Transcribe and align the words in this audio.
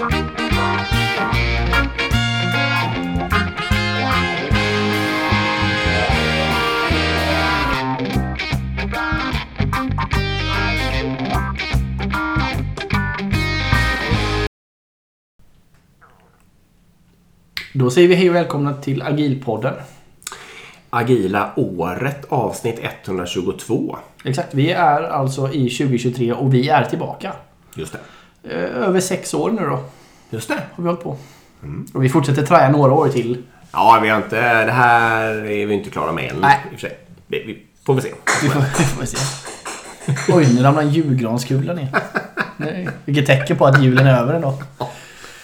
Då 0.00 0.06
säger 17.90 18.08
vi 18.08 18.14
hej 18.14 18.28
och 18.28 18.34
välkomna 18.34 18.74
till 18.74 19.02
Agilpodden. 19.02 19.74
Agila 20.90 21.52
året 21.56 22.24
avsnitt 22.28 22.80
122. 22.82 23.96
Exakt, 24.24 24.54
vi 24.54 24.70
är 24.70 25.02
alltså 25.02 25.52
i 25.52 25.70
2023 25.70 26.32
och 26.32 26.54
vi 26.54 26.68
är 26.68 26.84
tillbaka. 26.84 27.32
Just 27.76 27.92
det. 27.92 27.98
Eh, 28.44 28.82
Över 28.86 29.00
sex 29.00 29.34
år 29.34 29.50
nu 29.50 29.60
då 29.66 29.80
Just 30.30 30.48
det. 30.48 30.54
har 30.74 30.82
vi 30.82 30.88
hållit 30.88 31.02
på. 31.02 31.16
Och 31.94 32.04
vi 32.04 32.08
fortsätter 32.08 32.42
traja 32.42 32.70
några 32.70 32.92
år 32.92 33.08
till. 33.08 33.42
Ja, 33.72 33.98
vi 34.02 34.08
har 34.08 34.16
inte... 34.16 34.64
Det 34.64 34.72
här 34.72 35.26
är 35.30 35.66
vi 35.66 35.74
inte 35.74 35.90
klara 35.90 36.12
med 36.12 36.30
än. 36.30 36.36
Nej. 36.40 36.58
I 36.72 36.74
och 36.76 36.80
för 36.80 36.88
sig. 36.88 36.98
Vi, 37.26 37.42
vi 37.44 37.62
får 37.86 37.94
väl 37.94 38.02
se. 38.02 38.10
Vi 38.42 38.48
får, 38.48 38.60
vi 38.78 38.84
får 38.84 39.04
se. 39.04 39.16
Oj, 40.32 40.54
nu 40.54 40.62
ramlar 40.62 40.82
en 40.82 40.90
julgranskula 40.90 41.72
ner. 41.74 41.88
Nej, 42.56 42.88
Vilket 43.04 43.26
tecken 43.26 43.56
på 43.56 43.66
att 43.66 43.82
julen 43.82 44.06
är 44.06 44.20
över 44.22 44.34
ändå. 44.34 44.58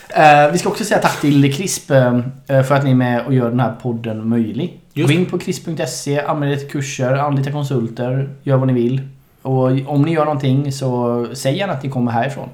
Eh, 0.09 0.53
vi 0.53 0.59
ska 0.59 0.69
också 0.69 0.85
säga 0.85 1.01
tack 1.01 1.21
till 1.21 1.55
CRISP 1.55 1.91
eh, 1.91 2.21
för 2.47 2.73
att 2.73 2.85
ni 2.85 2.91
är 2.91 2.95
med 2.95 3.27
och 3.27 3.35
gör 3.35 3.51
den 3.51 3.61
här 3.61 3.75
podden 3.83 4.29
möjlig. 4.29 4.81
Just 4.93 5.09
Gå 5.09 5.15
in 5.15 5.27
på 5.27 5.39
CRISP.se, 5.39 6.21
anmäl 6.21 6.53
er 6.53 6.57
till 6.57 6.69
kurser, 6.71 7.13
anlita 7.13 7.53
konsulter, 7.53 8.31
gör 8.43 8.57
vad 8.57 8.67
ni 8.67 8.73
vill. 8.75 9.09
Och 9.47 9.71
om 9.87 10.03
ni 10.03 10.13
gör 10.13 10.25
någonting 10.25 10.73
så 10.73 11.27
säg 11.35 11.57
gärna 11.57 11.73
att 11.73 11.83
ni 11.83 11.91
kommer 11.91 12.13
härifrån. 12.13 12.49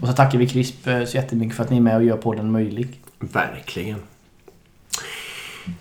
Och 0.00 0.06
så 0.08 0.12
tackar 0.12 0.38
vi 0.38 0.46
CRISP 0.48 0.86
eh, 0.86 1.04
så 1.04 1.16
jättemycket 1.16 1.56
för 1.56 1.64
att 1.64 1.70
ni 1.70 1.76
är 1.76 1.80
med 1.80 1.96
och 1.96 2.04
gör 2.04 2.16
podden 2.16 2.50
möjlig. 2.50 3.00
Verkligen. 3.18 3.98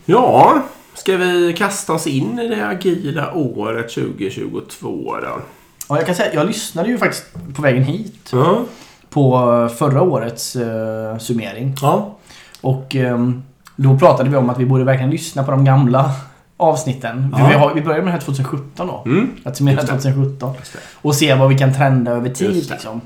Ja, 0.05 0.61
ska 0.93 1.17
vi 1.17 1.53
kasta 1.57 1.93
oss 1.93 2.07
in 2.07 2.39
i 2.39 2.47
det 2.47 2.67
agila 2.67 3.33
året 3.33 3.89
2022 3.89 5.15
då? 5.21 5.41
Och 5.87 5.97
jag 5.97 6.05
kan 6.05 6.15
säga, 6.15 6.33
jag 6.33 6.47
lyssnade 6.47 6.89
ju 6.89 6.97
faktiskt 6.97 7.25
på 7.55 7.61
vägen 7.61 7.83
hit 7.83 8.29
Ja. 8.31 8.63
på 9.09 9.39
förra 9.77 10.01
årets 10.01 10.55
eh, 10.55 11.17
summering. 11.17 11.75
Ja. 11.81 12.15
Och 12.61 12.95
ehm, 12.95 13.43
då 13.75 13.97
pratade 13.97 14.29
vi 14.29 14.35
om 14.35 14.49
att 14.49 14.59
vi 14.59 14.65
borde 14.65 14.83
verkligen 14.83 15.11
lyssna 15.11 15.43
på 15.43 15.51
de 15.51 15.65
gamla 15.65 16.11
avsnitten. 16.57 17.35
Ja. 17.37 17.47
Vi, 17.47 17.53
har, 17.53 17.73
vi 17.73 17.81
började 17.81 18.03
med 18.03 18.13
det 18.13 18.17
här 18.17 18.25
2017 18.25 18.87
då. 18.87 19.03
Mm. 19.05 19.29
Att 19.43 19.57
summera 19.57 19.75
Just 19.75 19.87
det. 19.87 19.99
2017. 19.99 20.53
Just 20.59 20.73
det. 20.73 20.79
Och 20.95 21.15
se 21.15 21.33
vad 21.35 21.49
vi 21.49 21.57
kan 21.57 21.73
trenda 21.73 22.11
över 22.11 22.29
tid 22.29 22.69
liksom. 22.69 23.01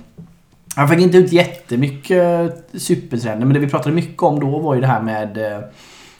Han 0.75 0.89
fick 0.89 0.99
inte 0.99 1.17
ut 1.17 1.31
jättemycket 1.31 2.69
supertrender 2.73 3.45
men 3.45 3.53
det 3.53 3.59
vi 3.59 3.67
pratade 3.69 3.95
mycket 3.95 4.23
om 4.23 4.39
då 4.39 4.59
var 4.59 4.75
ju 4.75 4.81
det 4.81 4.87
här 4.87 5.01
med 5.01 5.37
eh, 5.37 5.59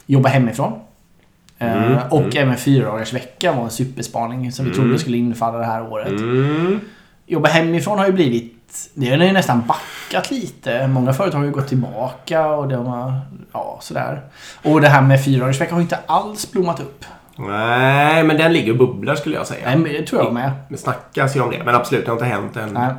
jobba 0.06 0.28
hemifrån. 0.28 0.72
Eh, 1.58 1.72
Mm, 1.72 1.98
och 2.10 2.20
mm. 2.20 2.36
även 2.36 2.56
fyra 2.56 3.04
vecka 3.12 3.52
var 3.52 3.64
en 3.64 3.70
superspaning 3.70 4.52
som 4.52 4.64
vi 4.64 4.70
Mm. 4.70 4.82
trodde 4.82 4.98
skulle 4.98 5.16
infalla 5.16 5.58
det 5.58 5.64
här 5.64 5.92
året. 5.92 6.08
Mm. 6.08 6.80
Jobba 7.26 7.48
hemifrån 7.48 7.98
har 7.98 8.06
ju 8.06 8.12
blivit... 8.12 8.56
Det 8.94 9.10
har 9.10 9.16
ju 9.16 9.32
nästan 9.32 9.62
backat 9.66 10.30
lite. 10.30 10.86
Många 10.86 11.12
företag 11.12 11.38
har 11.38 11.44
ju 11.44 11.52
gått 11.52 11.68
tillbaka 11.68 12.46
och 12.46 12.68
de 12.68 12.86
har... 12.86 13.20
Ja, 13.52 13.78
sådär. 13.82 14.20
Och 14.62 14.80
det 14.80 14.88
här 14.88 15.02
med 15.02 15.24
fyra 15.24 15.44
har 15.44 15.52
ju 15.76 15.80
inte 15.80 15.98
alls 16.06 16.52
blommat 16.52 16.80
upp. 16.80 17.04
Nej, 17.48 18.24
men 18.24 18.36
den 18.36 18.52
ligger 18.52 18.72
och 18.72 18.78
bubblar 18.78 19.14
skulle 19.14 19.36
jag 19.36 19.46
säga. 19.46 19.66
Nej, 19.66 19.76
men 19.76 19.92
det 19.92 20.02
tror 20.06 20.22
jag 20.22 20.34
med. 20.34 20.50
Det 20.68 20.76
snackas 20.76 21.36
ju 21.36 21.40
om 21.40 21.50
det, 21.50 21.62
men 21.64 21.74
absolut, 21.74 22.04
det 22.04 22.10
har 22.10 22.16
inte 22.16 22.26
hänt 22.26 22.56
än. 22.56 22.68
Nej. 22.74 22.94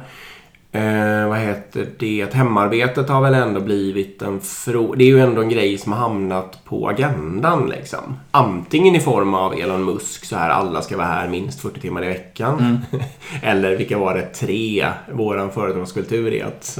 Eh, 0.73 1.27
vad 1.27 1.39
heter 1.39 1.87
det? 1.99 2.33
Hemarbetet 2.33 3.09
har 3.09 3.21
väl 3.21 3.33
ändå 3.33 3.59
blivit 3.59 4.21
en 4.21 4.39
frå... 4.41 4.95
Det 4.95 5.03
är 5.03 5.07
ju 5.07 5.19
ändå 5.19 5.41
en 5.41 5.49
grej 5.49 5.77
som 5.77 5.91
har 5.91 5.99
hamnat 5.99 6.65
på 6.65 6.89
agendan 6.89 7.69
liksom. 7.69 8.19
Antingen 8.31 8.95
i 8.95 8.99
form 8.99 9.33
av 9.33 9.53
Elon 9.53 9.85
Musk, 9.85 10.25
så 10.25 10.35
här 10.35 10.49
alla 10.49 10.81
ska 10.81 10.97
vara 10.97 11.07
här 11.07 11.29
minst 11.29 11.61
40 11.61 11.79
timmar 11.79 12.03
i 12.03 12.07
veckan. 12.07 12.79
Eller 13.41 13.75
vilka 13.75 13.97
var 13.97 14.13
det? 14.13 14.25
Tre. 14.25 14.87
Våran 15.13 15.51
företagskultur 15.51 16.33
är 16.33 16.45
att, 16.45 16.79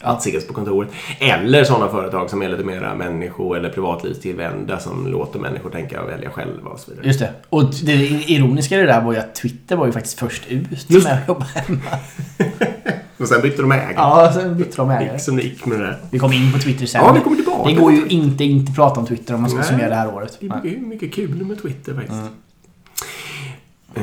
att 0.00 0.20
ses 0.20 0.46
på 0.46 0.54
kontoret. 0.54 0.90
Eller 1.18 1.64
sådana 1.64 1.88
företag 1.88 2.30
som 2.30 2.42
är 2.42 2.48
lite 2.48 2.64
mera 2.64 2.94
människo 2.94 3.54
eller 3.54 3.68
privatlivstillvända 3.68 4.78
som 4.78 5.06
låter 5.06 5.38
människor 5.38 5.70
tänka 5.70 6.02
och 6.02 6.08
välja 6.08 6.30
själva 6.30 6.70
och 6.70 6.78
så 6.78 6.90
vidare. 6.90 7.06
Just 7.06 7.20
det. 7.20 7.32
Och 7.48 7.64
det 7.82 7.94
ironiska 8.26 8.74
i 8.74 8.78
det 8.78 8.86
där 8.86 9.00
var 9.00 9.12
ju 9.12 9.18
att 9.18 9.34
Twitter 9.34 9.76
var 9.76 9.86
ju 9.86 9.92
faktiskt 9.92 10.18
först 10.18 10.46
ut 10.48 10.90
med 10.90 11.12
att 11.12 11.28
jobba 11.28 11.44
hemma. 11.44 11.80
Och 13.22 13.28
sen 13.28 13.42
bytte 13.42 13.62
de 13.62 13.72
ägare. 13.72 13.92
Ja, 13.96 14.32
sen 14.34 14.56
bytte 14.56 14.76
de 14.76 14.90
ägare. 14.90 15.12
gick 15.12 15.22
som 15.22 15.36
det 15.36 15.42
gick 15.42 15.66
med 15.66 15.78
det 15.78 15.84
där. 15.84 15.98
Vi 16.10 16.18
kommer 16.18 16.34
in 16.34 16.52
på 16.52 16.58
Twitter 16.58 16.86
sen. 16.86 17.00
Ja, 17.04 17.12
vi 17.12 17.20
kommer 17.20 17.36
tillbaka 17.36 17.68
Det 17.68 17.74
går 17.74 17.92
ju 17.92 18.06
inte 18.06 18.44
inte 18.44 18.72
prata 18.72 19.00
om 19.00 19.06
Twitter 19.06 19.34
om 19.34 19.40
man 19.40 19.50
ska 19.50 19.58
Nej. 19.58 19.68
summera 19.68 19.88
det 19.88 19.94
här 19.94 20.14
året. 20.14 20.38
Det 20.40 20.46
är 20.46 20.76
mycket, 20.80 21.14
kul 21.14 21.44
med 21.44 21.62
Twitter 21.62 21.94
faktiskt. 21.94 22.20
Eh, 23.94 24.02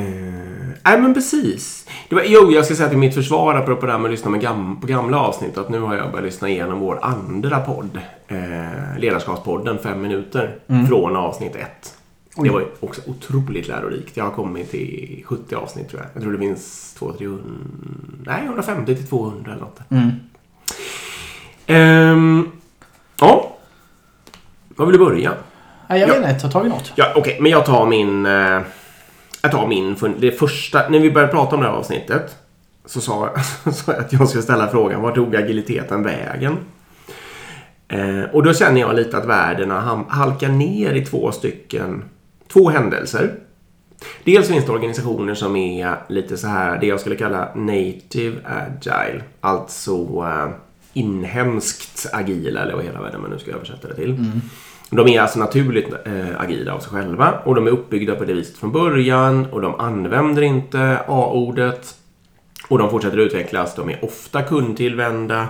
nej 0.83 1.01
men 1.01 1.13
precis. 1.13 1.85
Det 2.09 2.15
var, 2.15 2.23
jo, 2.25 2.51
jag 2.51 2.65
ska 2.65 2.75
säga 2.75 2.89
till 2.89 2.97
mitt 2.97 3.13
försvar 3.13 3.55
apropå 3.55 3.85
det 3.85 3.91
här 3.91 3.99
med 3.99 4.05
att 4.05 4.11
lyssna 4.11 4.31
med 4.31 4.41
gam, 4.41 4.81
på 4.81 4.87
gamla 4.87 5.19
avsnitt 5.19 5.57
att 5.57 5.69
nu 5.69 5.79
har 5.79 5.95
jag 5.95 6.11
börjat 6.11 6.25
lyssna 6.25 6.49
igenom 6.49 6.79
vår 6.79 6.99
andra 7.01 7.59
podd. 7.59 7.99
Eh, 8.27 8.99
Ledarskapspodden, 8.99 9.77
fem 9.83 10.01
minuter, 10.01 10.55
från 10.87 11.15
avsnitt 11.15 11.55
ett. 11.55 11.93
Det 12.43 12.49
var 12.49 12.65
också 12.79 13.01
otroligt 13.07 13.67
lärorikt. 13.67 14.17
Jag 14.17 14.23
har 14.23 14.31
kommit 14.31 14.71
till 14.71 15.23
70 15.25 15.55
avsnitt 15.55 15.89
tror 15.89 16.01
jag. 16.01 16.09
Jag 16.13 16.23
tror 16.23 16.31
det 16.31 16.39
finns 16.39 16.93
200, 16.99 17.37
nej 18.25 18.43
150 18.45 18.95
till 18.95 19.07
200 19.07 19.51
eller 19.51 19.61
något. 19.61 19.79
Mm. 19.89 20.11
Ehm, 21.67 22.51
ja. 23.19 23.55
Var 24.75 24.85
vill 24.85 24.97
du 24.97 25.05
börja? 25.05 25.33
Nej, 25.87 25.99
jag 25.99 26.09
Ja. 26.09 26.13
vet 26.13 26.29
inte. 26.29 26.39
Ta 26.41 26.51
tag 26.51 26.65
i 26.65 26.69
något. 26.69 26.91
Ja, 26.95 27.13
okej, 27.15 27.37
men 27.41 27.51
jag 27.51 27.65
tar 27.65 27.85
min... 27.85 28.25
Eh, 28.25 28.61
jag 29.41 29.51
tar 29.51 29.67
min... 29.67 29.95
fun- 29.95 30.15
Det 30.19 30.31
första... 30.31 30.89
När 30.89 30.99
vi 30.99 31.11
började 31.11 31.33
prata 31.33 31.55
om 31.55 31.61
det 31.61 31.67
här 31.67 31.75
avsnittet 31.75 32.35
så 32.85 33.01
sa, 33.01 33.29
sa 33.73 33.91
jag 33.91 33.99
att 34.01 34.13
jag 34.13 34.27
skulle 34.29 34.43
ställa 34.43 34.67
frågan 34.67 35.01
var 35.01 35.11
tog 35.11 35.35
agiliteten 35.35 36.03
vägen? 36.03 36.57
Eh, 37.87 38.21
och 38.33 38.43
då 38.43 38.53
känner 38.53 38.81
jag 38.81 38.95
lite 38.95 39.17
att 39.17 39.25
värdena 39.25 39.81
ham- 39.81 40.09
halkar 40.09 40.49
ner 40.49 40.93
i 40.93 41.05
två 41.05 41.31
stycken... 41.31 42.03
Två 42.53 42.69
händelser. 42.69 43.31
Dels 44.23 44.47
finns 44.47 44.65
det 44.65 44.71
organisationer 44.71 45.33
som 45.33 45.55
är 45.55 45.95
lite 46.07 46.37
så 46.37 46.47
här, 46.47 46.77
det 46.79 46.87
jag 46.87 46.99
skulle 46.99 47.15
kalla 47.15 47.55
native 47.55 48.37
agile. 48.45 49.23
Alltså 49.41 49.93
eh, 50.25 50.49
inhemskt 50.93 52.09
agila, 52.13 52.61
eller 52.61 52.75
vad 52.75 52.83
hela 52.83 53.01
världen 53.01 53.21
man 53.21 53.29
nu 53.29 53.39
ska 53.39 53.51
översätta 53.51 53.87
det 53.87 53.95
till. 53.95 54.15
De 54.89 55.07
är 55.07 55.21
alltså 55.21 55.39
naturligt 55.39 55.93
eh, 56.05 56.41
agila 56.41 56.73
av 56.73 56.79
sig 56.79 56.91
själva 56.91 57.39
och 57.45 57.55
de 57.55 57.67
är 57.67 57.71
uppbyggda 57.71 58.15
på 58.15 58.25
det 58.25 58.33
viset 58.33 58.57
från 58.57 58.71
början 58.71 59.45
och 59.45 59.61
de 59.61 59.75
använder 59.75 60.41
inte 60.41 60.99
A-ordet 61.07 61.95
och 62.67 62.77
de 62.77 62.89
fortsätter 62.89 63.17
utvecklas. 63.17 63.75
De 63.75 63.89
är 63.89 64.05
ofta 64.05 64.41
kundtillvända 64.41 65.47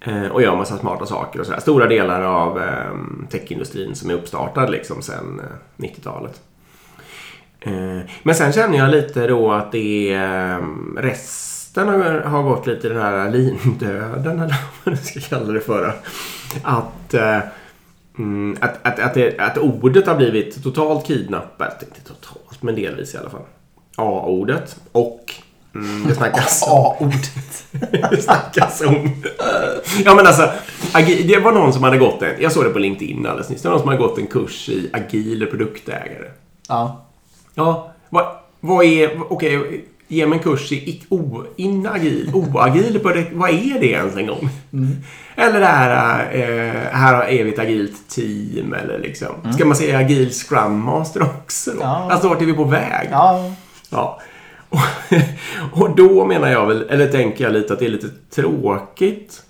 eh, 0.00 0.26
och 0.26 0.42
gör 0.42 0.56
massa 0.56 0.78
smarta 0.78 1.06
saker 1.06 1.40
och 1.40 1.46
sådär. 1.46 1.60
Stora 1.60 1.86
delar 1.86 2.22
av 2.22 2.62
eh, 2.62 2.92
techindustrin 3.30 3.94
som 3.94 4.10
är 4.10 4.14
uppstartad 4.14 4.70
liksom 4.70 5.02
sedan 5.02 5.40
eh, 5.40 5.84
90-talet. 5.84 6.40
Eh, 7.64 8.00
Men 8.22 8.34
sen 8.34 8.52
känner 8.52 8.78
jag 8.78 8.90
lite 8.90 9.26
då 9.26 9.52
att 9.52 9.72
det 9.72 10.12
är 10.12 10.58
eh, 10.58 10.64
resten 10.96 11.88
har, 11.88 12.20
har 12.20 12.42
gått 12.42 12.66
lite 12.66 12.86
i 12.86 12.90
den 12.90 13.02
här 13.02 13.30
lindöden 13.30 14.40
eller 14.40 14.56
vad 14.84 14.94
man 14.94 14.96
ska 14.96 15.20
kalla 15.20 15.52
det 15.52 15.60
för. 15.60 15.94
Att, 16.62 17.14
eh, 17.14 17.38
mm, 18.18 18.56
att, 18.60 18.86
att, 18.86 18.98
att, 18.98 19.14
det, 19.14 19.38
att 19.38 19.58
ordet 19.58 20.06
har 20.06 20.14
blivit 20.14 20.62
totalt 20.62 21.06
kidnappat. 21.06 21.82
Inte 21.82 22.00
totalt, 22.00 22.62
men 22.62 22.74
delvis 22.74 23.14
i 23.14 23.18
alla 23.18 23.30
fall. 23.30 23.44
A-ordet 23.96 24.76
och 24.92 25.34
mm, 25.74 26.04
det 26.08 26.14
snackas 26.14 26.62
A-ordet. 26.68 27.64
det 28.10 28.22
snackas 28.22 28.80
om... 28.80 29.22
Ja 30.04 30.14
men 30.14 30.26
alltså, 30.26 30.52
det 31.02 31.38
var 31.38 31.52
någon 31.52 31.72
som 31.72 31.82
hade 31.82 31.98
gått 31.98 32.22
en, 32.22 32.34
jag 32.40 32.52
såg 32.52 32.64
det 32.64 32.70
på 32.70 32.78
LinkedIn 32.78 33.26
alldeles 33.26 33.50
nyss, 33.50 33.62
det 33.62 33.68
var 33.68 33.74
någon 33.74 33.80
som 33.80 33.88
hade 33.88 34.02
gått 34.02 34.18
en 34.18 34.26
kurs 34.26 34.68
i 34.68 34.90
agil 34.92 35.46
produktägare. 35.46 36.30
Ja. 36.68 37.03
Ja, 37.54 37.92
vad, 38.10 38.26
vad 38.60 38.84
är, 38.84 39.32
okej, 39.32 39.84
ge 40.08 40.26
mig 40.26 40.38
en 40.38 40.42
kurs 40.44 40.72
i 40.72 41.02
o, 41.08 41.42
inagil, 41.56 42.30
oagil, 42.34 43.00
produkt- 43.02 43.32
vad 43.32 43.50
är 43.50 43.80
det 43.80 43.86
ens 43.90 44.16
en 44.16 44.26
gång? 44.26 44.48
Eller 45.36 45.60
det 45.60 45.66
här, 45.66 46.20
eh, 46.34 46.72
här 46.92 47.24
är 47.28 47.44
vi 47.44 47.52
ett 47.52 47.58
agilt 47.58 48.08
team 48.08 48.72
eller 48.74 48.98
liksom. 48.98 49.52
Ska 49.54 49.64
man 49.64 49.76
säga 49.76 49.98
agil 49.98 50.30
scrum 50.32 50.78
master 50.80 51.22
också 51.22 51.70
då? 51.70 51.76
Ja. 51.80 52.08
Alltså 52.10 52.28
vart 52.28 52.42
är 52.42 52.46
vi 52.46 52.52
på 52.52 52.64
väg? 52.64 53.08
Ja. 53.10 53.50
Ja. 53.90 54.20
Och, 54.68 54.78
och 55.82 55.96
då 55.96 56.24
menar 56.24 56.48
jag 56.48 56.66
väl, 56.66 56.82
eller 56.90 57.06
tänker 57.08 57.44
jag 57.44 57.52
lite 57.52 57.72
att 57.72 57.78
det 57.78 57.86
är 57.86 57.90
lite 57.90 58.08
tråkigt 58.34 59.42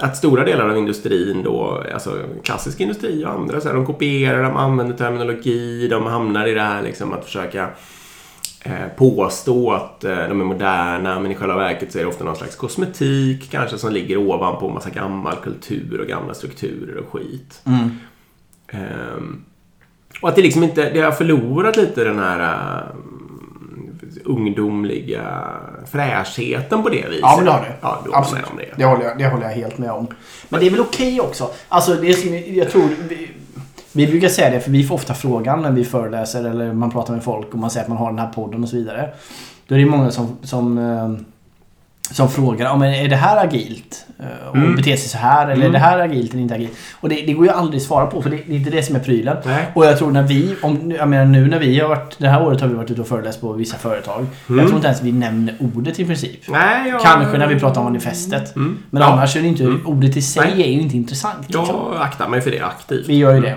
att 0.00 0.16
stora 0.16 0.44
delar 0.44 0.68
av 0.68 0.78
industrin 0.78 1.42
då, 1.42 1.84
alltså 1.94 2.22
klassisk 2.42 2.80
industri 2.80 3.24
och 3.24 3.30
andra, 3.30 3.60
så 3.60 3.68
här, 3.68 3.74
de 3.74 3.86
kopierar, 3.86 4.42
de 4.42 4.56
använder 4.56 4.96
terminologi, 4.96 5.88
de 5.88 6.06
hamnar 6.06 6.46
i 6.46 6.54
det 6.54 6.60
här 6.60 6.82
liksom 6.82 7.12
att 7.12 7.24
försöka 7.24 7.68
eh, 8.64 8.88
påstå 8.96 9.72
att 9.72 10.04
eh, 10.04 10.28
de 10.28 10.40
är 10.40 10.44
moderna 10.44 11.20
men 11.20 11.30
i 11.30 11.34
själva 11.34 11.56
verket 11.56 11.92
så 11.92 11.98
är 11.98 12.02
det 12.02 12.08
ofta 12.08 12.24
någon 12.24 12.36
slags 12.36 12.56
kosmetik 12.56 13.50
kanske 13.50 13.78
som 13.78 13.92
ligger 13.92 14.16
ovanpå 14.16 14.68
en 14.68 14.74
massa 14.74 14.90
gammal 14.90 15.36
kultur 15.36 16.00
och 16.00 16.06
gamla 16.06 16.34
strukturer 16.34 16.96
och 16.96 17.12
skit. 17.12 17.62
Mm. 17.64 17.90
Ehm, 18.68 19.44
och 20.22 20.28
att 20.28 20.36
det 20.36 20.42
liksom 20.42 20.62
inte, 20.62 20.90
det 20.90 21.00
har 21.00 21.12
förlorat 21.12 21.76
lite 21.76 22.04
den 22.04 22.18
här 22.18 22.40
eh, 22.40 22.96
ungdomliga 24.24 25.44
fräschheten 25.90 26.82
på 26.82 26.88
det 26.88 27.08
viset. 27.08 27.20
Ja, 27.22 27.34
men 27.36 27.44
det 27.44 27.50
har 27.50 27.60
det. 27.60 27.72
Ja, 27.80 28.00
du 28.04 28.10
håller 28.10 28.18
Absolut. 28.18 28.44
med 28.44 28.50
om 28.52 28.56
det. 28.58 28.68
Det 28.76 28.84
håller, 28.84 29.04
jag, 29.04 29.18
det 29.18 29.28
håller 29.28 29.44
jag 29.44 29.52
helt 29.52 29.78
med 29.78 29.90
om. 29.90 30.06
Men 30.48 30.60
det 30.60 30.66
är 30.66 30.70
väl 30.70 30.80
okej 30.80 31.20
också. 31.20 31.50
Alltså 31.68 31.94
det 31.94 32.14
som 32.14 32.54
jag 32.54 32.70
tror... 32.70 32.88
Vi, 33.08 33.30
vi 33.92 34.06
brukar 34.06 34.28
säga 34.28 34.50
det 34.50 34.60
för 34.60 34.70
vi 34.70 34.84
får 34.84 34.94
ofta 34.94 35.14
frågan 35.14 35.62
när 35.62 35.70
vi 35.70 35.84
föreläser 35.84 36.44
eller 36.44 36.72
man 36.72 36.90
pratar 36.90 37.14
med 37.14 37.24
folk 37.24 37.52
och 37.52 37.58
man 37.58 37.70
säger 37.70 37.84
att 37.84 37.88
man 37.88 37.98
har 37.98 38.10
den 38.10 38.18
här 38.18 38.32
podden 38.32 38.62
och 38.62 38.68
så 38.68 38.76
vidare. 38.76 39.10
Då 39.66 39.74
är 39.74 39.78
det 39.78 39.86
många 39.86 40.10
som, 40.10 40.38
som, 40.42 40.78
eh, 40.78 41.10
som 42.10 42.30
frågar 42.30 42.66
ja, 42.66 42.76
men 42.76 42.94
är 42.94 43.08
det 43.08 43.16
här 43.16 43.44
agilt? 43.46 44.06
Eh, 44.18 44.48
Och 44.50 44.56
Mm. 44.56 44.76
beter 44.76 44.96
sig 44.96 45.08
så 45.08 45.18
här? 45.18 45.42
Eller 45.44 45.52
är 45.52 45.56
Mm. 45.68 45.72
det 45.72 45.78
här 45.78 45.98
agilt 45.98 46.32
eller 46.32 46.42
inte 46.42 46.54
agilt? 46.54 46.72
Och 47.00 47.08
det, 47.08 47.14
det 47.26 47.32
går 47.32 47.46
ju 47.46 47.52
aldrig 47.52 47.80
att 47.80 47.86
svara 47.86 48.06
på 48.06 48.22
för 48.22 48.30
det, 48.30 48.36
det 48.46 48.52
är 48.52 48.56
inte 48.56 48.70
det 48.70 48.82
som 48.82 48.96
är 48.96 49.00
prylen. 49.00 49.36
Nej. 49.46 49.66
Och 49.74 49.84
jag 49.86 49.98
tror 49.98 50.10
när 50.10 50.22
vi, 50.22 50.54
om, 50.62 50.92
jag 50.98 51.08
menar 51.08 51.24
nu 51.24 51.46
när 51.48 51.58
vi 51.58 51.80
har 51.80 51.88
varit, 51.88 52.16
det 52.18 52.28
här 52.28 52.42
året 52.42 52.60
har 52.60 52.68
vi 52.68 52.74
varit 52.74 52.90
ute 52.90 53.00
och 53.00 53.06
föreläst 53.08 53.40
på 53.40 53.52
vissa 53.52 53.76
företag. 53.76 54.26
Mm. 54.48 54.58
Jag 54.58 54.66
tror 54.68 54.76
inte 54.76 54.86
ens 54.88 55.02
vi 55.02 55.12
nämner 55.12 55.54
ordet 55.60 56.00
i 56.00 56.04
princip. 56.04 56.40
Nej, 56.48 56.88
jag... 56.90 57.00
Kanske 57.00 57.38
när 57.38 57.46
vi 57.46 57.58
pratar 57.60 57.80
om 57.80 57.84
manifestet. 57.86 58.56
Mm. 58.56 58.78
Men 58.90 59.02
Ja. 59.02 59.08
annars 59.08 59.36
är 59.36 59.40
det 59.42 59.48
inte, 59.48 59.64
Mm. 59.64 59.86
ordet 59.86 60.16
i 60.16 60.22
sig 60.22 60.50
Nej. 60.56 60.62
är 60.62 60.72
ju 60.72 60.80
inte 60.80 60.96
intressant. 60.96 61.38
Liksom. 61.46 61.66
Jag 61.92 62.02
aktar 62.02 62.28
mig 62.28 62.40
för 62.40 62.50
det 62.50 62.60
aktivt. 62.60 63.08
Vi 63.08 63.16
gör 63.16 63.34
ju 63.34 63.40
det. 63.40 63.56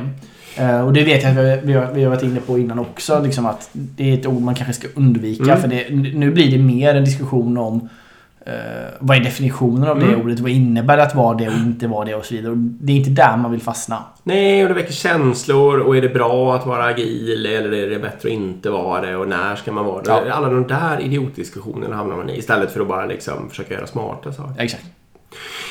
Eh, 0.58 0.82
och 0.86 0.94
det 0.94 1.04
vet 1.04 1.24
jag 1.24 1.32
att 1.32 1.38
vi, 1.38 1.60
vi, 1.64 1.74
har, 1.74 1.88
vi 1.94 2.04
har 2.04 2.10
varit 2.10 2.24
inne 2.24 2.40
på 2.40 2.60
innan 2.60 2.80
också. 2.80 3.22
Liksom 3.24 3.46
att 3.46 3.70
det 3.74 4.10
är 4.10 4.14
ett 4.14 4.26
ord 4.26 4.42
man 4.42 4.56
kanske 4.56 4.74
ska 4.74 4.88
undvika. 4.96 5.44
Mm. 5.44 5.62
För 5.62 5.68
det, 5.68 5.86
nu 6.16 6.32
blir 6.32 6.52
det 6.52 6.64
mer 6.64 6.96
en 6.96 7.06
diskussion 7.06 7.58
om 7.58 7.90
vad 9.00 9.18
är 9.18 9.22
definitionen 9.22 9.90
av 9.90 10.00
det 10.00 10.06
Mm. 10.06 10.22
ordet? 10.22 10.40
Vad 10.40 10.52
innebär 10.52 10.98
det 10.98 11.04
att 11.04 11.16
vara 11.16 11.38
det 11.38 11.48
och 11.48 11.54
inte 11.54 11.88
vara 11.88 12.06
det 12.06 12.16
och 12.16 12.26
så 12.26 12.34
vidare. 12.34 12.52
Och 12.52 12.58
det 12.58 12.94
är 12.94 12.98
inte 12.98 13.10
där 13.10 13.38
man 13.38 13.52
vill 13.52 13.62
fastna. 13.62 14.04
Nej, 14.24 14.64
och 14.64 14.68
det 14.70 14.76
väcker 14.76 14.94
känslor. 14.94 15.80
Och 15.80 15.98
är 15.98 16.02
det 16.02 16.10
bra 16.10 16.56
att 16.56 16.66
vara 16.66 16.84
agil 16.86 17.46
eller 17.46 17.74
är 17.74 17.90
det 17.90 18.00
bättre 18.00 18.18
att 18.30 18.34
inte 18.34 18.70
vara 18.70 19.02
det? 19.02 19.16
Och 19.16 19.28
när 19.28 19.56
ska 19.56 19.72
man 19.72 19.86
vara 19.86 20.02
det? 20.02 20.10
Ja. 20.28 20.34
Alla 20.34 20.50
de 20.50 20.68
där 20.68 21.02
idiotdiskussionerna 21.02 21.96
hamnar 21.96 22.16
man 22.16 22.30
i. 22.30 22.38
Istället 22.38 22.72
för 22.72 22.82
att 22.82 22.88
bara 22.88 23.06
liksom 23.06 23.50
försöka 23.50 23.74
göra 23.74 23.88
smarta 23.88 24.34
saker. 24.34 24.64
Exakt. 24.64 24.84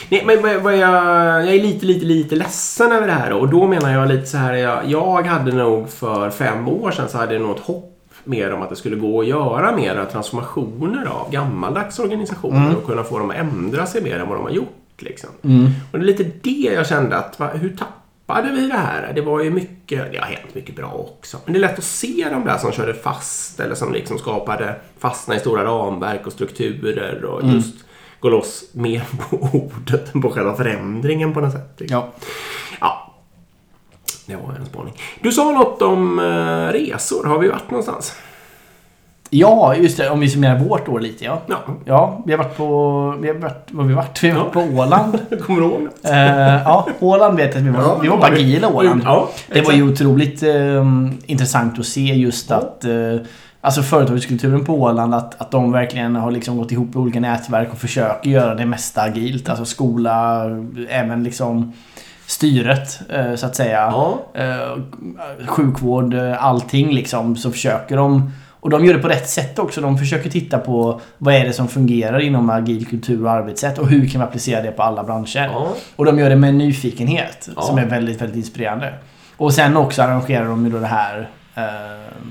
Nej, 0.09 0.23
men 0.27 0.37
jag, 0.53 0.77
jag 0.77 1.55
är 1.55 1.63
lite, 1.63 1.87
lite, 1.87 2.05
lite 2.07 2.37
ledsen 2.37 2.93
över 2.93 3.07
det 3.07 3.13
här. 3.13 3.33
Och 3.33 3.49
då 3.49 3.67
menar 3.67 3.93
jag 3.93 4.09
lite 4.09 4.27
så 4.27 4.37
här. 4.37 4.55
Jag, 4.55 4.79
jag 4.87 5.23
hade 5.27 5.53
nog 5.53 5.89
för 5.91 6.31
fem 6.31 6.69
år 6.69 6.91
sedan 6.91 7.09
så 7.09 7.19
hade 7.19 7.33
jag 7.35 7.43
nog 7.43 7.57
ett 7.57 7.63
hopp 7.63 7.92
mer 8.25 8.53
om 8.53 8.63
att 8.63 8.71
det 8.71 8.77
skulle 8.77 8.97
gå 8.97 9.21
att 9.21 9.27
göra 9.27 9.77
mera 9.77 10.05
transformationer 10.07 11.07
av 11.07 11.31
gammaldags 11.33 11.99
organisationer 11.99 12.65
Mm. 12.67 12.77
och 12.77 12.87
kunna 12.87 13.05
få 13.05 13.19
dem 13.19 13.31
att 13.31 13.37
ändra 13.37 13.87
sig 13.87 14.03
mer 14.03 14.19
än 14.19 14.29
vad 14.29 14.37
de 14.39 14.43
har 14.45 14.51
gjort. 14.51 14.69
Liksom. 14.99 15.31
Mm. 15.43 15.67
Och 15.93 15.99
det 15.99 16.05
är 16.05 16.07
lite 16.07 16.31
det 16.43 16.73
jag 16.75 16.87
kände 16.87 17.17
att, 17.17 17.39
va, 17.39 17.51
hur 17.55 17.77
tappade 17.77 18.51
vi 18.51 18.69
det 18.69 18.75
här? 18.77 19.13
Det 19.15 19.21
var 19.21 19.41
ju 19.43 19.51
mycket, 19.51 20.13
det 20.13 20.19
har 20.19 20.27
hänt 20.27 20.55
mycket 20.55 20.77
bra 20.77 20.93
också. 20.93 21.37
Men 21.45 21.53
det 21.53 21.59
är 21.59 21.61
lätt 21.61 21.79
att 21.79 21.85
se 21.85 22.27
de 22.31 22.45
där 22.45 22.59
som 22.59 22.73
körde 22.73 22.95
fast 22.95 23.61
eller 23.61 23.75
som 23.75 23.93
liksom 23.93 24.19
skapade, 24.19 24.75
fastna 24.99 25.37
i 25.37 25.41
stora 25.41 25.65
ramverk 25.65 26.27
och 26.27 26.33
strukturer 26.33 27.25
och 27.25 27.43
Mm. 27.43 27.55
just 27.55 27.75
gå 28.21 28.29
loss 28.29 28.65
mer 28.73 29.03
på 29.31 29.37
ordet 29.53 30.15
än 30.15 30.23
på 30.23 30.31
själva 30.31 30.55
förändringen 30.57 31.35
på 31.35 31.41
något 31.41 31.53
sätt. 31.53 31.75
Liksom. 31.77 31.97
Ja. 31.99 32.13
Ja. 34.27 34.37
Det 34.37 34.47
var 34.47 34.55
en 34.55 34.67
spaning. 34.67 34.95
Du 35.21 35.33
sa 35.33 35.53
något 35.53 35.83
om 35.83 36.19
eh, 36.19 36.73
resor. 36.73 37.27
Har 37.27 37.39
vi 37.39 37.49
varit 37.49 37.71
någonstans? 37.71 38.15
ja, 39.35 39.75
just 39.77 39.97
det. 39.97 40.11
Om 40.11 40.21
vi 40.21 40.29
summerar 40.29 40.59
vårt 40.59 40.89
år 40.89 41.01
lite 41.01 41.25
ja. 41.25 41.43
Ja. 41.47 41.57
Ja, 41.85 42.23
vi 42.27 42.33
har 42.33 42.39
varit 42.39 42.57
på... 42.57 43.17
Vi 43.21 43.29
har 43.29 43.35
varit, 43.35 43.69
vad 43.71 43.85
har 43.85 43.89
vi 43.89 43.95
varit? 43.95 44.23
Vi 44.23 44.31
har 44.31 44.41
varit 44.41 44.53
på 44.53 44.61
Åland. 44.61 45.19
Kommer 45.43 45.61
du 45.61 45.67
ihåg 45.67 45.89
det? 46.03 46.11
Eh, 46.11 46.63
ja, 46.65 46.89
Åland 47.01 47.37
vet 47.37 47.55
jag 47.55 47.61
att 47.61 47.67
vi 47.67 47.71
var. 47.71 47.83
Ja, 47.83 47.99
vi 48.03 48.09
var 48.09 48.17
på 48.17 48.25
agila 48.25 48.69
Åland. 48.69 49.03
Ja, 49.05 49.29
Det 49.49 49.61
var 49.61 49.73
ju 49.73 49.93
otroligt 49.93 50.43
eh, 50.43 50.87
intressant 51.27 51.79
att 51.79 51.87
se 51.87 52.01
just 52.01 52.51
att 52.51 52.85
eh, 52.85 52.93
Alltså 53.65 53.83
företagskulturen 53.83 54.65
på 54.65 54.75
Åland 54.75 55.15
att, 55.15 55.41
att 55.41 55.51
de 55.51 55.73
verkligen 55.73 56.17
har 56.17 56.31
liksom 56.31 56.59
gått 56.59 56.73
ihop 56.73 56.95
i 56.95 56.99
olika 56.99 57.21
nätverk 57.21 57.73
och 57.73 57.79
försöker 57.79 58.31
göra 58.31 58.55
det 58.55 58.67
mesta 58.67 59.03
agilt. 59.03 59.49
Alltså 59.49 59.65
skola, 59.65 60.45
även 60.89 61.25
liksom 61.25 61.73
styret 62.33 63.01
eh, 63.09 63.35
så 63.35 63.47
att 63.47 63.57
säga. 63.57 63.79
Ja. 63.79 64.23
Eh, 64.35 64.79
sjukvård, 65.47 66.15
eh, 66.15 66.45
allting 66.45 66.93
liksom. 66.95 67.37
Så 67.37 67.51
försöker 67.51 67.97
de 67.97 68.31
och 68.61 68.71
de 68.71 68.85
gör 68.85 68.95
det 68.95 69.01
på 69.01 69.09
rätt 69.09 69.29
sätt 69.29 69.59
också. 69.59 69.81
De 69.81 69.99
försöker 69.99 70.31
titta 70.31 70.59
på 70.59 71.01
vad 71.19 71.35
är 71.35 71.45
det 71.45 71.53
som 71.53 71.69
fungerar 71.69 72.19
inom 72.21 72.51
agil 72.51 72.87
kultur 72.87 73.25
och 73.25 73.31
arbetssätt 73.31 73.79
och 73.79 73.89
hur 73.89 74.07
kan 74.09 74.21
vi 74.21 74.25
applicera 74.27 74.63
det 74.63 74.71
på 74.71 74.83
alla 74.83 75.05
branscher. 75.05 75.51
Ja. 75.53 75.69
Och 75.97 76.05
de 76.05 76.19
gör 76.19 76.31
det 76.31 76.37
med 76.37 76.51
en 76.51 76.59
nyfikenhet 76.59 77.49
Ja. 77.57 77.63
som 77.63 77.79
är 77.79 77.87
väldigt, 77.87 78.21
väldigt 78.21 78.37
inspirerande. 78.37 78.95
Och 79.37 79.53
sen 79.55 79.77
också 79.77 80.03
arrangerar 80.03 80.45
de 80.47 80.65
ju 80.67 80.73
då 80.73 80.79
det 80.79 80.87
här 80.87 81.29
eh, 81.55 81.63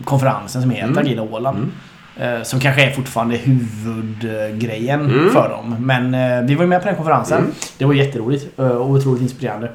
konferensen 0.06 0.62
som 0.62 0.72
heter 0.72 0.88
Mm. 0.88 0.98
Agila 0.98 1.22
Åland. 1.22 1.72
Eh, 2.20 2.42
som 2.44 2.60
kanske 2.60 2.84
är 2.86 2.92
fortfarande 2.92 3.38
huvudgrejen 3.38 5.02
Mm. 5.02 5.30
för 5.30 5.50
dem. 5.50 5.76
Men 5.80 6.14
eh, 6.14 6.42
vi 6.48 6.56
var 6.56 6.64
ju 6.64 6.70
med 6.70 6.82
på 6.82 6.88
den 6.88 6.96
konferensen. 6.96 7.38
Mm. 7.38 7.52
Det 7.78 7.86
var 7.86 7.94
jätteroligt 7.94 8.60
och 8.60 8.90
otroligt 8.90 9.22
inspirerande. 9.22 9.70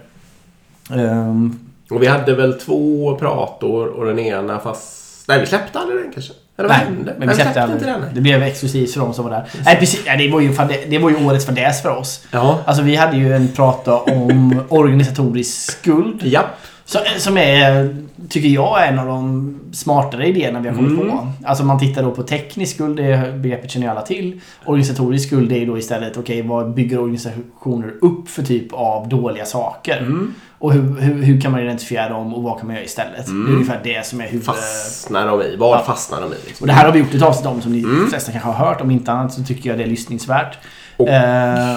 Ehm, 0.90 1.58
Och 1.90 2.02
vi 2.02 2.06
hade 2.06 2.34
väl 2.34 2.54
två 2.60 3.16
prator 3.20 3.86
och 3.86 4.06
den 4.06 4.18
ena 4.18 4.58
fast... 4.58 5.28
Nej, 5.28 5.40
vi 5.40 5.46
släppte 5.46 5.78
aldrig 5.78 6.00
den 6.02 6.12
kanske. 6.12 6.32
Eller 6.58 6.68
vad 6.68 6.78
nej, 6.78 6.86
hände? 6.86 7.14
men 7.18 7.28
vi 7.28 7.34
släppte 7.34 7.62
aldrig. 7.62 7.80
inte 7.80 7.90
den. 7.90 8.14
Det 8.14 8.20
blev 8.20 8.42
exklusivt 8.42 8.92
för 8.92 9.00
de 9.00 9.14
som 9.14 9.24
var 9.24 9.32
där. 9.32 9.44
Nej, 9.64 9.76
precis. 9.76 10.02
Nej, 10.06 10.16
det, 10.26 10.32
var 10.32 10.40
ju, 10.40 10.52
det, 10.88 10.98
var 10.98 11.10
ju 11.10 11.26
årets 11.26 11.46
fadäs 11.46 11.82
för 11.82 11.96
oss. 11.96 12.26
Ja. 12.30 12.58
Alltså 12.64 12.82
vi 12.82 12.96
hade 12.96 13.16
ju 13.16 13.34
en 13.34 13.48
prata 13.48 13.96
om 13.96 14.62
organisatorisk 14.68 15.72
skuld. 15.72 16.20
Ja. 16.22 16.44
Så, 16.88 16.98
som 17.18 17.38
är, 17.38 17.96
tycker 18.28 18.48
jag, 18.48 18.88
en 18.88 18.98
av 18.98 19.06
de 19.06 19.54
smartare 19.72 20.26
idéerna 20.26 20.60
vi 20.60 20.68
har 20.68 20.76
kommit 20.76 20.92
Mm. 21.00 21.08
på. 21.10 21.26
Alltså 21.44 21.64
man 21.64 21.78
tittar 21.78 22.02
då 22.02 22.10
på 22.10 22.22
teknisk 22.22 22.74
skuld, 22.74 22.96
det 22.96 23.34
begreppet 23.38 23.70
känner 23.70 23.86
ju 23.86 23.90
alla 23.90 24.02
till. 24.02 24.40
Organisatorisk 24.64 25.26
skuld 25.26 25.52
är 25.52 25.56
ju 25.56 25.66
då 25.66 25.78
istället, 25.78 26.16
okej 26.16 26.42
vad 26.42 26.74
bygger 26.74 26.98
organisationer 27.00 27.94
upp 28.00 28.28
för 28.28 28.42
typ 28.42 28.72
av 28.72 29.08
dåliga 29.08 29.44
saker? 29.44 29.98
Mm. 29.98 30.34
Och 30.58 30.72
hur, 30.72 31.00
hur, 31.00 31.22
hur 31.22 31.40
kan 31.40 31.52
man 31.52 31.60
identifiera 31.60 32.08
dem 32.08 32.34
och 32.34 32.42
vad 32.42 32.58
kan 32.58 32.66
man 32.66 32.76
göra 32.76 32.84
istället? 32.84 33.28
Mm. 33.28 33.44
Det 33.46 33.50
är 33.50 33.54
ungefär 33.54 33.80
det 33.84 34.06
som 34.06 34.20
är 34.20 34.24
huvud... 34.26 34.44
Fastnar 34.44 35.26
de 35.26 35.42
i? 35.42 35.56
Vad 35.58 35.78
Ja. 35.78 35.82
fastnar 35.86 36.20
de 36.20 36.26
i? 36.32 36.36
Liksom? 36.46 36.64
Och 36.64 36.66
det 36.66 36.72
här 36.72 36.84
har 36.84 36.92
vi 36.92 36.98
gjort 36.98 37.14
ett 37.14 37.22
avsnitt 37.22 37.46
om 37.46 37.62
som 37.62 37.72
ni 37.72 37.78
Mm. 37.82 38.06
flesta 38.10 38.32
kanske 38.32 38.48
har 38.50 38.66
hört. 38.66 38.80
Om 38.80 38.90
inte 38.90 39.12
annat 39.12 39.32
så 39.32 39.42
tycker 39.44 39.70
jag 39.70 39.78
det 39.78 39.84
är 39.84 39.88
lyssningsvärt. 39.88 40.58
Och- 40.96 41.08
Eh, 41.08 41.74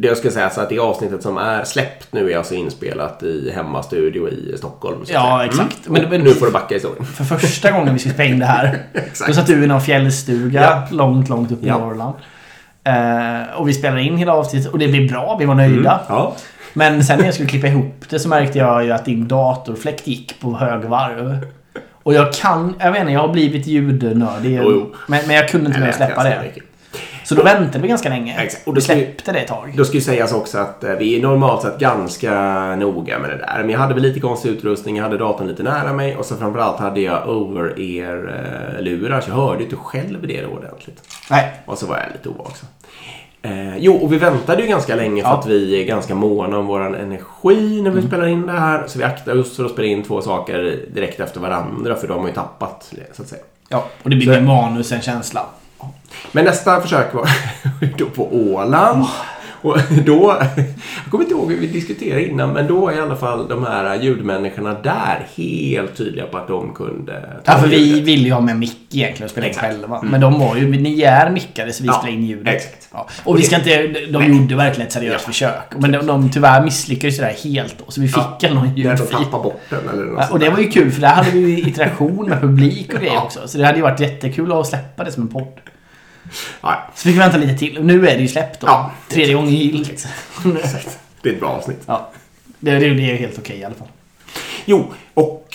Det 0.00 0.08
jag 0.08 0.16
ska 0.16 0.30
säga 0.30 0.50
så 0.50 0.60
att 0.60 0.68
det 0.68 0.78
avsnittet 0.78 1.22
som 1.22 1.38
är 1.38 1.64
släppt 1.64 2.12
nu 2.12 2.32
är 2.32 2.36
alltså 2.36 2.54
inspelat 2.54 3.22
i 3.22 3.52
hemmastudio 3.54 4.28
i 4.28 4.54
Stockholm. 4.58 4.96
Ja, 5.00 5.06
säga. 5.06 5.44
exakt. 5.44 5.86
Mm. 5.88 6.02
Men- 6.02 6.10
men- 6.10 6.20
nu 6.20 6.30
får 6.34 6.46
du 6.46 6.52
backa 6.52 6.74
historien. 6.74 7.04
för 7.04 7.24
första 7.24 7.70
gången 7.70 7.92
vi 7.92 7.98
skulle 7.98 8.14
spela 8.14 8.28
in 8.28 8.38
det 8.38 8.46
här. 8.46 8.78
Då 9.26 9.32
satt 9.32 9.46
du 9.46 9.64
i 9.64 9.66
någon 9.66 9.80
fjällstuga 9.80 10.60
Ja. 10.62 10.96
långt, 10.96 11.28
långt 11.28 11.52
upp 11.52 11.64
i 11.64 11.66
Ja. 11.68 11.78
Norrland. 11.78 12.14
Eh, 12.84 13.56
och 13.56 13.68
vi 13.68 13.74
spelade 13.74 14.02
in 14.02 14.16
hela 14.16 14.32
avsnittet 14.32 14.72
och 14.72 14.78
det 14.78 14.88
blev 14.88 15.08
bra. 15.10 15.36
Vi 15.40 15.44
var 15.44 15.54
nöjda. 15.54 15.92
Mm. 15.92 16.00
Ja. 16.08 16.36
Men 16.72 17.04
sen 17.04 17.18
när 17.18 17.24
jag 17.24 17.34
skulle 17.34 17.48
klippa 17.48 17.66
ihop 17.66 18.04
det 18.10 18.18
så 18.18 18.28
märkte 18.28 18.58
jag 18.58 18.84
ju 18.84 18.92
att 18.92 19.04
din 19.04 19.28
datorfläkt 19.28 20.06
gick 20.06 20.40
på 20.40 20.54
högvarv. 20.56 21.46
Och 22.02 22.14
jag 22.14 22.32
kan, 22.32 22.74
jag 22.80 22.92
vet 22.92 23.00
inte, 23.00 23.12
jag 23.12 23.20
har 23.20 23.28
blivit 23.32 23.66
ljudnördig. 23.66 24.56
Jo, 24.62 24.70
jo. 24.72 24.94
Men, 25.06 25.26
men 25.26 25.36
jag 25.36 25.48
kunde 25.48 25.66
inte 25.66 25.80
mer 25.80 25.92
släppa 25.92 26.24
det. 26.24 26.38
mycket. 26.42 26.62
Så 27.28 27.34
då 27.34 27.42
väntade 27.42 27.78
vi 27.82 27.88
ganska 27.88 28.08
länge. 28.08 28.40
Exakt. 28.40 28.66
Och 28.68 28.74
då 28.74 28.80
släppte 28.80 29.32
det 29.32 29.38
ett 29.38 29.48
tag. 29.48 29.74
Då 29.76 29.84
ska 29.84 29.94
ju 29.94 30.00
sägas 30.00 30.32
också 30.32 30.58
att 30.58 30.84
eh, 30.84 30.92
vi 30.92 31.16
är 31.18 31.22
normalt 31.22 31.62
sett 31.62 31.78
ganska 31.78 32.32
noga 32.76 33.18
med 33.18 33.30
det 33.30 33.36
där. 33.36 33.58
Men 33.60 33.70
jag 33.70 33.78
hade 33.78 33.94
väl 33.94 34.02
lite 34.02 34.20
konstig 34.20 34.48
utrustning, 34.50 34.96
jag 34.96 35.02
hade 35.04 35.18
datorn 35.18 35.48
lite 35.48 35.62
nära 35.62 35.92
mig 35.92 36.16
och 36.16 36.24
så 36.24 36.36
framförallt 36.36 36.78
hade 36.78 37.00
jag 37.00 37.28
over-ear-lurar 37.28 39.20
så 39.20 39.30
jag 39.30 39.34
hörde 39.36 39.62
inte 39.64 39.76
själv 39.76 40.26
det 40.26 40.46
ordentligt. 40.46 41.02
Nej. 41.30 41.52
Och 41.66 41.78
så 41.78 41.86
var 41.86 41.96
jag 41.96 42.06
lite 42.12 42.28
ovaksam. 42.28 42.68
Eh, 43.42 43.76
jo, 43.78 43.94
och 43.94 44.12
vi 44.12 44.18
väntade 44.18 44.62
ju 44.62 44.68
ganska 44.68 44.94
länge 44.96 45.22
för 45.22 45.30
Ja. 45.30 45.38
att 45.38 45.46
vi 45.46 45.82
är 45.82 45.84
ganska 45.86 46.14
måna 46.14 46.58
om 46.58 46.66
vår 46.66 46.96
energi 46.96 47.82
när 47.82 47.90
vi 47.90 48.02
spelar 48.02 48.26
in 48.26 48.46
det 48.46 48.52
här. 48.52 48.84
Så 48.86 48.98
vi 48.98 49.04
aktar 49.04 49.38
oss 49.38 49.56
för 49.56 49.64
att 49.64 49.70
spela 49.72 49.88
in 49.88 50.02
två 50.02 50.20
saker 50.22 50.78
direkt 50.94 51.20
efter 51.20 51.40
varandra 51.40 51.94
för 51.94 52.08
de 52.08 52.20
har 52.20 52.28
ju 52.28 52.34
tappat 52.34 52.92
så 53.12 53.22
att 53.22 53.28
säga. 53.28 53.42
Ja, 53.68 53.84
och 54.02 54.10
det 54.10 54.16
blir 54.16 54.26
Så- 54.26 54.32
mer 54.32 54.46
manus 54.46 54.92
än 54.92 55.00
känsla. 55.00 55.46
Men 56.32 56.44
nästa 56.44 56.80
försök 56.80 57.14
var 57.14 57.28
då 57.98 58.06
på 58.06 58.34
Åland. 58.36 59.04
Och 59.62 59.78
då, 60.04 60.36
jag 61.04 61.10
kommer 61.10 61.24
inte 61.24 61.34
ihåg 61.34 61.52
hur 61.52 61.60
vi 61.60 61.66
diskuterade 61.66 62.28
innan, 62.28 62.50
men 62.52 62.66
då 62.66 62.80
var 62.80 62.92
i 62.92 63.00
alla 63.00 63.16
fall 63.16 63.48
de 63.48 63.64
här 63.66 64.02
ljudmänniskorna 64.02 64.74
där 64.82 65.26
helt 65.36 65.96
tydliga 65.96 66.26
på 66.26 66.38
att 66.38 66.48
de 66.48 66.74
kunde 66.74 67.22
Ja, 67.44 67.52
för 67.58 67.68
vi 67.68 68.00
ville 68.00 68.22
ju 68.24 68.32
ha 68.32 68.40
med 68.40 68.56
mick 68.56 68.76
egentligen 68.94 69.24
och 69.24 69.30
spela 69.30 69.46
in 69.46 69.54
själva. 69.54 69.98
Mm. 69.98 70.10
Men 70.10 70.20
de 70.20 70.38
var 70.40 70.56
ju, 70.56 70.68
ni 70.70 71.02
är 71.02 71.30
mickade 71.30 71.72
så 71.72 71.82
vi 71.82 71.86
Ja, 71.86 71.92
spelade 71.92 72.12
in 72.18 72.24
ljudet. 72.24 72.54
exakt. 72.54 72.88
Ja. 72.92 73.06
Och 73.24 73.38
vi 73.38 73.42
ska 73.42 73.56
inte, 73.56 73.76
de 73.88 74.18
Nej. 74.18 74.28
gjorde 74.36 74.54
verkligen 74.56 74.86
ett 74.86 74.92
seriöst 74.92 75.24
Ja. 75.26 75.32
försök. 75.32 75.72
Men 75.78 75.92
de, 75.92 76.06
de 76.06 76.30
tyvärr 76.30 76.64
misslyckades 76.64 77.18
ju 77.18 77.22
där 77.22 77.34
helt 77.44 77.76
då. 77.86 77.90
Så 77.90 78.00
vi 78.00 78.08
fick 78.08 78.22
Ja. 78.40 78.48
de 78.48 78.66
ljudfil. 78.76 79.06
tappade 79.06 79.42
bort 79.42 79.60
den 79.70 79.88
eller 79.92 80.04
något 80.04 80.30
och 80.30 80.38
det 80.38 80.50
var 80.50 80.58
ju 80.58 80.70
kul 80.70 80.90
för 80.90 81.00
där 81.00 81.08
hade 81.08 81.30
vi 81.30 81.60
interaktion 81.68 82.28
med 82.28 82.40
publik 82.40 82.94
och 82.94 83.04
Ja. 83.04 83.22
också. 83.24 83.40
Så 83.48 83.58
det 83.58 83.64
hade 83.64 83.76
ju 83.78 83.82
varit 83.82 84.00
jättekul 84.00 84.52
att 84.52 84.66
släppa 84.66 85.04
det 85.04 85.12
som 85.12 85.22
en 85.22 85.28
podd. 85.28 85.48
Ja, 86.60 86.82
Så 86.94 87.02
fick 87.02 87.14
vi 87.14 87.18
vänta 87.18 87.36
lite 87.36 87.54
till. 87.58 87.84
Nu 87.84 88.08
är 88.08 88.16
det 88.16 88.22
ju 88.22 88.28
släppt 88.28 88.60
då. 88.60 88.66
Ja. 88.66 88.90
Tredje 89.08 89.34
gången 89.34 89.50
gillt 89.50 89.90
exakt. 89.90 90.98
Det 91.22 91.28
är 91.28 91.32
ett 91.32 91.40
bra 91.40 91.48
avsnitt. 91.48 91.82
ja. 91.86 92.10
Det, 92.60 92.78
det, 92.78 92.86
är 92.86 93.16
helt 93.16 93.38
okej 93.38 93.58
i 93.58 93.64
alla 93.64 93.74
fall. 93.74 93.88
Jo, 94.64 94.92
och 95.14 95.48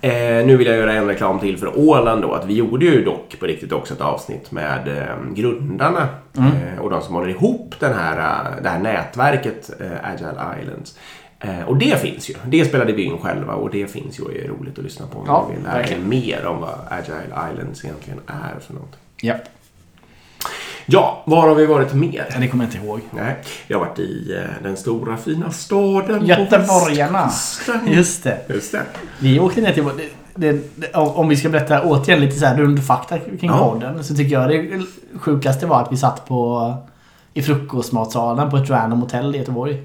eh, 0.00 0.46
nu 0.46 0.56
vill 0.56 0.66
jag 0.66 0.76
göra 0.76 0.92
en 0.92 1.06
reklam 1.06 1.38
till 1.40 1.58
för 1.58 1.78
Åland 1.78 2.22
då. 2.22 2.32
Att 2.32 2.46
vi 2.46 2.54
gjorde 2.54 2.84
ju 2.84 3.04
dock 3.04 3.36
på 3.40 3.46
riktigt 3.46 3.72
också 3.72 3.94
ett 3.94 4.00
avsnitt 4.00 4.50
med 4.50 4.88
eh, 4.88 5.34
grundarna 5.34 6.08
eh, 6.36 6.78
och 6.80 6.90
de 6.90 7.02
som 7.02 7.14
håller 7.14 7.28
ihop 7.28 7.74
den 7.78 7.94
här, 7.94 8.16
eh, 8.18 8.62
det 8.62 8.68
här 8.68 8.78
nätverket 8.78 9.70
eh, 9.80 10.10
Agile 10.12 10.60
Islands. 10.62 10.98
Eh, 11.40 11.62
och 11.62 11.76
det 11.76 12.00
finns 12.00 12.30
ju. 12.30 12.34
Det 12.46 12.64
spelade 12.64 12.92
vi 12.92 13.02
in 13.02 13.18
själva 13.18 13.52
och 13.54 13.70
det 13.70 13.86
finns 13.90 14.18
ju 14.20 14.22
och 14.22 14.32
är 14.32 14.48
roligt 14.48 14.78
att 14.78 14.84
lyssna 14.84 15.06
på 15.06 15.18
om 15.18 15.24
Ja, 15.26 15.42
man 15.42 15.50
vill 15.56 15.64
lära 15.64 15.86
sig 15.86 15.98
mer 15.98 16.46
om 16.46 16.60
vad 16.60 16.74
Agile 16.88 17.50
Islands 17.52 17.84
egentligen 17.84 18.20
är 18.26 18.60
för 18.60 18.74
något. 18.74 18.96
Ja. 19.20 19.34
Ja, 20.90 21.22
var 21.24 21.48
har 21.48 21.54
vi 21.54 21.66
varit 21.66 21.94
mer? 21.94 22.36
Det 22.40 22.48
kommer 22.48 22.64
jag 22.64 22.74
inte 22.74 22.86
ihåg. 22.86 23.00
Nej, 23.10 23.34
vi 23.66 23.74
har 23.74 23.80
varit 23.80 23.98
i 23.98 24.34
eh, 24.36 24.62
den 24.62 24.76
stora 24.76 25.16
fina 25.16 25.50
staden 25.50 26.26
Göteborgarna. 26.26 27.30
Just 27.86 28.24
det. 28.24 28.38
Just 28.48 28.72
det. 28.72 28.82
Vi 29.20 29.40
åkte 29.40 29.60
ner 29.60 29.72
till... 29.72 29.84
Det, 30.34 30.52
det, 30.76 30.94
om 30.94 31.28
vi 31.28 31.36
ska 31.36 31.48
berätta 31.48 31.82
återigen 31.82 32.20
lite 32.20 32.38
så 32.38 32.46
här 32.46 32.56
rundfakta 32.56 33.18
kring 33.18 33.38
Ja. 33.50 33.58
podden. 33.58 34.04
Så 34.04 34.14
tycker 34.14 34.40
jag 34.40 34.48
det 34.48 34.82
sjukaste 35.20 35.66
var 35.66 35.82
att 35.82 35.92
vi 35.92 35.96
satt 35.96 36.26
på... 36.28 36.74
I 37.34 37.42
frukostmatsalen 37.42 38.50
på 38.50 38.56
ett 38.56 38.70
random 38.70 39.00
hotell 39.00 39.34
i 39.34 39.38
Göteborg. 39.38 39.82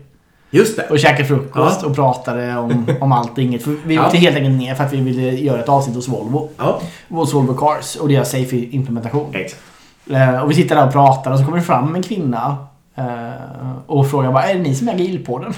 Just 0.52 0.78
det. 0.78 0.88
Och 0.90 1.00
käkade 1.00 1.26
frukost 1.28 1.80
Ja. 1.82 1.88
och 1.88 1.96
pratade 1.96 2.56
om, 2.58 2.86
om 3.02 3.12
allt 3.12 3.38
inget. 3.38 3.64
För 3.64 3.76
vi 3.86 3.96
Ja. 3.96 4.06
åkte 4.06 4.18
helt 4.18 4.36
enkelt 4.38 4.58
ner 4.58 4.76
för 4.76 4.84
att 4.84 4.94
vi 4.94 5.02
ville 5.02 5.22
göra 5.32 5.60
ett 5.60 5.70
avsnitt 5.70 5.96
hos 5.96 6.08
Volvo. 6.08 6.50
Ja, 6.58 6.82
Hos 7.10 7.34
Volvo 7.34 7.54
Cars 7.54 7.96
och 7.96 8.08
deras 8.10 8.32
safe 8.32 8.56
implementation. 8.56 9.36
exakt. 9.36 9.62
Eh, 10.10 10.42
Och 10.44 10.52
vi 10.52 10.56
sitter 10.56 10.76
där 10.76 10.86
och 10.88 10.92
pratar 10.94 11.32
och 11.32 11.40
så 11.40 11.46
kommer 11.46 11.58
det 11.58 11.64
fram 11.64 11.96
en 11.96 12.04
kvinna 12.04 12.58
eh, 12.96 13.76
och 13.86 14.10
frågar 14.10 14.32
bara 14.32 14.44
är 14.44 14.54
det 14.56 14.62
ni 14.62 14.76
som 14.76 14.88
är 14.90 14.94
agilpodden? 14.94 15.54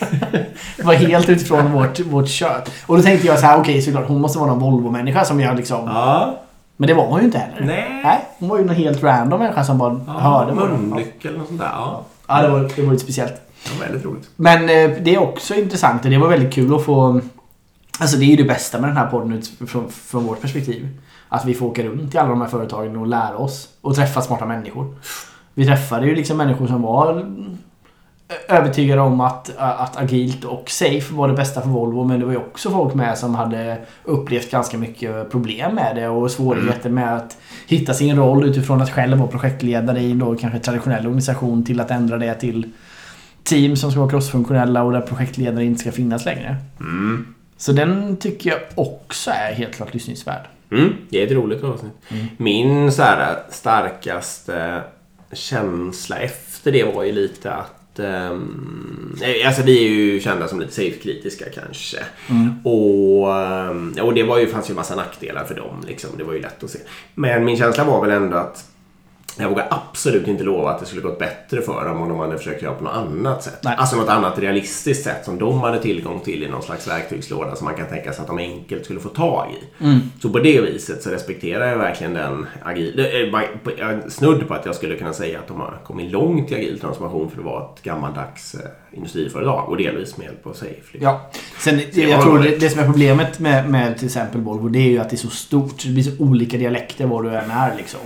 det 0.76 0.82
var 0.84 0.94
helt 0.94 1.28
utifrån 1.28 1.72
vårt, 1.72 2.00
vårt 2.00 2.28
kött. 2.28 2.70
Och 2.86 2.96
då 2.96 3.02
tänkte 3.02 3.26
jag 3.26 3.38
så 3.38 3.46
här, 3.46 3.60
okej 3.60 3.82
såklart 3.82 4.08
hon 4.08 4.20
måste 4.20 4.38
vara 4.38 4.50
någon 4.50 4.58
Volvo-människa 4.60 5.24
som 5.24 5.40
jag 5.40 5.56
liksom... 5.56 5.86
Ja. 5.88 6.38
Men 6.76 6.86
det 6.86 6.94
var 6.94 7.06
hon 7.06 7.18
ju 7.18 7.24
inte 7.24 7.38
heller. 7.38 7.66
Nej. 7.66 8.00
Nej, 8.04 8.18
hon 8.38 8.48
var 8.48 8.58
ju 8.58 8.64
någon 8.64 8.76
helt 8.76 9.02
random 9.02 9.40
människa 9.40 9.64
som 9.64 9.78
bara 9.78 9.94
hörde 10.06 10.52
vad 10.52 10.68
de- 10.70 10.76
Munnyckel 10.88 11.36
och 11.40 11.46
sånt 11.46 11.60
där. 11.60 11.66
Ja. 11.72 12.02
Ja, 12.28 12.42
det 12.42 12.48
var, 12.48 12.70
det 12.76 12.82
var 12.82 12.92
lite 12.92 13.04
speciellt. 13.04 13.34
Det 13.64 13.78
var 13.78 13.86
väldigt 13.86 14.04
roligt. 14.06 14.28
Men 14.36 14.62
eh, 14.62 14.90
det 15.02 15.14
är 15.14 15.18
också 15.22 15.54
intressant 15.54 16.04
och 16.04 16.10
det 16.10 16.18
var 16.18 16.28
väldigt 16.28 16.54
kul 16.54 16.74
att 16.74 16.84
få... 16.84 17.20
Alltså 18.00 18.16
det 18.16 18.24
är 18.24 18.26
ju 18.26 18.36
det 18.36 18.44
bästa 18.44 18.78
med 18.80 18.90
den 18.90 18.96
här 18.96 19.06
podden 19.06 19.32
utifrån 19.32 19.88
från 19.90 20.24
vårt 20.26 20.40
perspektiv. 20.40 20.88
Att 21.32 21.44
vi 21.44 21.54
får 21.54 21.66
åka 21.66 21.82
runt 21.82 22.14
i 22.14 22.18
alla 22.18 22.28
de 22.28 22.40
här 22.40 22.48
företagen 22.48 22.96
och 22.96 23.06
lära 23.06 23.36
oss 23.36 23.68
och 23.80 23.94
träffa 23.94 24.20
smarta 24.20 24.46
människor. 24.46 24.94
Vi 25.54 25.66
träffade 25.66 26.06
ju 26.06 26.14
liksom 26.14 26.36
människor 26.36 26.66
som 26.66 26.82
var 26.82 27.24
övertygade 28.48 29.00
om 29.00 29.20
att, 29.20 29.56
att 29.56 29.96
agilt 29.96 30.44
och 30.44 30.70
safe 30.70 31.14
var 31.14 31.28
det 31.28 31.34
bästa 31.34 31.60
för 31.60 31.68
Volvo 31.68 32.04
men 32.04 32.20
det 32.20 32.26
var 32.26 32.32
ju 32.32 32.38
också 32.38 32.70
folk 32.70 32.94
med 32.94 33.18
som 33.18 33.34
hade 33.34 33.78
upplevt 34.04 34.50
ganska 34.50 34.78
mycket 34.78 35.30
problem 35.30 35.74
med 35.74 35.96
det 35.96 36.08
och 36.08 36.30
svårigheter 36.30 36.90
med 36.90 37.16
att 37.16 37.36
hitta 37.66 37.94
sin 37.94 38.16
roll 38.16 38.44
utifrån 38.44 38.82
att 38.82 38.90
själv 38.90 39.18
vara 39.18 39.28
projektledare 39.28 40.00
i 40.00 40.12
då 40.12 40.36
kanske 40.36 40.58
traditionell 40.58 41.06
organisation 41.06 41.64
till 41.64 41.80
att 41.80 41.90
ändra 41.90 42.18
det 42.18 42.34
till 42.34 42.72
team 43.42 43.76
som 43.76 43.90
ska 43.90 44.00
vara 44.00 44.10
crossfunktionella 44.10 44.82
och 44.82 44.92
där 44.92 45.00
projektledare 45.00 45.64
inte 45.64 45.80
ska 45.80 45.92
finnas 45.92 46.24
längre. 46.24 46.56
Mm. 46.80 47.34
Så 47.56 47.72
den 47.72 48.16
tycker 48.16 48.50
jag 48.50 48.58
också 48.74 49.30
är 49.30 49.52
helt 49.54 49.74
klart 49.74 49.94
lyssningsvärd. 49.94 50.46
Mm. 50.70 50.92
Det 51.08 51.22
är 51.22 51.26
ett 51.26 51.32
roligt 51.32 51.64
avsnitt. 51.64 51.92
Min 52.36 52.92
så 52.92 53.02
här, 53.02 53.38
starkaste 53.50 54.82
känsla 55.32 56.18
efter 56.18 56.72
det 56.72 56.84
var 56.94 57.04
ju 57.04 57.12
lite 57.12 57.52
att 57.52 57.98
ehm, 57.98 59.16
alltså 59.46 59.62
vi 59.62 59.84
är 59.84 59.88
ju 59.88 60.20
kända 60.20 60.48
som 60.48 60.60
lite 60.60 60.72
safe-kritiska 60.72 61.44
kanske. 61.54 61.98
Och, 62.64 63.36
ehm, 63.36 63.94
och 64.02 64.14
det 64.14 64.22
var 64.22 64.38
ju, 64.38 64.46
fanns 64.46 64.70
ju 64.70 64.74
massa 64.74 64.96
nackdelar 64.96 65.44
för 65.44 65.54
dem. 65.54 65.84
Liksom. 65.86 66.10
Det 66.18 66.24
var 66.24 66.32
ju 66.32 66.40
lätt 66.40 66.64
att 66.64 66.70
se. 66.70 66.78
Men 67.14 67.44
min 67.44 67.56
känsla 67.56 67.84
var 67.84 68.00
väl 68.00 68.10
ändå 68.10 68.36
att 68.36 68.69
jag 69.38 69.48
vågar 69.48 69.66
absolut 69.70 70.28
inte 70.28 70.44
lova 70.44 70.70
att 70.70 70.80
det 70.80 70.86
skulle 70.86 71.02
gått 71.02 71.18
bättre 71.18 71.62
för 71.62 71.84
dem 71.88 72.02
om 72.02 72.08
de 72.08 72.18
hade 72.18 72.38
försökt 72.38 72.62
göra 72.62 72.74
på 72.74 72.84
något 72.84 72.92
annat 72.94 73.42
sätt. 73.42 73.58
Nej. 73.62 73.74
Alltså 73.78 73.96
något 73.96 74.08
annat 74.08 74.38
realistiskt 74.38 75.04
sätt 75.04 75.24
som 75.24 75.38
de 75.38 75.60
hade 75.60 75.78
tillgång 75.82 76.20
till 76.20 76.42
i 76.42 76.48
någon 76.48 76.62
slags 76.62 76.88
verktygslåda 76.88 77.56
som 77.56 77.64
man 77.64 77.74
kan 77.74 77.86
tänka 77.86 78.12
sig 78.12 78.20
att 78.20 78.26
de 78.26 78.38
enkelt 78.38 78.84
skulle 78.84 79.00
få 79.00 79.08
tag 79.08 79.46
i. 79.50 79.84
Så 80.22 80.30
på 80.30 80.38
det 80.38 80.60
viset 80.60 81.02
så 81.02 81.10
respekterar 81.10 81.66
jag 81.66 81.78
verkligen 81.78 82.14
den 82.14 82.46
agil... 82.62 82.92
det 82.96 83.10
är 83.20 83.32
bara- 83.32 83.74
Jag 83.78 83.90
är 83.92 84.08
snudd 84.08 84.48
på 84.48 84.54
att 84.54 84.66
jag 84.66 84.74
skulle 84.74 84.96
kunna 84.96 85.12
säga 85.12 85.38
att 85.38 85.48
de 85.48 85.60
har 85.60 85.80
kommit 85.84 86.12
långt 86.12 86.50
i 86.50 86.54
agil 86.54 86.80
transformation 86.80 87.30
för 87.30 87.38
att 87.38 87.44
vara 87.44 87.64
ett 87.64 87.82
gammaldags 87.82 88.54
eh, 88.54 88.60
industriföretag 88.98 89.68
och 89.68 89.76
delvis 89.76 90.16
med 90.16 90.24
hjälp 90.26 90.46
av 90.46 90.52
Safe. 90.52 90.68
Liksom. 90.92 91.02
Ja. 91.02 91.30
Sen, 91.58 91.80
jag 91.92 92.22
tror 92.22 92.38
det, 92.38 92.56
det 92.60 92.70
som 92.70 92.80
är 92.80 92.84
problemet 92.86 93.38
med, 93.38 93.70
med 93.70 93.96
till 93.98 94.06
exempel 94.06 94.40
Volvo 94.40 94.68
det 94.68 94.78
är 94.78 94.90
ju 94.90 94.98
att 94.98 95.10
det 95.10 95.16
är 95.16 95.18
så 95.18 95.30
stort. 95.30 95.82
Det 95.84 95.88
blir 95.90 96.02
så 96.02 96.22
olika 96.22 96.56
dialekter 96.56 97.06
var 97.06 97.22
du 97.22 97.28
än 97.36 97.50
är 97.50 97.76
liksom. 97.76 98.00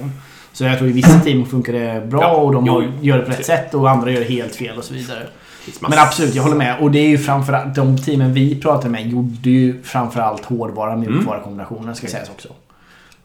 Så 0.54 0.64
jag 0.64 0.78
tror 0.78 0.90
i 0.90 0.92
vissa 0.92 1.20
team 1.20 1.46
funkar 1.46 1.72
det 1.72 2.06
bra 2.06 2.20
Ja, 2.22 2.34
och 2.36 2.52
de 2.52 2.66
jo, 2.66 2.82
gör 3.00 3.18
det 3.18 3.24
på 3.24 3.30
rätt 3.30 3.46
sätt 3.46 3.74
och 3.74 3.90
andra 3.90 4.10
gör 4.10 4.20
det 4.20 4.26
helt 4.26 4.56
fel 4.56 4.78
och 4.78 4.84
så 4.84 4.94
vidare. 4.94 5.26
Men 5.80 5.92
absolut, 5.98 6.34
jag 6.34 6.42
håller 6.42 6.56
med. 6.56 6.80
Och 6.80 6.90
det 6.90 6.98
är 6.98 7.08
ju 7.08 7.18
framförallt 7.18 7.74
de 7.74 7.98
teamen 7.98 8.32
vi 8.34 8.60
pratade 8.60 8.88
med 8.90 9.08
gjorde 9.10 9.50
ju 9.50 9.82
framförallt 9.82 10.44
hårdvara 10.44 10.96
mjukvara 10.96 11.40
kombinationen 11.40 11.94
ska 11.94 12.06
sägas 12.06 12.28
också. 12.30 12.48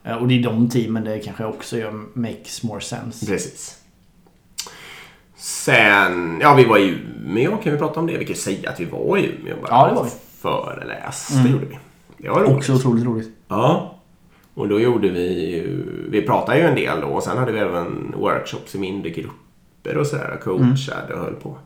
Eh, 0.03 0.15
Och 0.15 0.27
det 0.27 0.39
är 0.39 0.43
de 0.43 0.69
teamen 0.69 1.03
det 1.03 1.19
kanske 1.19 1.45
också 1.45 1.77
gör 1.77 1.91
makes 2.13 2.63
more 2.63 2.81
sense. 2.81 3.25
Precis. 3.25 3.75
Sen, 5.37 6.39
ja 6.41 6.53
vi 6.53 6.65
var 6.65 6.77
i 6.77 6.97
Umeå, 7.25 7.57
kan 7.57 7.71
vi 7.73 7.77
prata 7.79 7.99
om 7.99 8.07
det? 8.07 8.17
Vi 8.17 8.25
kan 8.25 8.35
säga 8.35 8.69
att 8.69 8.79
vi 8.79 8.85
var 8.85 9.17
i 9.17 9.25
Umeå 9.41 9.55
bara. 9.61 9.67
Ja, 9.71 9.87
det 9.87 9.95
var 9.95 10.03
vi. 10.03 10.09
Föreläs, 10.41 11.27
det 11.43 11.49
gjorde 11.49 11.65
vi. 11.65 11.77
Det 12.17 12.29
var 12.29 12.39
roligt. 12.41 12.57
Också 12.57 12.73
otroligt 12.75 13.05
roligt. 13.05 13.29
Ja. 13.47 13.98
Och 14.59 14.67
då 14.67 14.79
gjorde 14.79 15.09
vi 15.09 15.63
vi 16.09 16.21
pratade 16.21 16.57
ju 16.57 16.65
en 16.65 16.75
del 16.75 17.01
då 17.01 17.07
och 17.07 17.23
sen 17.23 17.37
hade 17.37 17.51
vi 17.51 17.59
även 17.59 18.13
workshops 18.17 18.75
i 18.75 18.79
mindre 18.79 19.09
grupper 19.09 19.97
och 19.97 20.07
sådär 20.07 20.39
coachade 20.43 21.13
och 21.13 21.19
höll 21.19 21.33
på. 21.33 21.57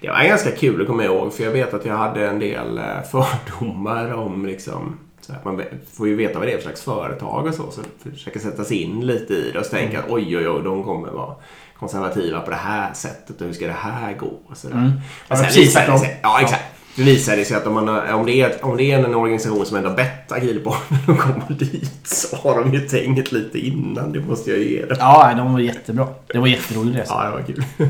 Det 0.00 0.08
var 0.08 0.24
ganska 0.24 0.50
kul 0.50 0.80
att 0.80 0.86
komma 0.86 1.04
ihåg 1.04 1.32
för 1.32 1.44
jag 1.44 1.50
vet 1.50 1.74
att 1.74 1.84
jag 1.84 1.96
hade 1.96 2.26
en 2.26 2.38
del 2.38 2.78
eh, 2.78 3.02
fördomar 3.10 4.12
om 4.12 4.46
liksom 4.46 4.98
så 5.20 5.32
här, 5.32 5.40
man 5.44 5.62
får 5.92 6.08
ju 6.08 6.16
veta 6.16 6.38
vad 6.38 6.48
det 6.48 6.52
är 6.52 6.56
för 6.56 6.62
slags 6.62 6.82
företag 6.82 7.46
och 7.46 7.54
så, 7.54 7.70
så 7.70 7.82
försöka 8.10 8.38
sätta 8.38 8.64
sig 8.64 8.82
in 8.82 9.06
lite 9.06 9.34
i 9.34 9.50
det 9.52 9.58
och 9.58 9.64
så 9.64 9.70
tänka 9.70 9.98
att 9.98 10.10
oj, 10.10 10.36
oj, 10.36 10.48
oj, 10.48 10.62
de 10.64 10.84
kommer 10.84 11.10
vara 11.10 11.34
konservativa 11.78 12.40
på 12.40 12.50
det 12.50 12.56
här 12.56 12.92
sättet 12.92 13.40
och 13.40 13.46
hur 13.46 13.52
ska 13.52 13.66
det 13.66 13.72
här 13.72 14.14
gå? 14.14 14.32
Och 14.46 14.56
sådär. 14.56 14.76
Mm. 14.76 14.90
Men 15.28 15.38
sen 15.38 15.38
Ja, 15.38 15.44
precis 15.44 15.62
visade 15.62 15.92
det 15.92 15.98
sig, 15.98 16.20
ja, 16.22 16.40
exakt. 16.40 16.64
Det 16.96 17.02
visade 17.02 17.44
sig 17.44 17.56
att 17.56 17.66
om, 17.66 17.74
man, 17.74 17.88
om, 17.88 18.26
det 18.26 18.40
är, 18.40 18.64
om 18.64 18.76
det 18.76 18.84
är 18.92 18.98
en 18.98 19.14
organisation 19.14 19.66
som 19.66 19.76
ändå 19.76 19.90
bett 19.90 20.32
agilbarnen 20.32 21.00
att 21.08 21.18
komma 21.20 21.44
dit 21.48 21.90
så 22.04 22.36
har 22.36 22.60
de 22.60 22.72
ju 22.74 22.80
tänkt 22.80 23.32
lite 23.32 23.58
innan. 23.58 24.12
Det 24.12 24.20
måste 24.20 24.50
jag 24.50 24.58
ju 24.58 24.70
ge 24.70 24.84
dem. 24.86 24.96
Ja, 25.00 25.34
de 25.36 25.52
var 25.52 25.60
jättebra. 25.60 26.08
Det 26.26 26.38
var 26.38 26.46
jätterolig 26.46 26.98
resa. 26.98 27.14
Ja, 27.14 27.24
det 27.24 27.30
var 27.30 27.42
kul. 27.42 27.64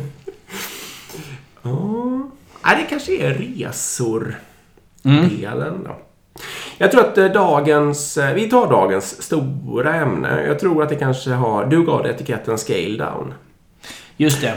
Ja, 2.65 2.71
det 2.77 2.87
kanske 2.91 3.17
är 3.17 3.35
resor 3.35 4.35
Mm. 5.05 5.29
då. 5.85 5.97
Jag 6.79 6.91
tror 6.91 7.01
att 7.01 7.19
eh, 7.19 7.25
dagens, 7.27 8.17
eh, 8.17 8.35
vi 8.35 8.51
tar 8.51 8.71
dagens 8.71 9.23
stora 9.23 9.95
ämne. 9.95 10.45
Jag 10.47 10.59
tror 10.59 10.83
att 10.83 10.89
det 10.89 10.95
kanske 10.97 11.31
har, 11.31 11.65
du 11.67 11.85
gav 11.85 12.03
det 12.03 12.11
etiketten 12.11 12.59
scale 12.59 12.97
down. 12.97 13.35
Just 14.17 14.41
det. 14.41 14.55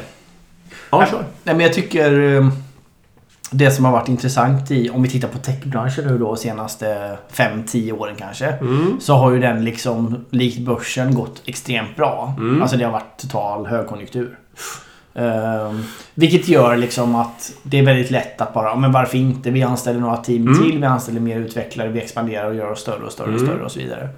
Ja, 0.90 1.06
kör. 1.06 1.26
Nej, 1.44 1.56
men 1.56 1.60
jag 1.60 1.74
tycker 1.74 2.20
eh, 2.20 2.50
det 3.52 3.72
som 3.72 3.86
har 3.86 3.92
varit 3.92 4.10
intressant 4.10 4.72
i, 4.72 4.90
om 4.90 5.04
vi 5.04 5.10
tittar 5.10 5.28
på 5.28 5.38
techbranschen 5.38 6.08
nu 6.08 6.18
då 6.18 6.36
senaste 6.36 7.18
5-10 7.34 7.92
åren 7.92 8.16
kanske. 8.18 8.46
Mm. 8.48 8.98
Så 9.00 9.14
har 9.16 9.32
ju 9.32 9.40
den 9.40 9.66
liksom, 9.66 10.26
likt 10.30 10.60
börsen, 10.60 11.16
gått 11.16 11.42
extremt 11.46 11.96
bra. 11.96 12.34
Mm. 12.38 12.62
Alltså 12.62 12.78
det 12.78 12.86
har 12.86 12.92
varit 12.92 13.18
total 13.18 13.66
högkonjunktur. 13.66 14.38
Ehm, 15.16 15.84
vilket 16.14 16.48
gör 16.48 16.78
liksom 16.78 17.16
att 17.16 17.52
det 17.64 17.80
är 17.80 17.86
väldigt 17.86 18.12
lätt 18.12 18.42
att 18.42 18.54
bara, 18.54 18.70
"Ja, 18.70 18.76
men 18.76 18.92
varför 18.92 19.18
inte? 19.18 19.52
Vi 19.52 19.64
anställer 19.64 20.00
några 20.00 20.18
team 20.18 20.48
Mm. 20.48 20.64
till, 20.64 20.80
vi 20.80 20.86
anställer 20.86 21.20
mer 21.20 21.40
utvecklare, 21.40 21.90
vi 21.90 22.02
expanderar 22.02 22.46
och 22.48 22.56
gör 22.56 22.72
oss 22.72 22.80
större 22.82 23.04
och 23.06 23.12
större 23.12 23.28
och 23.28 23.34
Mm. 23.34 23.46
större 23.48 23.64
och 23.66 23.72
så 23.72 23.80
vidare. 23.80 24.10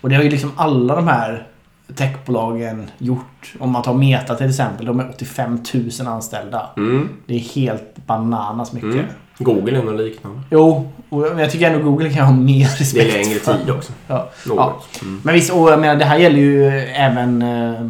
Och 0.00 0.08
det 0.08 0.14
har 0.16 0.22
ju 0.22 0.30
liksom 0.30 0.52
alla 0.56 0.96
de 0.96 1.08
här 1.08 1.46
techbolagen 1.94 2.90
gjort. 2.98 3.54
Om 3.58 3.70
man 3.70 3.82
tar 3.82 3.94
Meta 3.94 4.34
till 4.34 4.48
exempel. 4.48 4.86
De 4.86 5.00
är 5.00 5.10
85 5.10 5.58
000 5.98 6.08
anställda. 6.08 6.66
Mm. 6.76 7.08
Det 7.26 7.34
är 7.34 7.38
helt 7.38 7.96
bananas 8.06 8.72
mycket. 8.72 8.90
Mm. 8.94 9.06
Google 9.38 9.78
är 9.78 9.82
något 9.82 10.00
liknande. 10.00 10.40
Jo, 10.50 10.92
men 11.08 11.38
jag 11.38 11.50
tycker 11.50 11.70
ändå 11.70 11.84
Google 11.90 12.10
kan 12.12 12.26
ha 12.26 12.32
mer 12.32 12.64
Det 12.68 12.80
respekt 12.80 13.14
är 13.14 13.18
längre 13.24 13.38
tid 13.38 13.70
också. 13.70 13.92
Ja. 14.06 14.28
Ja. 14.48 14.76
Mm. 15.02 15.20
Men 15.24 15.34
visst, 15.34 15.50
och 15.52 15.70
jag 15.72 15.80
menar 15.80 15.96
det 15.96 16.04
här 16.04 16.18
gäller 16.18 16.38
ju 16.38 16.68
även 16.78 17.42
eh, 17.42 17.86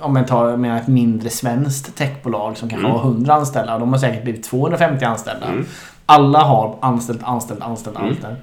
om 0.00 0.12
man 0.14 0.26
tar 0.26 0.56
menar, 0.56 0.76
ett 0.76 0.88
mindre 0.88 1.30
svenskt 1.30 1.96
techbolag 1.96 2.56
som 2.56 2.68
kanske 2.68 2.86
Mm. 2.86 2.98
har 3.00 3.04
100 3.08 3.34
anställda. 3.34 3.78
De 3.78 3.92
har 3.92 3.98
säkert 3.98 4.22
blivit 4.24 4.44
250 4.44 5.04
anställda. 5.04 5.46
Mm. 5.46 5.66
Alla 6.06 6.38
har 6.38 6.76
anställt, 6.80 7.22
anställt, 7.22 7.60
anställt, 7.62 7.96
Mm. 7.96 8.08
anställt. 8.10 8.38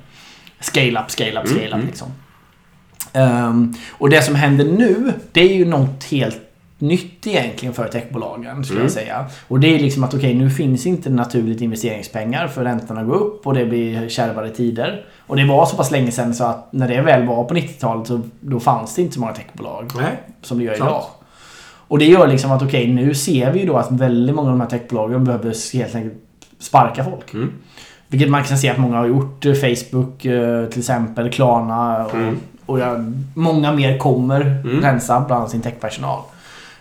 Scale 0.59 0.99
up, 1.01 1.11
scale 1.11 1.41
up, 1.41 1.47
scale 1.47 1.67
Mm, 1.67 1.79
up 1.79 1.85
liksom. 1.85 2.07
Ehm, 3.13 3.73
och 3.91 4.09
det 4.09 4.21
som 4.21 4.35
händer 4.35 4.65
nu, 4.65 5.13
det 5.31 5.41
är 5.41 5.53
ju 5.55 5.65
något 5.65 6.03
helt 6.03 6.39
nytt 6.77 7.27
egentligen 7.27 7.73
för 7.73 7.87
techbolagen 7.87 8.63
skulle 8.63 8.79
Mm. 8.79 8.85
jag 8.85 8.91
säga. 8.91 9.25
Och 9.47 9.59
det 9.59 9.75
är 9.75 9.79
liksom 9.79 10.03
att 10.03 10.13
okej, 10.13 10.33
nu 10.33 10.49
finns 10.49 10.85
inte 10.85 11.09
naturligt 11.09 11.61
investeringspengar 11.61 12.47
för 12.47 12.63
räntorna 12.63 13.03
går 13.03 13.15
upp 13.15 13.47
och 13.47 13.53
det 13.53 13.65
blir 13.65 14.09
kärvare 14.09 14.49
tider. 14.49 15.05
Och 15.27 15.35
det 15.35 15.45
var 15.45 15.65
så 15.65 15.75
pass 15.75 15.91
länge 15.91 16.11
sedan 16.11 16.33
så 16.33 16.43
att 16.43 16.67
när 16.73 16.87
det 16.87 17.01
väl 17.01 17.27
var 17.27 17.43
på 17.43 17.53
90-talet 17.53 18.07
så 18.07 18.21
då 18.39 18.59
fanns 18.59 18.95
det 18.95 19.01
inte 19.01 19.13
så 19.13 19.19
många 19.19 19.33
techbolag 19.33 19.91
Nej. 19.95 20.11
som 20.41 20.57
det 20.57 20.63
gör 20.63 20.75
Sant. 20.75 20.89
idag. 20.89 21.03
Och 21.87 21.99
det 21.99 22.05
gör 22.05 22.27
liksom 22.27 22.51
att 22.51 22.61
okej, 22.61 22.87
nu 22.93 23.13
ser 23.15 23.51
vi 23.51 23.59
ju 23.59 23.65
då 23.65 23.77
att 23.77 23.91
väldigt 23.91 24.35
många 24.35 24.49
av 24.49 24.53
de 24.57 24.61
här 24.61 24.69
techbolagen 24.69 25.23
behöver 25.23 25.73
helt 25.77 25.95
enkelt 25.95 26.17
sparka 26.59 27.03
folk. 27.03 27.33
Mm. 27.33 27.51
Vilket 28.07 28.29
man 28.29 28.43
kan 28.43 28.57
se 28.57 28.69
att 28.69 28.77
många 28.77 28.97
har 28.97 29.05
gjort. 29.07 29.45
Eh, 29.45 29.53
Facebook 29.53 30.25
eh, 30.25 30.65
till 30.65 30.79
exempel, 30.79 31.31
Klarna 31.31 32.05
och, 32.05 32.13
Mm. 32.15 32.39
Och 32.69 32.79
ja, 32.79 32.95
många 33.33 33.71
mer 33.71 33.97
kommer 33.97 34.41
Mm. 34.41 34.81
rensa 34.81 35.23
bland 35.27 35.49
sin 35.49 35.61
techpersonal. 35.61 36.19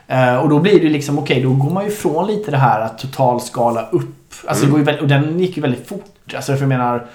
Eh, 0.07 0.37
och 0.37 0.49
då 0.49 0.59
blir 0.59 0.81
det 0.81 0.89
liksom, 0.89 1.19
okej 1.19 1.43
då 1.43 1.53
går 1.53 1.71
man 1.71 1.85
ju 1.85 1.91
ifrån 1.91 2.27
lite 2.27 2.51
det 2.51 2.57
här 2.57 2.81
att 2.81 2.99
totalskala 2.99 3.89
upp. 3.93 4.15
Alltså 4.47 4.65
Mm. 4.67 4.85
går 4.85 4.95
ju 4.95 4.99
och 5.01 5.09
den 5.09 5.39
gick 5.41 5.57
ju 5.57 5.63
väldigt 5.63 5.89
fort. 5.89 6.05
Alltså 6.35 6.53
för 6.53 6.61
jag 6.61 6.69
menar 6.69 7.07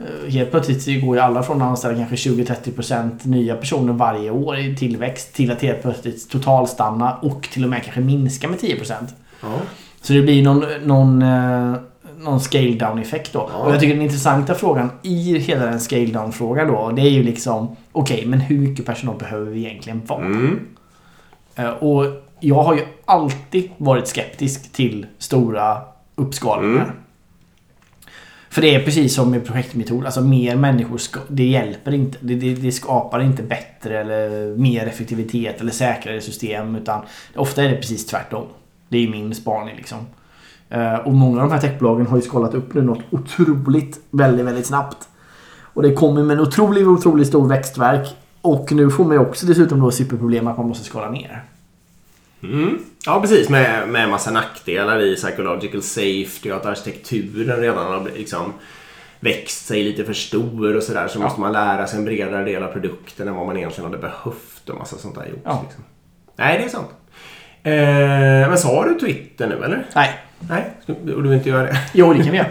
eh, 0.00 0.32
Helt 0.32 0.50
plötsligt 0.50 1.04
går 1.04 1.16
ju 1.16 1.22
alla 1.22 1.42
från 1.42 1.62
att 1.62 1.68
anställa 1.68 1.94
kanske 2.06 2.16
20-30% 2.30 3.10
nya 3.22 3.56
personer 3.56 3.92
varje 3.92 4.30
år 4.30 4.58
i 4.58 4.76
tillväxt 4.76 5.34
till 5.34 5.50
att 5.52 5.62
helt 5.62 5.82
plötsligt 5.82 6.30
totalstanna 6.30 7.14
och 7.22 7.48
till 7.52 7.64
och 7.64 7.70
med 7.70 7.82
kanske 7.82 8.00
minska 8.00 8.48
med 8.48 8.58
10%. 8.58 8.92
Ja. 9.42 9.48
Så 10.02 10.12
det 10.12 10.22
blir 10.22 10.42
någon, 10.42 10.64
någon, 10.84 11.22
eh, 11.22 11.74
någon 12.22 12.40
scale 12.40 12.74
down 12.74 12.98
effekt 12.98 13.32
då. 13.32 13.50
Ja. 13.52 13.58
Och 13.58 13.72
jag 13.72 13.80
tycker 13.80 13.94
den 13.94 14.02
intressanta 14.02 14.54
frågan 14.54 14.90
i 15.02 15.38
hela 15.38 15.66
den 15.66 15.80
scale 15.80 16.06
down 16.06 16.32
frågan 16.32 16.68
då. 16.68 16.90
Det 16.90 17.02
är 17.02 17.10
ju 17.10 17.22
liksom 17.22 17.76
okej, 17.92 18.26
men 18.26 18.40
hur 18.40 18.58
mycket 18.58 18.86
personal 18.86 19.18
behöver 19.18 19.50
vi 19.50 19.66
egentligen 19.66 20.02
vara? 20.06 20.24
Mm. 20.24 20.60
Eh, 21.56 21.68
Och 21.68 22.04
jag 22.40 22.62
har 22.62 22.74
ju 22.74 22.84
alltid 23.04 23.70
varit 23.78 24.08
skeptisk 24.08 24.72
till 24.72 25.06
stora 25.18 25.78
uppskalningar. 26.14 26.82
Mm. 26.84 26.96
För 28.50 28.62
det 28.62 28.74
är 28.74 28.84
precis 28.84 29.14
som 29.14 29.30
med 29.30 29.46
projektmetod. 29.46 30.04
Alltså 30.04 30.20
mer 30.20 30.56
människor, 30.56 30.98
ska, 30.98 31.20
det 31.28 31.44
hjälper 31.44 31.94
inte. 31.94 32.18
Det, 32.20 32.34
det, 32.34 32.54
det 32.54 32.72
skapar 32.72 33.20
inte 33.20 33.42
bättre 33.42 34.00
eller 34.00 34.56
mer 34.56 34.86
effektivitet 34.86 35.60
eller 35.60 35.72
säkrare 35.72 36.20
system. 36.20 36.76
Utan 36.76 37.02
ofta 37.36 37.62
är 37.64 37.68
det 37.68 37.76
precis 37.76 38.06
tvärtom. 38.06 38.46
Det 38.88 38.98
är 38.98 39.08
min 39.08 39.34
spaning 39.34 39.76
liksom. 39.76 39.98
Eh, 40.72 40.94
Och 40.94 41.12
många 41.12 41.42
av 41.42 41.48
de 41.48 41.54
här 41.54 41.60
techbolagen 41.60 42.06
har 42.06 42.16
ju 42.16 42.22
skalat 42.22 42.54
upp 42.54 42.74
nu 42.74 42.82
något 42.82 43.02
otroligt 43.10 44.00
väldigt, 44.10 44.46
väldigt 44.46 44.66
snabbt. 44.66 45.08
Och 45.74 45.82
det 45.82 45.94
kommer 45.94 46.22
med 46.22 46.34
en 46.38 46.42
otroligt, 46.42 46.86
otroligt 46.86 47.28
stor 47.28 47.48
växtverk. 47.48 48.08
Och 48.40 48.72
nu 48.72 48.90
får 48.90 49.04
man 49.04 49.12
ju 49.12 49.18
också 49.18 49.46
dessutom 49.46 49.80
då 49.80 49.90
superproblem 49.90 50.46
att 50.46 50.56
man 50.58 50.68
måste 50.68 50.84
skala 50.84 51.10
ner. 51.10 51.42
Mm. 52.42 52.78
Ja, 53.06 53.20
precis. 53.20 53.48
Med, 53.48 53.88
med 53.88 54.08
massa 54.08 54.30
nackdelar 54.30 55.00
i 55.02 55.16
psychological 55.16 55.82
safety 55.82 56.50
och 56.50 56.56
att 56.56 56.66
arkitekturen 56.66 57.60
redan 57.60 57.86
har 57.92 58.08
liksom 58.16 58.52
växt 59.20 59.66
sig 59.66 59.82
lite 59.82 60.04
för 60.04 60.12
stor 60.12 60.76
och 60.76 60.82
sådär. 60.82 61.08
Så 61.08 61.18
Ja. 61.18 61.22
måste 61.24 61.40
man 61.40 61.52
lära 61.52 61.86
sig 61.86 61.98
en 61.98 62.04
bredare 62.04 62.44
del 62.44 62.62
av 62.62 62.68
produkten 62.68 63.28
än 63.28 63.34
vad 63.34 63.46
man 63.46 63.56
egentligen 63.56 63.90
hade 63.90 64.02
behövt 64.02 64.68
och 64.68 64.78
massa 64.78 64.96
sånt 64.96 65.14
där 65.14 65.26
gjort. 65.26 65.40
Ja. 65.44 65.62
Liksom. 65.66 65.84
Nej, 66.36 66.58
det 66.58 66.64
är 66.64 66.68
sant. 66.68 66.88
Eh, 67.62 68.48
men 68.50 68.58
sa 68.58 68.84
du 68.84 68.94
Twitter 68.94 69.48
nu 69.48 69.64
eller? 69.64 69.86
Nej, 69.94 70.10
Nej, 70.48 70.70
och 70.86 71.22
du 71.22 71.28
vill 71.28 71.32
inte 71.32 71.48
göra 71.48 71.62
det? 71.62 71.78
Jo, 71.92 72.12
det 72.12 72.22
kan 72.22 72.32
vi 72.32 72.38
göra. 72.38 72.46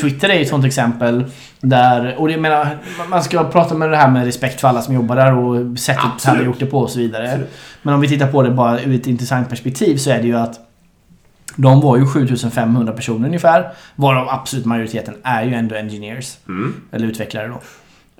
Twitter 0.00 0.28
är 0.28 0.34
ju 0.34 0.42
ett 0.42 0.48
sånt 0.48 0.64
exempel 0.64 1.24
där... 1.60 2.14
Och 2.18 2.30
jag 2.30 2.40
menar, 2.40 2.78
man 3.10 3.22
ska 3.22 3.44
prata 3.44 3.74
med 3.74 3.90
det 3.90 3.96
här 3.96 4.10
med 4.10 4.24
respekt 4.24 4.60
för 4.60 4.68
alla 4.68 4.82
som 4.82 4.94
jobbar 4.94 5.16
där 5.16 5.34
och 5.36 5.78
sättet 5.78 6.04
Absolut. 6.14 6.38
har 6.38 6.44
gjort 6.44 6.58
det 6.60 6.66
på 6.66 6.78
och 6.78 6.90
så 6.90 6.98
vidare. 6.98 7.24
Absolut. 7.28 7.50
Men 7.82 7.94
om 7.94 8.00
vi 8.00 8.08
tittar 8.08 8.26
på 8.26 8.42
det 8.42 8.50
bara 8.50 8.80
ur 8.80 8.94
ett 8.94 9.06
intressant 9.06 9.48
perspektiv 9.48 9.96
så 9.96 10.10
är 10.10 10.18
det 10.20 10.26
ju 10.26 10.36
att 10.36 10.60
de 11.56 11.80
var 11.80 11.96
ju 11.96 12.06
7500 12.06 12.92
personer 12.92 13.26
ungefär. 13.26 13.70
Varav 13.94 14.28
absolut 14.28 14.66
majoriteten 14.66 15.14
är 15.22 15.42
ju 15.44 15.54
ändå 15.54 15.74
engineers. 15.74 16.36
Mm. 16.48 16.74
Eller 16.92 17.06
utvecklare 17.06 17.48
då. 17.48 17.60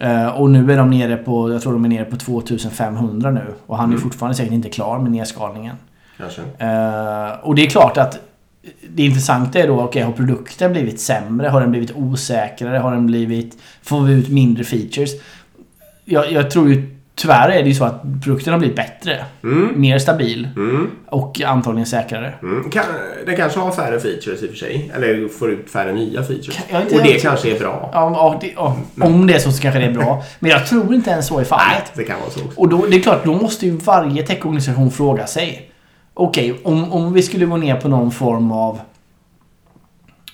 Eh, 0.06 0.26
och 0.26 0.50
nu 0.50 0.72
är 0.72 0.76
de 0.76 0.90
nere 0.90 1.16
på, 1.16 1.52
jag 1.52 1.62
tror 1.62 1.72
de 1.72 1.84
är 1.84 1.88
nere 1.88 2.04
på 2.04 2.16
2500 2.16 3.30
nu. 3.30 3.44
Och 3.66 3.76
han 3.76 3.84
är 3.84 3.92
Mm. 3.92 4.00
fortfarande 4.02 4.36
säkert 4.36 4.52
inte 4.52 4.68
klar 4.68 4.98
med 4.98 5.12
nedskalningen. 5.12 5.76
Eh, 6.58 7.38
och 7.42 7.54
det 7.54 7.66
är 7.66 7.70
klart 7.70 7.96
att 7.96 8.18
det 8.88 9.02
intressanta 9.04 9.58
är 9.58 9.66
då, 9.66 9.80
okej, 9.80 10.02
har 10.02 10.12
produkten 10.12 10.72
blivit 10.72 11.00
sämre? 11.00 11.48
Har 11.48 11.60
den 11.60 11.70
blivit 11.70 11.92
osäkrare? 11.96 12.78
Har 12.78 12.92
den 12.92 13.06
blivit... 13.06 13.58
Får 13.82 14.00
vi 14.00 14.12
ut 14.14 14.28
mindre 14.28 14.64
features? 14.64 15.10
Jag, 16.04 16.32
jag 16.32 16.50
tror 16.50 16.68
ju 16.68 16.98
tyvärr 17.14 17.48
är 17.48 17.62
det 17.62 17.68
ju 17.68 17.74
så 17.74 17.84
att 17.84 18.02
produkten 18.24 18.52
har 18.52 18.58
blivit 18.58 18.76
bättre. 18.76 19.24
Mm. 19.42 19.80
Mer 19.80 19.98
stabil 19.98 20.48
Mm. 20.56 20.90
och 21.06 21.40
antagligen 21.40 21.86
säkrare. 21.86 22.34
Mm. 22.42 22.70
Kan, 22.70 22.84
den 23.26 23.36
kanske 23.36 23.60
har 23.60 23.72
färre 23.72 24.00
features 24.00 24.42
i 24.42 24.46
och 24.46 24.50
för 24.50 24.56
sig. 24.56 24.90
Eller 24.96 25.28
får 25.28 25.50
ut 25.50 25.70
färre 25.70 25.92
nya 25.92 26.22
features. 26.22 26.58
Inte 26.82 26.94
och 26.96 27.02
det 27.02 27.22
kanske 27.22 27.56
är 27.56 27.58
bra. 27.58 27.90
Ja, 27.92 28.38
det, 28.40 28.52
ja, 28.56 28.76
om 29.00 29.26
det 29.26 29.34
är 29.34 29.38
så 29.38 29.52
så 29.52 29.62
kanske 29.62 29.80
det 29.80 29.86
är 29.86 29.92
bra. 29.92 30.22
Men 30.38 30.50
jag 30.50 30.66
tror 30.66 30.94
inte 30.94 31.10
ens 31.10 31.26
så 31.26 31.38
är 31.38 31.44
fallet. 31.44 31.92
Det 31.94 32.04
kan 32.04 32.20
vara 32.20 32.30
så 32.30 32.40
också. 32.44 32.60
Och 32.60 32.68
då, 32.68 32.86
det 32.86 32.96
är 32.96 33.00
klart, 33.00 33.24
då 33.24 33.34
måste 33.34 33.66
ju 33.66 33.72
varje 33.72 34.26
techorganisation 34.26 34.90
fråga 34.90 35.26
sig. 35.26 35.67
Okej, 36.20 36.60
om, 36.64 36.92
om 36.92 37.12
vi 37.12 37.22
skulle 37.22 37.46
gå 37.46 37.56
ner 37.56 37.76
på 37.76 37.88
någon 37.88 38.10
form 38.10 38.52
av... 38.52 38.80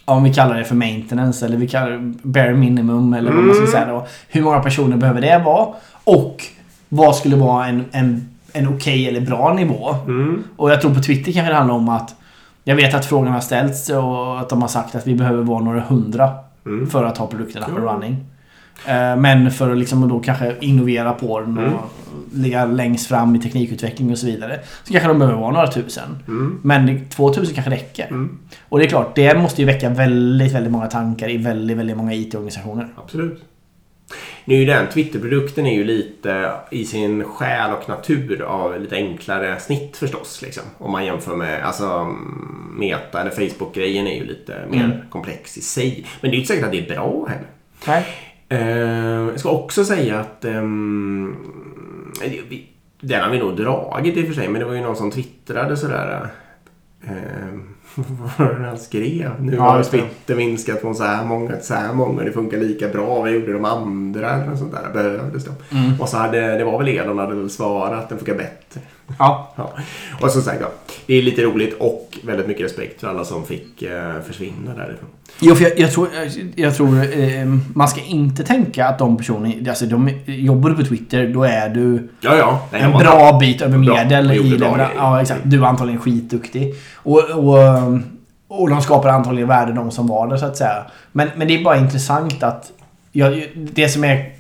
Om 0.04 0.24
vi 0.24 0.34
kallar 0.34 0.54
det 0.58 0.64
för 0.64 0.74
maintenance 0.74 1.46
eller 1.46 1.56
vi 1.56 1.68
kallar 1.68 1.90
det 1.90 2.14
bare 2.22 2.54
minimum 2.54 3.14
eller 3.14 3.32
vad 3.32 3.44
man 3.44 3.54
ska 3.54 3.62
Mm. 3.62 3.72
säga 3.72 3.86
då. 3.86 4.06
Hur 4.28 4.42
många 4.42 4.60
personer 4.60 4.96
behöver 4.96 5.20
det 5.20 5.42
vara? 5.44 5.68
Och 6.04 6.42
vad 6.88 7.16
skulle 7.16 7.36
vara 7.36 7.66
en, 7.66 7.84
en, 7.92 8.28
en 8.52 8.68
okej 8.68 9.08
eller 9.08 9.20
bra 9.20 9.52
nivå? 9.54 9.94
Mm. 10.06 10.44
Och 10.56 10.70
jag 10.70 10.80
tror 10.80 10.94
på 10.94 11.00
Twitter 11.02 11.32
kanske 11.32 11.52
det 11.52 11.56
handlar 11.56 11.74
om 11.74 11.88
att 11.88 12.14
Jag 12.64 12.76
vet 12.76 12.94
att 12.94 13.06
frågan 13.06 13.32
har 13.32 13.40
ställts 13.40 13.90
och 13.90 14.40
att 14.40 14.48
de 14.48 14.62
har 14.62 14.68
sagt 14.68 14.94
att 14.94 15.06
vi 15.06 15.14
behöver 15.14 15.42
vara 15.42 15.64
några 15.64 15.80
hundra 15.80 16.30
Mm. 16.66 16.86
för 16.90 17.04
att 17.04 17.18
ha 17.18 17.26
and 17.26 17.84
Ja. 17.84 17.92
running. 17.92 18.16
Eh, 18.86 19.16
Men 19.16 19.50
för 19.50 19.70
att 19.70 19.78
liksom 19.78 20.08
då 20.08 20.20
kanske 20.20 20.54
innovera 20.60 21.12
på 21.12 21.40
den 21.40 21.58
och 21.58 21.64
Mm. 21.64 22.42
ligga 22.42 22.64
längst 22.64 23.06
fram 23.08 23.36
i 23.36 23.38
teknikutveckling 23.40 24.10
och 24.10 24.18
så 24.18 24.26
vidare. 24.26 24.60
Så 24.84 24.92
kanske 24.92 25.08
de 25.08 25.18
behöver 25.18 25.38
vara 25.40 25.52
några 25.52 25.66
tusen. 25.66 26.18
Mm. 26.28 26.60
Men 26.62 26.86
det- 26.86 27.10
2000 27.10 27.54
kanske 27.54 27.70
räcker. 27.72 28.06
Mm. 28.06 28.38
Och 28.68 28.78
det 28.78 28.84
är 28.84 28.88
klart, 28.88 29.14
det 29.16 29.38
måste 29.38 29.62
ju 29.62 29.66
väcka 29.66 29.88
väldigt, 29.90 30.52
väldigt 30.52 30.72
många 30.72 30.86
tankar 30.86 31.30
i 31.30 31.36
väldigt, 31.36 31.76
väldigt 31.76 31.96
många 31.96 32.14
IT-organisationer. 32.14 32.88
Absolut. 32.96 33.42
Nu 34.44 34.54
är 34.54 34.58
ju 34.58 34.64
den 34.66 34.86
Twitter-produkten 34.88 35.66
är 35.66 35.74
ju 35.74 35.84
lite 35.84 36.50
i 36.70 36.84
sin 36.84 37.24
själ 37.24 37.70
och 37.72 37.88
natur 37.88 38.42
av 38.42 38.80
lite 38.80 38.94
enklare 38.96 39.60
snitt 39.60 39.96
förstås. 39.96 40.42
Liksom. 40.42 40.62
Om 40.78 40.92
man 40.92 41.04
jämför 41.04 41.36
med 41.36 41.64
alltså, 41.64 42.06
Meta 42.78 43.20
eller 43.20 43.30
Facebook-grejen 43.30 44.06
är 44.06 44.14
ju 44.16 44.24
lite 44.26 44.54
mer 44.70 44.84
Mm. 44.84 44.96
komplex 45.10 45.58
i 45.58 45.60
sig. 45.60 46.06
Men 46.20 46.30
det 46.30 46.34
är 46.34 46.36
ju 46.36 46.42
inte 46.42 46.48
säkert 46.48 46.64
att 46.64 46.72
det 46.72 46.90
är 46.90 46.94
bra 46.94 47.26
heller. 47.28 47.46
Nej. 47.86 48.04
Eh, 48.48 48.68
jag 49.30 49.40
ska 49.40 49.50
också 49.50 49.84
säga 49.84 50.20
att 50.20 50.44
vi- 52.48 52.66
den 53.00 53.20
har 53.22 53.30
vi 53.30 53.38
nog 53.38 53.56
dragit 53.56 54.16
i 54.16 54.22
och 54.22 54.26
för 54.26 54.34
sig, 54.34 54.48
men 54.48 54.60
det 54.60 54.66
var 54.66 54.74
ju 54.74 54.80
någon 54.80 54.96
som 54.96 55.10
twittrade 55.10 55.76
sådär. 55.76 56.26
Eh, 57.04 57.10
vad 57.94 58.48
var 58.48 58.54
det 58.60 58.66
han 58.66 58.78
skrev? 58.78 59.30
Nu 59.40 59.54
Ja, 59.54 59.62
har. 59.62 59.82
Twitter 59.82 60.34
minskat 60.36 60.80
från 60.80 60.94
så 60.94 61.04
här 61.04 61.24
många 61.24 61.56
till 61.56 61.66
så 61.66 61.74
här 61.74 61.92
många. 61.92 62.22
Det 62.22 62.32
funkar 62.32 62.58
lika 62.58 62.88
bra. 62.88 63.20
Vad 63.20 63.30
gjorde 63.32 63.52
de 63.52 63.64
andra? 63.64 64.30
Eller 64.30 64.46
något 64.46 64.58
sånt 64.58 64.72
där. 64.72 64.90
Behövdes 64.92 65.44
de? 65.44 65.76
Mm. 65.78 66.00
Och 66.00 66.08
så 66.08 66.16
hade, 66.16 66.58
det 66.58 66.64
var 66.64 66.78
väl 66.78 66.88
Elon 66.88 67.18
hade 67.18 67.34
väl 67.34 67.50
svarat. 67.50 68.08
Den 68.08 68.18
funkar 68.18 68.34
bättre. 68.34 68.80
Ja. 69.18 69.52
Ja. 69.56 69.70
Och 70.20 70.30
som 70.30 70.42
sagt, 70.42 70.58
ja, 70.60 70.68
det 71.06 71.14
är 71.14 71.22
lite 71.22 71.42
roligt 71.42 71.74
och 71.80 72.18
väldigt 72.24 72.46
mycket 72.46 72.64
respekt 72.64 73.00
för 73.00 73.08
alla 73.08 73.24
som 73.24 73.44
fick 73.46 73.82
eh, 73.82 74.20
försvinna 74.26 74.74
därifrån. 74.76 75.08
Jo, 75.40 75.54
för 75.54 75.64
jag, 75.64 75.78
jag 75.78 75.92
tror, 75.92 76.08
jag 76.54 76.74
tror 76.76 76.96
eh, 77.22 77.44
man 77.74 77.88
ska 77.88 78.00
inte 78.00 78.44
tänka 78.44 78.86
att 78.88 78.98
de 78.98 79.16
personerna... 79.16 79.70
Alltså, 79.70 79.86
de, 79.86 80.10
jobbar 80.26 80.70
du 80.70 80.76
på 80.76 80.82
Twitter, 80.82 81.26
då 81.28 81.44
är 81.44 81.68
du 81.68 82.08
Ja, 82.20 82.36
ja. 82.36 82.68
Nej, 82.72 82.80
en 82.82 82.92
var 82.92 83.00
bra 83.00 83.38
bit 83.40 83.62
över 83.62 83.78
Bra. 83.78 83.94
medel 83.96 84.32
i 84.32 84.56
bra 84.58 84.68
leveran- 84.68 84.74
grejer. 84.76 84.90
Ja, 84.96 85.20
exakt. 85.22 85.40
Du 85.44 85.62
är 85.62 85.66
antagligen 85.66 86.00
skitduktig. 86.00 86.74
Och, 86.94 87.20
och, 87.30 87.58
och 88.48 88.70
de 88.70 88.80
skapar 88.82 89.08
antagligen 89.08 89.48
värde, 89.48 89.72
de 89.72 89.90
som 89.90 90.06
var 90.06 90.28
där, 90.28 90.36
så 90.36 90.46
att 90.46 90.56
säga. 90.56 90.84
Men, 91.12 91.28
men 91.36 91.48
det 91.48 91.54
är 91.60 91.64
bara 91.64 91.76
intressant 91.76 92.42
att... 92.42 92.70
Jag, 93.12 93.44
det 93.54 93.88
som 93.88 94.04
är 94.04 94.32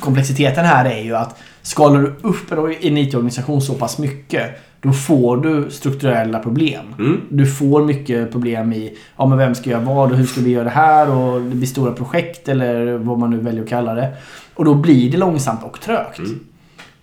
komplexiteten 0.00 0.64
här 0.64 0.84
är 0.84 1.02
ju 1.02 1.16
att 1.16 1.36
Skalar 1.64 2.00
du 2.00 2.28
upp 2.28 2.52
en 2.80 2.96
IT-organisation 2.96 3.60
så 3.60 3.74
pass 3.74 3.98
mycket 3.98 4.50
då 4.80 4.92
får 4.92 5.36
du 5.36 5.70
strukturella 5.70 6.38
problem. 6.38 6.86
Mm. 6.98 7.20
Du 7.28 7.46
får 7.46 7.84
mycket 7.84 8.32
problem 8.32 8.72
i 8.72 8.96
ja, 9.16 9.26
men 9.26 9.38
vem 9.38 9.54
ska 9.54 9.70
göra 9.70 9.80
vad 9.80 10.12
och 10.12 10.16
hur 10.16 10.26
ska 10.26 10.40
vi 10.40 10.50
göra 10.50 10.64
det 10.64 10.70
här 10.70 11.10
och 11.10 11.40
det 11.40 11.56
blir 11.56 11.66
stora 11.66 11.92
projekt 11.92 12.48
eller 12.48 12.96
vad 12.96 13.18
man 13.18 13.30
nu 13.30 13.38
väljer 13.38 13.62
att 13.62 13.68
kalla 13.68 13.94
det. 13.94 14.12
Och 14.54 14.64
då 14.64 14.74
blir 14.74 15.10
det 15.10 15.18
långsamt 15.18 15.62
och 15.62 15.80
trögt. 15.80 16.18
Mm. 16.18 16.40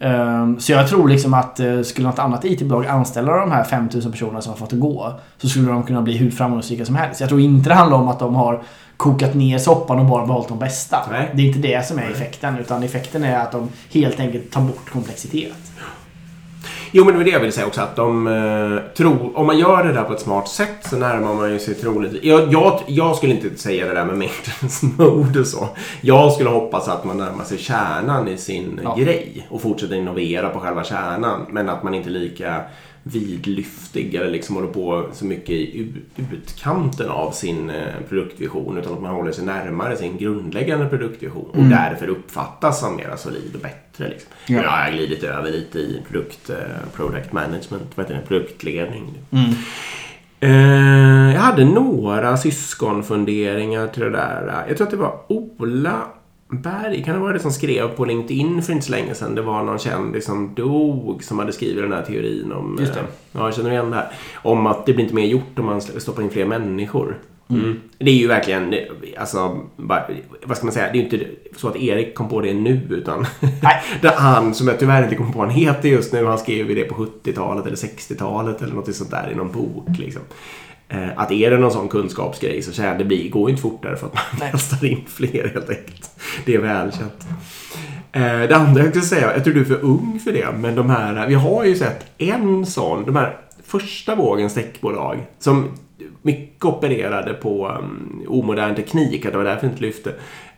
Um, 0.04 0.60
så 0.60 0.72
jag 0.72 0.88
tror 0.88 1.10
liksom 1.10 1.34
att 1.34 1.60
uh, 1.60 1.82
skulle 1.82 2.08
något 2.08 2.20
annat 2.20 2.46
IT-bolag 2.46 2.86
anställa 2.86 3.38
de 3.38 3.52
här 3.52 3.64
5000 3.64 4.12
personerna 4.12 4.42
som 4.42 4.52
har 4.52 4.58
fått 4.58 4.70
det 4.70 4.76
gå 4.76 5.14
så 5.38 5.50
skulle 5.50 5.68
de 5.68 5.84
kunna 5.84 6.02
bli 6.02 6.18
hur 6.18 6.32
framgångsrika 6.32 6.86
som 6.86 6.96
helst. 6.96 7.20
Jag 7.20 7.30
tror 7.30 7.42
inte 7.42 7.70
det 7.70 7.76
handlar 7.76 7.98
om 7.98 8.08
att 8.08 8.20
de 8.20 8.36
har 8.36 8.64
kokat 8.98 9.34
ner 9.34 9.58
soppan 9.58 10.00
och 10.00 10.06
bara 10.06 10.26
valt 10.26 10.48
de 10.48 10.60
bästa. 10.60 11.00
Nej. 11.12 11.32
Det 11.34 11.42
är 11.42 11.46
inte 11.46 11.60
det 11.60 11.88
som 11.88 12.00
är 12.00 12.12
effekten 12.12 12.58
utan 12.58 12.84
effekten 12.84 13.24
är 13.24 13.40
att 13.40 13.52
de 13.52 13.70
helt 13.92 14.20
enkelt 14.20 14.52
tar 14.52 14.62
bort 14.62 14.90
komplexitet. 14.90 15.58
Jo, 16.94 17.06
men 17.06 17.14
det 17.14 17.18
var 17.18 17.26
det 17.26 17.32
jag 17.32 17.40
ville 17.40 17.52
säga 17.52 17.68
också. 17.68 17.82
Att 17.82 17.96
de 17.96 18.28
eh, 18.28 18.94
tror, 18.98 19.38
om 19.38 19.48
man 19.48 19.60
gör 19.60 19.84
det 19.84 19.94
där 19.94 20.04
på 20.04 20.14
ett 20.14 20.20
smart 20.20 20.48
sätt 20.48 20.78
så 20.90 20.96
närmar 20.98 21.34
man 21.34 21.52
ju 21.54 21.60
sig 21.60 21.74
troligt... 21.76 22.24
Jag, 22.24 22.54
jag, 22.54 22.80
jag 22.88 23.16
skulle 23.16 23.34
inte 23.34 23.58
säga 23.58 23.86
det 23.88 23.94
där 23.94 24.06
med 24.06 24.18
maintenance 24.18 24.86
mode 24.98 25.40
och 25.40 25.48
så. 25.48 25.68
Jag 26.02 26.32
skulle 26.32 26.50
hoppas 26.50 26.88
att 26.88 27.06
man 27.06 27.18
närmar 27.18 27.44
sig 27.44 27.58
kärnan 27.58 28.28
i 28.28 28.38
sin 28.38 28.80
Ja. 28.84 28.96
grej 29.00 29.48
och 29.50 29.62
fortsätter 29.62 29.96
innovera 29.96 30.50
på 30.50 30.60
själva 30.60 30.84
kärnan. 30.84 31.46
Men 31.50 31.70
att 31.70 31.84
man 31.84 31.94
inte 31.94 32.10
lika 32.10 32.62
vidlyftig 33.04 34.16
eller 34.16 34.30
liksom 34.30 34.56
håller 34.56 34.68
på 34.68 35.10
så 35.14 35.26
mycket 35.26 35.50
i 35.50 35.94
utkanten 36.32 37.10
av 37.10 37.32
sin 37.32 37.70
eh, 37.70 37.94
produktvision 38.10 38.78
utan 38.78 38.94
att 38.94 39.02
man 39.02 39.16
håller 39.16 39.32
sig 39.32 39.46
närmare 39.46 39.98
sin 39.98 40.18
grundläggande 40.18 40.86
produktvision 40.86 41.50
och 41.50 41.64
därför 41.64 42.08
uppfattas 42.08 42.80
som 42.80 42.96
mera 42.96 43.18
solid 43.18 43.56
och 43.56 43.62
bättre. 43.62 44.10
Liksom. 44.10 44.32
Ja. 44.48 44.64
Jag 44.64 44.70
har 44.70 44.92
glidit 44.92 45.24
över 45.24 45.52
lite 45.52 45.80
i 45.80 46.02
produkt, 46.12 46.50
eh, 46.50 46.56
product 46.96 47.32
management, 47.32 47.92
vad 47.96 48.06
heter 48.06 48.20
det, 48.22 48.28
produktledning. 48.28 49.14
Mm. 49.32 49.52
Eh, 50.40 51.34
jag 51.34 51.42
hade 51.42 51.66
några 51.66 52.38
syskonfunderingar 52.38 53.88
till 53.88 54.04
det 54.04 54.10
där. 54.10 54.66
Jag 54.68 54.78
tror 54.78 54.88
att 54.88 54.92
det 54.92 54.98
var 54.98 55.20
Ola 55.28 56.08
Berg, 56.52 57.04
kan 57.04 57.14
det 57.16 57.20
vara 57.22 57.34
det 57.34 57.40
som 57.40 57.52
skrev 57.52 57.88
på 57.88 58.06
LinkedIn 58.06 58.62
för 58.62 58.74
inte 58.74 58.86
så 58.86 58.92
länge 58.92 59.14
sedan. 59.16 59.36
Det 59.36 59.42
var 59.42 59.64
någon 59.64 59.80
kändis 59.80 60.26
som 60.26 60.54
dog 60.56 61.24
som 61.24 61.40
hade 61.40 61.52
skrivit 61.54 61.84
den 61.84 61.94
här 61.94 62.02
teorin 62.02 62.52
om... 62.52 62.78
Just 62.80 62.94
det. 62.94 63.00
eh, 63.00 63.06
Ja, 63.32 63.40
jag 63.46 63.56
känner 63.56 63.72
igen 63.72 63.90
det 63.90 63.96
här. 63.96 64.12
Om 64.36 64.66
att 64.68 64.86
det 64.86 64.94
blir 64.94 65.04
inte 65.04 65.16
mer 65.16 65.26
gjort 65.26 65.60
om 65.60 65.66
man 65.66 65.82
stoppar 65.82 66.24
in 66.24 66.30
fler 66.30 66.46
människor. 66.46 67.18
Mm. 67.50 67.80
Det 67.98 68.12
är 68.12 68.16
ju 68.16 68.28
verkligen, 68.28 68.76
alltså, 69.18 69.60
bara- 69.78 70.08
vad 70.44 70.58
ska 70.58 70.66
man 70.66 70.74
säga, 70.74 70.86
det 70.92 70.92
är 70.92 70.96
ju 70.98 71.04
inte 71.04 71.26
så 71.56 71.68
att 71.68 71.76
Erik 71.76 72.16
kom 72.16 72.30
på 72.30 72.42
det 72.42 72.54
nu 72.54 72.80
utan 72.90 73.26
Nej. 73.64 73.82
det 74.02 74.10
han 74.10 74.54
som 74.54 74.68
jag 74.68 74.80
tyvärr 74.80 75.04
inte 75.04 75.16
kommer 75.16 75.32
på 75.32 75.40
vad 75.40 75.48
han 75.48 75.58
heter 75.58 75.90
just 75.90 76.14
nu, 76.14 76.26
han 76.26 76.38
skrev 76.38 76.70
ju 76.70 76.76
det 76.76 76.84
på 76.84 76.96
70-talet 76.96 77.66
eller 77.66 77.76
60-talet 77.76 78.62
eller 78.62 78.74
något 78.74 78.96
sånt 78.96 79.12
där 79.12 79.30
i 79.32 79.36
någon 79.36 79.52
bok 79.52 79.88
liksom. 80.00 80.22
Eh, 80.92 81.08
Att 81.16 81.32
är 81.32 81.52
det 81.52 81.58
någon 81.58 81.72
sån 81.72 81.88
kunskapsgrej 81.90 82.62
så 82.62 82.72
känner 82.72 82.98
det 82.98 83.06
blir, 83.06 83.30
går 83.30 83.50
inte 83.50 83.62
fortare 83.62 83.96
för 83.96 84.08
att 84.08 84.14
man 84.14 84.24
Nej. 84.40 84.52
kastar 84.52 84.86
in 84.88 85.04
fler 85.08 85.52
helt 85.54 85.70
enkelt. 85.70 86.10
Det 86.46 86.56
är 86.56 86.60
välkänt. 86.60 87.28
Eh, 88.12 88.22
Det 88.22 88.56
andra 88.56 88.82
jag 88.82 88.90
skulle 88.90 89.06
säga, 89.06 89.34
jag 89.34 89.44
tror 89.44 89.54
du 89.54 89.60
är 89.62 89.66
för 89.66 89.84
ung 89.84 90.20
för 90.24 90.32
det, 90.32 90.48
men 90.60 90.76
de 90.76 90.90
här, 90.90 91.28
vi 91.28 91.34
har 91.36 91.64
ju 91.66 91.76
sett 91.76 92.06
en 92.18 92.66
sån, 92.66 93.06
de 93.06 93.16
här 93.16 93.38
första 93.66 94.16
vågens 94.16 94.54
techbolag 94.54 95.18
som 95.40 95.72
mycket 96.22 96.66
opererade 96.66 97.34
på 97.34 97.68
um, 97.68 98.26
omodern 98.28 98.76
teknik, 98.76 99.26
att 99.26 99.32
det 99.32 99.38
var 99.38 99.46
därför 99.46 99.68
inte 99.68 99.82
lyfte. 99.82 100.14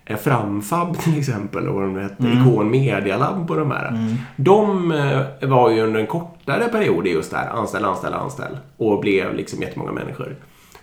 Eh, 0.06 0.18
Framfab 0.18 0.98
till 1.04 1.18
exempel, 1.20 1.68
och 1.68 1.76
vad 1.76 1.84
de 1.84 1.98
hette, 1.98 2.24
Icon 2.28 2.72
Media 2.72 3.18
Lab 3.18 3.52
och 3.52 3.58
de 3.58 3.72
här. 3.72 4.18
De 4.36 4.92
eh, 4.92 5.50
var 5.50 5.70
ju 5.70 5.82
under 5.82 6.00
en 6.00 6.08
kortare 6.08 6.68
period 6.68 7.08
just 7.08 7.32
där, 7.32 7.48
anställ, 7.48 7.86
anställ, 7.86 8.14
anställ. 8.14 8.58
Och 8.78 9.00
blev 9.00 9.36
liksom 9.36 9.62
jättemånga 9.62 9.92
människor. 9.92 10.36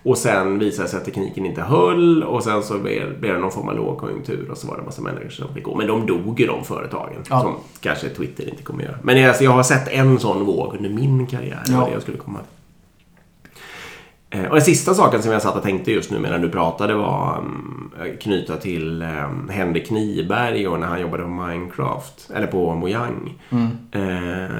Och 0.02 0.18
sen 0.18 0.58
visade 0.58 0.84
det 0.84 0.90
sig 0.90 0.98
att 0.98 1.04
tekniken 1.04 1.46
inte 1.46 1.62
höll 1.62 2.22
och 2.22 2.42
sen 2.42 2.62
så 2.62 2.78
blev 2.78 3.20
det 3.20 3.38
någon 3.38 3.50
form 3.50 3.68
av 3.68 3.76
lågkonjunktur 3.76 4.50
och 4.50 4.58
så 4.58 4.66
var 4.66 4.74
det 4.74 4.80
en 4.80 4.84
massa 4.84 5.02
människor 5.02 5.28
som 5.28 5.54
fick 5.54 5.64
gå. 5.64 5.74
Men 5.74 5.86
de 5.86 6.06
dog 6.06 6.40
ju 6.40 6.46
de 6.46 6.64
företagen. 6.64 7.22
Ja. 7.30 7.40
Som 7.40 7.54
kanske 7.80 8.08
Twitter 8.08 8.48
inte 8.48 8.62
kommer 8.62 8.84
göra. 8.84 8.96
Men 9.02 9.28
alltså, 9.28 9.44
jag 9.44 9.50
har 9.50 9.62
sett 9.62 9.88
en 9.88 10.18
sån 10.18 10.44
våg 10.44 10.74
under 10.76 10.90
min 10.90 11.26
karriär. 11.26 11.62
Ja. 11.66 11.84
det 11.86 11.92
jag 11.92 12.02
skulle 12.02 12.18
komma 12.18 12.38
Eh, 12.38 12.59
Och 14.32 14.54
den 14.54 14.60
sista 14.64 14.94
saken 14.94 15.22
som 15.22 15.32
jag 15.32 15.42
satt 15.42 15.56
och 15.56 15.62
tänkte 15.62 15.92
just 15.92 16.10
nu 16.10 16.18
medan 16.18 16.40
du 16.40 16.48
pratade 16.50 16.94
var 16.94 17.38
um, 17.38 17.92
knyta 18.20 18.56
till 18.56 19.02
um, 19.02 19.48
Henrik 19.52 19.90
Niberg 19.90 20.68
och 20.68 20.80
när 20.80 20.86
han 20.86 21.00
jobbade 21.00 21.22
på 21.22 21.28
Minecraft, 21.28 22.30
eller 22.34 22.46
på 22.46 22.74
Mojang. 22.74 23.38
Eh, 23.92 24.00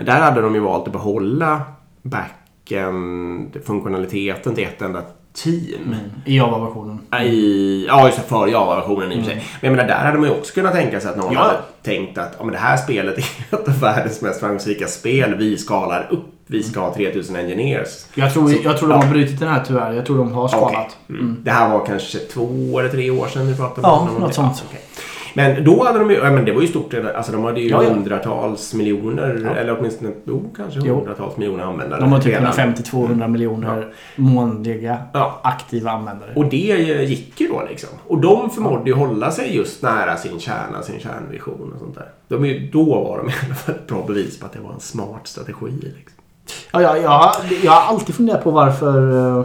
där 0.05 0.21
hade 0.21 0.41
de 0.41 0.55
ju 0.55 0.61
valt 0.61 0.87
att 0.87 0.93
behålla 0.93 1.63
backend-funktionaliteten 2.03 4.55
till 4.55 4.65
ett 4.65 4.83
enda 4.83 5.03
team. 5.35 5.95
I 6.25 6.37
Java-versionen. 6.37 6.99
I, 7.25 7.85
ja, 7.89 8.07
just 8.07 8.19
det, 8.19 8.25
för 8.29 8.47
Java-versionen 8.47 9.13
i 9.13 9.21
och 9.21 9.25
för 9.25 9.31
sig. 9.31 9.45
Men 9.61 9.71
jag 9.71 9.77
menar, 9.77 9.89
där 9.89 10.05
hade 10.05 10.19
man 10.19 10.29
ju 10.29 10.35
också 10.35 10.55
kunnat 10.55 10.73
tänka 10.73 11.01
sig 11.01 11.11
att 11.11 11.17
någon 11.17 11.33
Ja. 11.33 11.41
hade 11.41 11.59
tänkt 11.83 12.19
att 12.19 12.35
ja, 12.39 12.45
men 12.45 12.53
det 12.53 12.59
här 12.59 12.77
spelet 12.77 13.19
är 13.19 13.25
ett 13.61 13.69
av 13.69 13.81
världens 13.81 14.23
mest 14.23 14.41
framgångsrika 14.41 14.87
spel. 14.87 15.35
Vi 15.35 15.57
skalar 15.59 16.09
upp. 16.11 16.27
Vi 16.51 16.63
ska 16.63 16.81
ha 16.81 16.95
3000 16.95 17.37
engineers. 17.37 17.89
Jag 18.15 18.33
tror, 18.33 18.53
jag 18.65 18.79
tror 18.79 18.89
de 18.89 18.95
ja. 18.95 19.03
har 19.07 19.11
brutit 19.13 19.41
den 19.41 19.49
här 19.49 19.65
tyvärr. 19.67 19.93
Jag 19.93 20.07
tror 20.07 20.19
de 20.19 20.33
har 20.33 20.49
skalat. 20.49 20.97
Okej. 21.07 21.19
Mm. 21.21 21.37
Det 21.45 21.51
här 21.51 21.71
var 21.79 21.87
kanske 21.87 22.19
två 22.19 22.79
eller 22.81 22.89
tre 22.89 23.11
år 23.11 23.27
sedan 23.27 23.47
vi 23.47 23.55
pratade 23.57 23.89
Ja, 23.89 23.99
om 24.09 24.15
det. 24.15 24.21
något 24.21 24.35
sånt. 24.35 24.65
okej. 24.69 24.81
Men 25.35 25.65
då 25.65 25.85
hade 25.85 25.99
de 25.99 26.11
ju, 26.11 26.17
ja, 26.17 26.31
men 26.31 26.45
det 26.45 26.53
var 26.53 26.61
ju 26.63 26.67
stort 26.69 26.95
redan. 26.95 27.17
Alltså 27.17 27.33
de 27.33 27.45
hade 27.45 27.61
ju 27.61 27.69
Ja, 27.69 27.83
ja. 27.83 27.91
hundratals 27.91 28.75
miljoner, 28.75 29.55
eller 29.59 29.79
åtminstone, 29.79 30.11
jo, 30.25 30.51
kanske 30.57 30.81
Jo. 30.85 30.95
hundratals 30.95 31.37
miljoner 31.37 31.65
användare. 31.65 32.01
De 32.01 32.13
har 32.13 32.21
typ 32.21 32.33
redan. 32.35 32.53
150-200 32.53 33.29
miljoner 33.29 33.93
månadliga 34.17 34.99
Ja. 35.13 35.41
aktiva 35.45 35.91
användare. 35.91 36.31
Och 36.37 36.45
det 36.45 37.05
gick 37.09 37.41
ju 37.41 37.49
då 37.49 37.63
liksom. 37.71 37.89
Och 38.07 38.19
de 38.21 38.51
förmådde 38.51 38.91
ju 38.91 38.97
hålla 38.97 39.31
sig 39.31 39.57
just 39.57 39.83
nära 39.83 40.17
sin 40.17 40.41
kärna, 40.41 40.83
sin 40.83 41.01
kärnvision 41.01 41.73
och 41.75 41.79
sånt 41.81 41.95
där. 41.95 42.09
De 42.29 42.69
då 42.73 42.85
var 43.05 43.19
de 43.19 43.29
i 43.29 43.33
alla 43.47 43.55
fall 43.55 43.75
ett 43.75 43.87
bra 43.87 44.05
bevis 44.07 44.41
på 44.41 44.47
att 44.47 44.53
det 44.53 44.61
var 44.61 44.73
en 44.73 44.81
smart 44.81 45.21
strategi. 45.27 45.71
Liksom. 45.83 46.20
Ja, 46.73 46.83
ja, 46.83 46.97
ja, 46.97 47.35
jag 47.63 47.73
har 47.73 47.95
alltid 47.95 48.15
funderat 48.15 48.45
på 48.45 48.51
varför, 48.51 49.29
eh, 49.39 49.45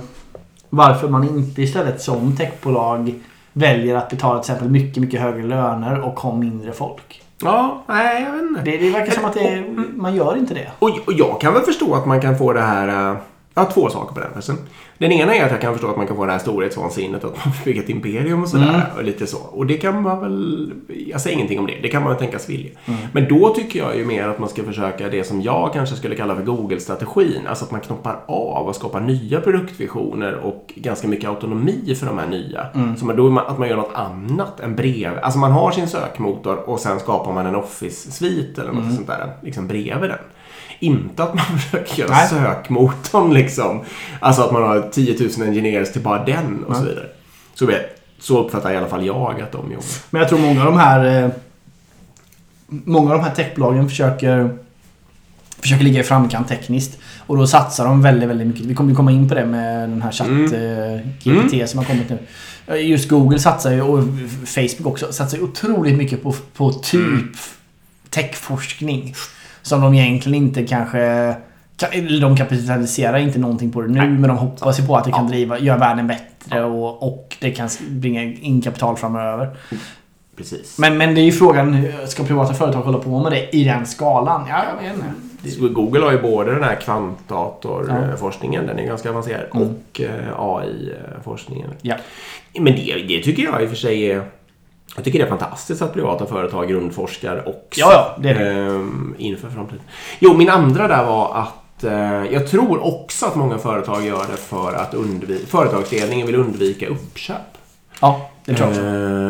varför 0.69 1.07
man 1.07 1.23
inte 1.23 1.61
istället 1.61 2.01
som 2.01 2.35
techbolag 2.35 3.13
väljer 3.53 3.95
att 3.95 4.09
betala 4.09 4.39
till 4.39 4.51
exempel 4.51 4.71
mycket, 4.71 5.01
mycket 5.01 5.21
högre 5.21 5.43
löner 5.43 6.01
och 6.01 6.19
ha 6.19 6.35
mindre 6.35 6.71
folk. 6.71 7.21
Ja, 7.41 7.83
nej, 7.87 8.23
jag 8.23 8.31
vet 8.31 8.41
inte. 8.41 8.61
Det, 8.61 8.77
det 8.77 8.89
verkar 8.89 9.11
som 9.11 9.25
att 9.25 9.33
det, 9.33 9.63
man 9.95 10.15
gör 10.15 10.37
inte 10.37 10.53
det. 10.53 10.71
Och, 10.79 10.89
och 10.89 11.13
jag 11.13 11.41
kan 11.41 11.53
väl 11.53 11.63
förstå 11.63 11.95
att 11.95 12.05
man 12.05 12.21
kan 12.21 12.37
få 12.37 12.53
det 12.53 12.61
här... 12.61 13.17
Jag 13.57 13.63
har 13.63 13.71
två 13.71 13.89
saker 13.89 14.13
på 14.13 14.19
den 14.19 14.29
förresten. 14.33 14.57
Den 14.97 15.11
ena 15.11 15.35
är 15.35 15.45
att 15.45 15.51
jag 15.51 15.61
kan 15.61 15.73
förstå 15.73 15.89
att 15.89 15.97
man 15.97 16.07
kan 16.07 16.15
få 16.15 16.25
det 16.25 16.31
här 16.31 16.39
storhetsvansinnet 16.39 17.23
att 17.23 17.31
man 17.45 17.53
vill 17.53 17.63
bygga 17.65 17.83
ett 17.83 17.89
imperium 17.89 18.43
och 18.43 18.49
sådär. 18.49 18.69
Mm. 18.69 18.81
Och 18.97 19.03
lite 19.03 19.27
så. 19.27 19.37
Och 19.37 19.65
det 19.65 19.77
kan 19.77 20.01
man 20.01 20.21
väl... 20.21 20.71
Jag 21.07 21.21
säger 21.21 21.35
ingenting 21.35 21.59
om 21.59 21.67
det. 21.67 21.73
Det 21.81 21.87
kan 21.89 22.01
man 22.03 22.11
väl 22.11 22.19
tänkas 22.19 22.49
vilja. 22.49 22.71
Mm. 22.85 22.99
Men 23.11 23.27
då 23.27 23.49
tycker 23.49 23.79
jag 23.79 23.97
ju 23.97 24.05
mer 24.05 24.27
att 24.27 24.39
man 24.39 24.49
ska 24.49 24.63
försöka 24.63 25.09
det 25.09 25.23
som 25.23 25.41
jag 25.41 25.73
kanske 25.73 25.95
skulle 25.95 26.15
kalla 26.15 26.35
för 26.35 26.43
Google-strategin. 26.43 27.47
Alltså 27.47 27.65
att 27.65 27.71
man 27.71 27.81
knoppar 27.81 28.19
av 28.25 28.67
och 28.67 28.75
skapar 28.75 28.99
nya 28.99 29.41
produktvisioner 29.41 30.33
och 30.35 30.73
ganska 30.75 31.07
mycket 31.07 31.29
autonomi 31.29 31.95
för 31.99 32.05
de 32.05 32.17
här 32.17 32.27
nya. 32.27 32.65
Mm. 32.75 32.97
Så 32.97 33.05
man, 33.05 33.15
då 33.15 33.29
man, 33.29 33.45
att 33.47 33.59
man 33.59 33.69
gör 33.69 33.75
något 33.77 33.93
annat 33.95 34.59
än 34.59 34.75
brev. 34.75 35.19
Alltså 35.21 35.39
man 35.39 35.51
har 35.51 35.71
sin 35.71 35.87
sökmotor 35.87 36.69
och 36.69 36.79
sen 36.79 36.99
skapar 36.99 37.33
man 37.33 37.45
en 37.45 37.55
Office-svit 37.55 38.57
eller 38.59 38.71
något 38.71 38.83
Mm. 38.83 38.95
sånt 38.95 39.07
där 39.07 39.33
liksom 39.41 39.67
bredvid 39.67 40.09
den. 40.09 40.19
Inte 40.79 41.23
att 41.23 41.33
man 41.33 41.45
försöker 41.59 41.99
göra 41.99 42.11
Nej. 42.11 42.27
sökmotorn 42.29 43.33
liksom. 43.33 43.81
Alltså 44.19 44.41
att 44.41 44.51
man 44.51 44.63
har 44.63 44.89
10 44.91 45.29
000 45.38 45.47
engineers 45.47 45.91
till 45.91 46.01
bara 46.01 46.25
den 46.25 46.63
och 46.63 46.75
så 46.75 46.81
Nej. 46.81 46.89
vidare. 46.89 47.07
Så, 47.53 47.65
vet, 47.65 48.01
så 48.19 48.45
uppfattar 48.45 48.73
i 48.73 48.77
alla 48.77 48.88
fall 48.88 49.05
jag 49.05 49.41
att 49.41 49.51
de 49.51 49.71
jobbar. 49.71 49.85
Men 50.09 50.19
jag 50.19 50.29
tror 50.29 50.39
många 50.39 50.59
av 50.59 50.65
de 50.65 50.77
här 50.79 51.23
eh, 51.23 51.29
Många 52.67 53.11
av 53.11 53.17
de 53.17 53.23
här 53.23 53.35
techbolagen 53.35 53.89
försöker 53.89 54.57
Försöker 55.59 55.83
ligga 55.83 55.99
i 55.99 56.03
framkant 56.03 56.47
tekniskt. 56.47 56.97
Och 57.19 57.38
då 57.38 57.47
satsar 57.47 57.85
de 57.85 58.01
väldigt, 58.01 58.29
väldigt 58.29 58.47
mycket. 58.47 58.65
Vi 58.65 58.75
kommer 58.75 58.89
ju 58.89 58.95
komma 58.95 59.11
in 59.11 59.29
på 59.29 59.35
det 59.35 59.45
med 59.45 59.89
den 59.89 60.01
här 60.01 60.11
chatt 60.11 60.27
Mm. 60.27 60.53
eh, 60.53 60.99
GPT 61.23 61.69
som 61.69 61.77
har 61.79 61.85
kommit 61.85 62.09
nu. 62.09 62.17
Eh, 62.67 62.89
Just 62.89 63.09
Google 63.09 63.39
satsar 63.39 63.71
ju, 63.71 63.81
och 63.81 64.03
Facebook 64.45 64.85
också, 64.93 65.13
satsar 65.13 65.41
otroligt 65.43 65.97
mycket 65.97 66.23
på, 66.23 66.35
på 66.55 66.71
typ 66.73 67.01
Mm. 67.01 67.33
techforskning. 68.09 69.15
Som 69.65 69.82
de 69.82 69.93
egentligen 69.93 70.43
inte 70.43 70.63
kanske... 70.67 71.36
De 72.21 72.38
kapitaliserar 72.38 73.17
inte 73.17 73.39
någonting 73.39 73.71
på 73.71 73.82
det 73.82 73.88
nu, 73.88 73.99
Nej. 73.99 74.08
men 74.10 74.21
de 74.30 74.38
hoppas 74.38 74.80
ju 74.80 74.86
på 74.88 74.95
att 74.97 75.04
det 75.06 75.12
kan 75.12 75.23
Ja. 75.25 75.30
driva, 75.32 75.60
göra 75.60 75.78
världen 75.78 76.08
bättre 76.08 76.63
och, 76.63 77.04
och 77.08 77.36
det 77.39 77.51
kan 77.51 77.69
bringa 77.89 78.23
in 78.23 78.62
kapital 78.62 78.97
framöver. 78.97 79.49
Precis. 80.38 80.78
Men, 80.80 80.97
men 80.97 81.15
det 81.15 81.21
är 81.21 81.25
ju 81.25 81.32
frågan, 81.32 81.86
ska 82.08 82.23
privata 82.23 82.54
företag 82.54 82.82
hålla 82.82 82.97
på 82.97 83.19
med 83.19 83.32
det 83.32 83.56
i 83.56 83.63
den 83.63 83.86
skalan? 83.86 84.45
Ja, 84.49 84.63
jag 84.75 84.84
vet 84.89 84.95
inte. 84.95 85.73
Google 85.73 85.99
har 86.06 86.12
ju 86.12 86.21
både 86.21 86.54
den 86.54 86.63
här 86.63 86.75
kvantdatorforskningen, 86.75 88.67
den 88.67 88.80
är 88.80 88.86
ganska 88.86 89.10
avancerad, 89.10 89.45
Mm. 89.56 89.67
och 89.67 90.01
eh, 90.01 90.39
AI-forskningen. 90.39 91.69
Ja. 91.82 91.95
Men 92.60 92.75
det, 92.75 93.06
det 93.08 93.23
tycker 93.23 93.43
jag 93.43 93.62
i 93.63 93.65
och 93.65 93.69
för 93.69 93.75
sig 93.78 94.12
är... 94.12 94.21
Jag 94.95 95.03
tycker 95.03 95.19
det 95.19 95.25
är 95.25 95.29
fantastiskt 95.29 95.81
att 95.81 95.93
privata 95.93 96.25
företag 96.25 96.69
grundforskar 96.69 97.49
också. 97.49 97.79
Ja, 97.79 97.91
ja, 97.91 98.15
det 98.21 98.29
är 98.29 98.39
det. 98.39 98.51
ehm, 98.51 99.15
inför 99.17 99.49
framtiden. 99.49 99.81
Jo, 100.19 100.34
min 100.34 100.49
andra 100.49 100.88
där 100.88 101.05
var 101.05 101.36
att 101.36 101.84
eh, 101.84 102.34
jag 102.34 102.47
tror 102.47 102.86
också 102.86 103.25
att 103.25 103.36
många 103.36 103.58
företag 103.58 104.05
gör 104.05 104.25
det 104.31 104.38
för 104.38 104.73
att 104.73 104.93
undvika, 104.93 105.47
företagsledningen 105.47 106.27
vill 106.27 106.36
undvika 106.36 106.88
uppköp. 106.88 107.38
Ja, 108.01 108.29
det 108.45 108.53
tror 108.53 108.69
jag 108.69 108.77
också. 108.77 108.86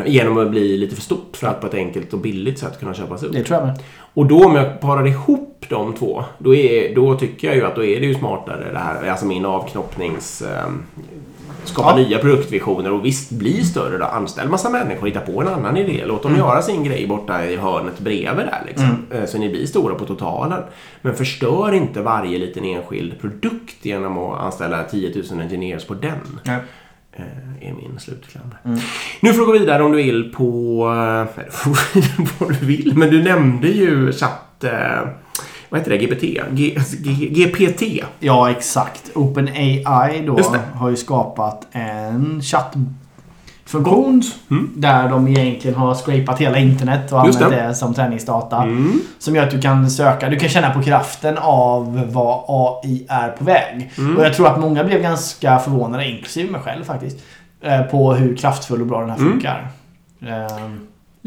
Eh, 0.08 0.12
genom 0.14 0.38
att 0.38 0.50
bli 0.50 0.76
lite 0.78 0.94
för 0.94 1.02
stort 1.02 1.36
för 1.36 1.46
att 1.46 1.60
på 1.60 1.66
ett 1.66 1.74
enkelt 1.74 2.12
och 2.12 2.18
billigt 2.18 2.58
sätt 2.58 2.80
kunna 2.80 2.94
köpas 2.94 3.22
upp. 3.22 3.32
Det 3.32 3.44
tror 3.44 3.58
jag 3.58 3.66
med. 3.66 3.78
Och 4.14 4.26
då 4.26 4.44
om 4.44 4.54
jag 4.54 4.80
parar 4.80 5.06
ihop 5.06 5.64
de 5.68 5.92
två, 5.94 6.24
då, 6.38 6.54
är, 6.54 6.94
då 6.94 7.14
tycker 7.18 7.48
jag 7.48 7.56
ju 7.56 7.66
att 7.66 7.74
då 7.74 7.84
är 7.84 8.00
det 8.00 8.06
ju 8.06 8.14
smartare 8.14 8.72
det 8.72 8.78
här, 8.78 9.08
alltså 9.10 9.26
min 9.26 9.44
avknoppnings... 9.44 10.42
Eh, 11.68 11.72
skapa 11.72 11.90
Ja. 11.90 11.96
nya 11.96 12.18
produktvisioner 12.18 12.92
och 12.92 13.04
visst 13.04 13.30
bli 13.30 13.64
större 13.64 13.98
då. 13.98 14.04
Anställ 14.04 14.48
massa 14.48 14.70
människor, 14.70 15.06
hitta 15.06 15.20
på 15.20 15.40
en 15.42 15.48
annan 15.48 15.76
idé. 15.76 16.02
Låt 16.06 16.22
dem 16.22 16.36
göra 16.36 16.62
sin 16.62 16.84
grej 16.84 17.06
borta 17.06 17.44
i 17.46 17.56
hörnet 17.56 17.98
bredvid 17.98 18.46
där 18.46 18.62
liksom. 18.66 19.06
Eh, 19.10 19.24
Så 19.26 19.38
ni 19.38 19.48
blir 19.48 19.66
stora 19.66 19.94
på 19.94 20.04
totalen. 20.04 20.62
Men 21.02 21.14
förstör 21.14 21.72
inte 21.74 22.02
varje 22.02 22.38
liten 22.38 22.64
enskild 22.64 23.20
produkt 23.20 23.76
genom 23.84 24.18
att 24.18 24.40
anställa 24.40 24.84
10 24.84 25.22
000 25.30 25.40
engineers 25.40 25.84
på 25.84 25.94
den. 25.94 26.18
Nej. 26.44 26.58
Eh, 27.12 27.68
är 27.68 27.72
min 27.74 27.98
slutkläm. 27.98 28.54
Nu 29.20 29.32
får 29.32 29.40
du 29.40 29.46
gå 29.46 29.52
vidare 29.52 29.82
om 29.82 29.90
du 29.92 29.96
vill 29.96 30.32
på... 30.32 30.80
eh, 30.88 31.36
Nej, 31.36 31.46
du 31.46 31.50
får 31.52 31.70
gå 31.70 31.76
vidare 31.94 32.16
på 32.38 32.44
vad 32.44 32.60
du 32.60 32.66
vill. 32.66 32.92
Men 32.96 33.10
du 33.10 33.22
nämnde 33.22 33.68
ju 33.68 34.12
chatt... 34.12 34.64
Vad 35.68 35.80
heter 35.80 35.90
det? 35.90 35.98
GPT? 35.98 36.22
G, 36.50 36.76
G, 36.98 37.26
GPT. 37.30 38.04
Ja, 38.20 38.50
exakt. 38.50 39.10
OpenAI 39.14 40.22
då 40.26 40.38
har 40.74 40.90
ju 40.90 40.96
skapat 40.96 41.66
en 41.72 42.40
chattfunktion 42.42 44.22
Mm. 44.50 44.70
där 44.76 45.08
de 45.08 45.28
egentligen 45.28 45.76
har 45.78 45.94
scrapat 45.94 46.38
hela 46.40 46.58
internet 46.58 47.12
och 47.12 47.26
Just 47.26 47.42
använt 47.42 47.62
det. 47.62 47.68
det. 47.68 47.74
som 47.74 47.94
träningsdata. 47.94 48.62
Mm. 48.62 49.00
Som 49.18 49.34
gör 49.36 49.42
att 49.44 49.50
du 49.50 49.60
kan 49.60 49.90
söka, 49.90 50.28
du 50.28 50.38
kan 50.38 50.48
känna 50.48 50.70
på 50.70 50.82
kraften 50.82 51.38
av 51.38 52.06
vad 52.12 52.44
AI 52.48 53.06
är 53.08 53.28
på 53.28 53.44
väg. 53.44 53.90
Mm. 53.98 54.16
Och 54.16 54.24
jag 54.24 54.34
tror 54.34 54.46
att 54.48 54.60
många 54.60 54.84
blev 54.84 55.02
ganska 55.02 55.58
förvånade, 55.58 56.08
inklusive 56.10 56.50
mig 56.50 56.60
själv 56.60 56.84
faktiskt, 56.84 57.16
eh, 57.62 57.82
på 57.82 58.14
hur 58.14 58.36
kraftfull 58.36 58.80
och 58.80 58.86
bra 58.86 59.00
den 59.00 59.10
här 59.10 59.16
Mm. 59.18 59.30
funkar. 59.32 59.68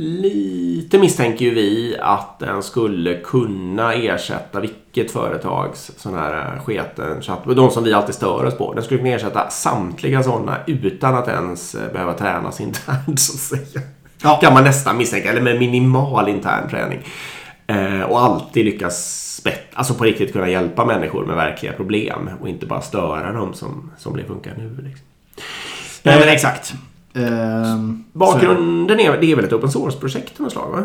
Lite 0.01 0.99
misstänker 0.99 1.45
ju 1.45 1.53
vi 1.53 1.97
att 2.01 2.39
den 2.39 2.63
skulle 2.63 3.15
kunna 3.15 3.93
ersätta 3.93 4.59
vilket 4.59 5.11
företags 5.11 5.91
sån 5.97 6.13
här 6.13 6.55
eh, 6.55 6.63
sketen 6.63 7.21
chatt. 7.21 7.39
De 7.55 7.71
som 7.71 7.83
vi 7.83 7.93
alltid 7.93 8.15
stör 8.15 8.45
oss 8.45 8.57
på. 8.57 8.73
Den 8.73 8.83
skulle 8.83 8.97
kunna 8.97 9.15
ersätta 9.15 9.49
samtliga 9.49 10.23
sådana 10.23 10.57
utan 10.67 11.15
att 11.15 11.27
ens 11.27 11.75
eh, 11.75 11.91
behöva 11.91 12.13
tränas 12.13 12.61
internt 12.61 13.19
så 13.19 13.33
att 13.33 13.63
säga. 13.63 13.81
Ja. 14.23 14.39
Kan 14.41 14.53
man 14.53 14.63
nästan 14.63 14.97
misstänka. 14.97 15.29
Eller 15.29 15.41
med 15.41 15.59
minimal 15.59 16.29
intern 16.29 16.69
träning. 16.69 16.99
Eh, 17.67 18.01
och 18.01 18.21
alltid 18.21 18.65
lyckas 18.65 19.41
bättre, 19.43 19.61
alltså 19.73 19.93
på 19.93 20.03
riktigt 20.03 20.33
kunna 20.33 20.49
hjälpa 20.49 20.85
människor 20.85 21.25
med 21.25 21.35
verkliga 21.35 21.73
problem. 21.73 22.29
Och 22.41 22.49
inte 22.49 22.65
bara 22.65 22.81
störa 22.81 23.31
dem 23.31 23.53
som, 23.53 23.91
som 23.97 24.17
det 24.17 24.23
funkar 24.23 24.53
nu. 24.57 24.69
Liksom. 24.83 25.05
Nej 26.03 26.19
men 26.19 26.29
exakt. 26.29 26.73
Ehm, 27.15 28.03
så- 28.13 28.19
Bakgrunden 28.19 28.99
är, 28.99 29.17
det 29.17 29.31
är 29.31 29.35
väl 29.35 29.45
ett 29.45 29.53
open 29.53 29.71
source-projekt 29.71 30.33
av 30.39 30.43
något 30.43 30.51
slag 30.53 30.71
va? 30.71 30.83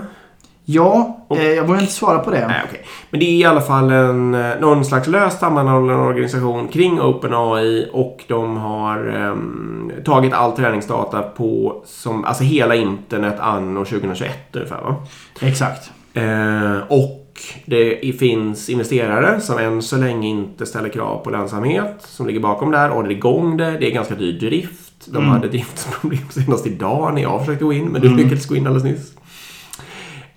Ja, 0.67 1.27
eh, 1.31 1.49
jag 1.49 1.65
vågar 1.67 1.81
inte 1.81 1.93
svara 1.93 2.19
på 2.19 2.31
det. 2.31 2.47
Nej, 2.49 2.63
okej. 2.69 2.85
Men 3.11 3.21
det 3.21 3.27
är 3.27 3.31
i 3.31 3.45
alla 3.45 3.61
fall 3.61 3.91
en, 3.93 4.35
eh, 4.35 4.61
någon 4.61 4.85
slags 4.85 5.09
löst 5.09 5.41
sammanhållen 5.41 5.97
organisation 5.97 6.69
kring 6.69 7.01
OpenAI 7.01 7.89
och 7.93 8.25
de 8.29 8.57
har 8.57 9.07
ehm, 9.17 9.93
tagit 10.05 10.33
all 10.33 10.53
träningsdata 10.53 11.23
på 11.23 11.83
som, 11.87 12.25
alltså 12.25 12.45
hela 12.45 12.75
internet 12.75 13.37
anno 13.41 13.85
2021 13.85 14.31
ungefär 14.53 14.83
va? 14.83 14.95
Exakt. 15.41 15.91
Eh, 16.15 16.79
och 16.89 17.21
det 17.67 18.19
finns 18.19 18.69
investerare 18.69 19.41
som 19.41 19.59
än 19.59 19.83
så 19.83 19.97
länge 19.97 20.29
inte 20.29 20.67
ställer 20.67 20.89
krav 20.89 21.25
på 21.25 21.31
lönsamhet 21.31 21.97
som 22.01 22.27
ligger 22.27 22.41
bakom 22.41 22.71
där 22.71 22.89
och 22.91 22.97
håller 22.97 23.11
igång 23.11 23.57
det. 23.57 23.71
Det 23.81 23.87
är 23.87 23.95
ganska 23.95 24.15
dyr 24.15 24.41
drift. 24.41 24.84
De 25.07 25.17
Mm. 25.17 25.31
hade 25.31 25.49
driftsproblem 25.49 26.29
senast 26.31 26.67
idag 26.67 27.14
när 27.14 27.23
jag 27.23 27.40
försökte 27.40 27.64
gå 27.64 27.73
in 27.73 27.85
men 27.85 28.01
du 28.01 28.17
lyckades 28.17 28.47
gå 28.47 28.57
in 28.57 28.67
alldeles 28.67 28.85
nyss. 28.85 29.12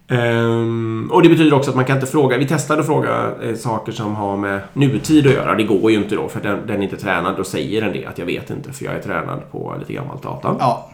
Ehm, 0.09 1.09
och 1.11 1.23
det 1.23 1.29
betyder 1.29 1.53
också 1.53 1.69
att 1.69 1.75
man 1.75 1.85
kan 1.85 1.97
inte 1.97 2.07
fråga, 2.07 2.37
vi 2.37 2.47
testade 2.47 2.79
att 2.79 2.85
fråga 2.85 3.31
eh, 3.43 3.55
saker 3.55 3.91
som 3.91 4.15
har 4.15 4.37
med 4.37 4.59
nutid 4.73 5.27
att 5.27 5.33
göra. 5.33 5.55
Det 5.55 5.63
går 5.63 5.91
ju 5.91 5.97
inte 5.97 6.15
då 6.15 6.27
för 6.27 6.41
den, 6.41 6.67
den 6.67 6.77
är 6.79 6.83
inte 6.83 6.97
tränad. 6.97 7.37
Då 7.37 7.43
säger 7.43 7.81
den 7.81 7.93
det 7.93 8.05
att 8.05 8.17
jag 8.17 8.25
vet 8.25 8.49
inte 8.49 8.73
för 8.73 8.85
jag 8.85 8.93
är 8.95 9.01
tränad 9.01 9.51
på 9.51 9.75
lite 9.79 9.93
gammalt 9.93 10.23
data. 10.23 10.55
Ja. 10.59 10.89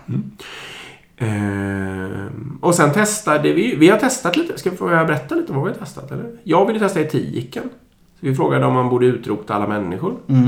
Ehm, 1.17 2.57
och 2.61 2.75
sen 2.75 2.91
testade 2.93 3.53
vi, 3.53 3.75
vi 3.75 3.89
har 3.89 3.97
testat 3.97 4.37
lite, 4.37 4.59
ska 4.59 4.71
fråga, 4.71 5.05
berätta 5.05 5.35
lite 5.35 5.53
vad 5.53 5.63
vi 5.63 5.69
har 5.69 5.77
testat? 5.77 6.11
Eller? 6.11 6.25
Jag 6.43 6.65
ville 6.65 6.79
testa 6.79 7.01
etiken. 7.01 7.63
Så 8.19 8.25
vi 8.25 8.35
frågade 8.35 8.65
om 8.65 8.73
man 8.73 8.89
borde 8.89 9.05
utrota 9.05 9.53
alla 9.53 9.67
människor. 9.67 10.13
Mm. 10.29 10.47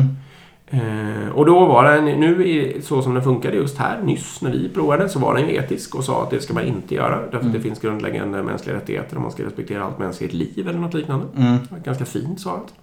Ehm, 0.70 1.30
och 1.34 1.46
då 1.46 1.66
var 1.66 1.84
den, 1.96 2.06
nu 2.06 2.82
så 2.84 3.02
som 3.02 3.14
den 3.14 3.24
funkade 3.24 3.56
just 3.58 3.78
här, 3.78 4.02
nyss 4.04 4.42
när 4.42 4.52
vi 4.52 4.70
provade, 4.70 5.10
så 5.10 5.20
var 5.20 5.36
den 5.36 5.48
ju 5.50 5.56
etisk 5.56 5.96
och 5.96 6.04
sa 6.04 6.24
att 6.24 6.30
det 6.30 6.42
ska 6.42 6.54
man 6.54 6.64
inte 6.64 6.96
göra. 6.96 7.20
Därför 7.32 7.46
att 7.48 7.54
det 7.54 7.60
finns 7.62 7.80
grundläggande 7.80 8.44
mänskliga 8.44 8.76
rättigheter 8.76 9.16
och 9.16 9.22
man 9.22 9.32
ska 9.32 9.44
respektera 9.46 9.84
allt 9.84 10.00
mänskligt 10.00 10.34
liv 10.34 10.68
eller 10.70 10.80
något 10.80 10.94
liknande. 10.94 11.26
Mm. 11.38 11.58
Ganska 11.84 12.06
fint 12.06 12.40
svarat. 12.42 12.74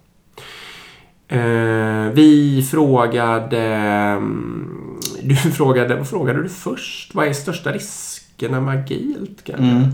Eh, 1.29 2.12
vi 2.14 2.66
frågade... 2.71 3.59
mm, 3.59 4.99
Du 5.23 5.35
frågade... 5.37 5.97
Vad 5.97 6.09
frågade 6.09 6.42
du 6.42 6.49
först? 6.49 7.14
Vad 7.14 7.27
är 7.27 7.33
största 7.33 7.73
riskerna 7.73 8.61
med 8.61 8.79
agilt 8.79 9.45
kanske? 9.45 9.64
Mm. 9.64 9.88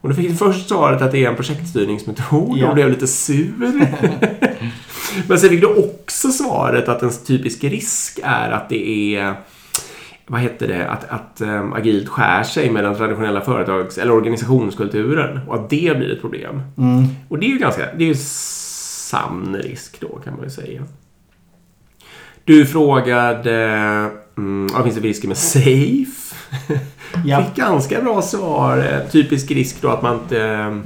Och 0.00 0.08
då 0.08 0.14
fick 0.14 0.28
du 0.28 0.34
först 0.36 0.68
svaret 0.68 1.02
att 1.02 1.12
det 1.12 1.24
är 1.24 1.28
en 1.28 1.36
projektstyrningsmetod 1.36 2.58
Ja. 2.58 2.68
och 2.68 2.74
blev 2.74 2.88
lite 2.88 3.06
sur. 3.06 3.54
Men 5.28 5.38
sen 5.38 5.50
fick 5.50 5.60
du 5.60 5.66
också 5.66 6.28
svaret 6.28 6.88
att 6.88 7.02
en 7.02 7.10
typisk 7.26 7.64
risk 7.64 8.20
är 8.22 8.50
att 8.50 8.68
det 8.68 9.16
är 9.16 9.34
vad 10.26 10.40
heter 10.40 10.68
det, 10.68 10.90
att, 10.90 11.04
att 11.08 11.40
um, 11.40 11.72
agilt 11.72 12.08
skär 12.08 12.42
sig 12.42 12.70
med 12.70 12.84
den 12.84 12.96
traditionella 12.96 13.40
företags 13.40 13.98
eller 13.98 14.12
organisationskulturen 14.12 15.40
och 15.48 15.54
att 15.54 15.70
det 15.70 15.96
blir 15.98 16.12
ett 16.12 16.20
problem. 16.20 16.62
Mm. 16.78 17.06
Och 17.28 17.38
det 17.38 17.46
är 17.46 17.50
ju 17.50 17.58
ganska, 17.58 17.94
det 17.96 18.04
är 18.04 18.08
ju 18.08 18.14
sann 18.14 19.56
risk 19.62 20.00
då 20.00 20.18
kan 20.24 20.34
man 20.34 20.44
ju 20.44 20.50
säga. 20.50 20.82
Du 22.44 22.66
frågade, 22.66 24.10
vad 24.72 24.82
finns 24.82 24.96
det 24.96 25.00
risker 25.00 25.28
med 25.28 25.36
SAFE? 25.36 26.36
Ja. 27.24 27.44
Fick 27.44 27.54
ganska 27.54 28.02
bra 28.02 28.22
svar. 28.22 29.04
Typisk 29.10 29.50
risk 29.50 29.82
då 29.82 29.88
att 29.88 30.02
man 30.02 30.14
inte 30.14 30.42
eh, 30.42 30.76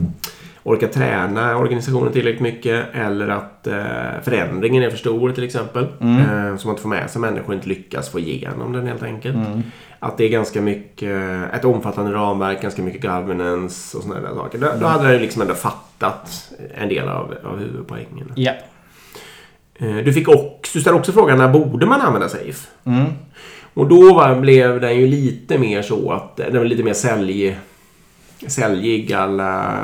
orkar 0.63 0.87
träna 0.89 1.57
organisationen 1.57 2.13
tillräckligt 2.13 2.43
mycket 2.43 2.87
eller 2.93 3.29
att 3.29 3.67
eh, 3.67 3.75
förändringen 4.23 4.83
är 4.83 4.91
för 4.91 4.97
stor 4.99 5.33
till 5.33 5.45
exempel. 5.45 5.83
Eh, 5.83 6.57
så 6.57 6.67
man 6.69 6.73
inte 6.73 6.83
får 6.83 6.89
med 6.89 7.11
sig 7.11 7.21
människor 7.21 7.55
inte 7.55 7.69
lyckas 7.69 8.09
få 8.09 8.19
igenom 8.19 8.73
den 8.73 8.87
helt 8.87 9.03
enkelt. 9.03 9.37
Att 9.99 10.19
det 10.19 10.25
är 10.25 10.29
ganska 10.29 10.61
mycket, 10.61 11.21
ett 11.55 11.65
omfattande 11.65 12.13
ramverk, 12.13 12.63
ganska 12.63 12.83
mycket 12.83 13.03
governance 13.03 13.97
och 13.97 14.03
sådana 14.03 14.29
där 14.29 14.35
saker. 14.35 14.59
Då, 14.59 14.67
då 14.81 14.87
hade 14.87 15.13
jag 15.13 15.21
liksom 15.23 15.43
ändå 15.43 15.55
fattat 15.55 16.51
en 16.75 16.89
del 16.89 17.09
av, 17.09 17.35
av 17.45 17.59
huvudpoängen. 17.59 18.33
Eh, 19.79 19.97
Du, 19.97 20.13
fick 20.13 20.29
också, 20.29 20.71
du 20.75 20.81
ställde 20.81 20.99
också 20.99 21.13
frågan 21.13 21.39
när 21.39 21.49
borde 21.49 21.87
man 21.87 22.01
använda 22.01 22.29
SAFE? 22.29 22.69
Mm. 22.85 23.05
Och 23.75 23.89
då 23.89 24.15
var, 24.15 24.35
blev 24.35 24.81
den 24.81 24.97
ju 24.97 25.07
lite 25.07 25.59
mer 25.59 25.83
så 25.83 26.13
att 26.13 26.37
den 26.37 26.57
var 26.59 26.65
lite 26.65 26.83
mer 26.83 26.93
sälj, 26.93 27.57
säljig 28.47 29.13
alla, 29.13 29.77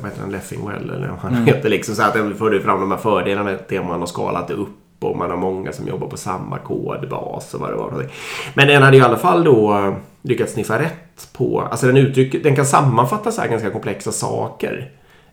vad 0.00 0.10
heter 0.10 0.20
han, 0.20 0.32
Leffingwell 0.32 0.90
eller 0.90 1.08
vad 1.08 1.18
han 1.18 1.46
heter 1.46 1.68
liksom. 1.68 1.94
Så 1.94 2.02
att 2.02 2.14
den 2.14 2.34
förde 2.34 2.60
fram 2.60 2.80
de 2.80 2.90
här 2.90 2.98
fördelarna 2.98 3.54
till 3.54 3.78
att 3.78 3.86
man 3.86 4.00
har 4.00 4.06
skalat 4.06 4.50
upp 4.50 4.68
och 5.00 5.16
man 5.16 5.30
har 5.30 5.36
många 5.36 5.72
som 5.72 5.88
jobbar 5.88 6.08
på 6.08 6.16
samma 6.16 6.58
kodbas 6.58 7.54
och 7.54 7.60
vad 7.60 7.70
det 7.70 7.76
var. 7.76 8.06
Men 8.54 8.68
den 8.68 8.82
hade 8.82 8.96
i 8.96 9.00
alla 9.00 9.16
fall 9.16 9.44
då 9.44 9.94
lyckats 10.22 10.52
sniffa 10.52 10.78
rätt 10.78 11.28
på, 11.32 11.60
alltså 11.60 11.86
den 11.86 11.96
uttrycker, 11.96 12.38
den 12.38 12.56
kan 12.56 12.66
sammanfatta 12.66 13.32
så 13.32 13.40
här 13.40 13.48
ganska 13.48 13.70
komplexa 13.70 14.12
saker 14.12 14.90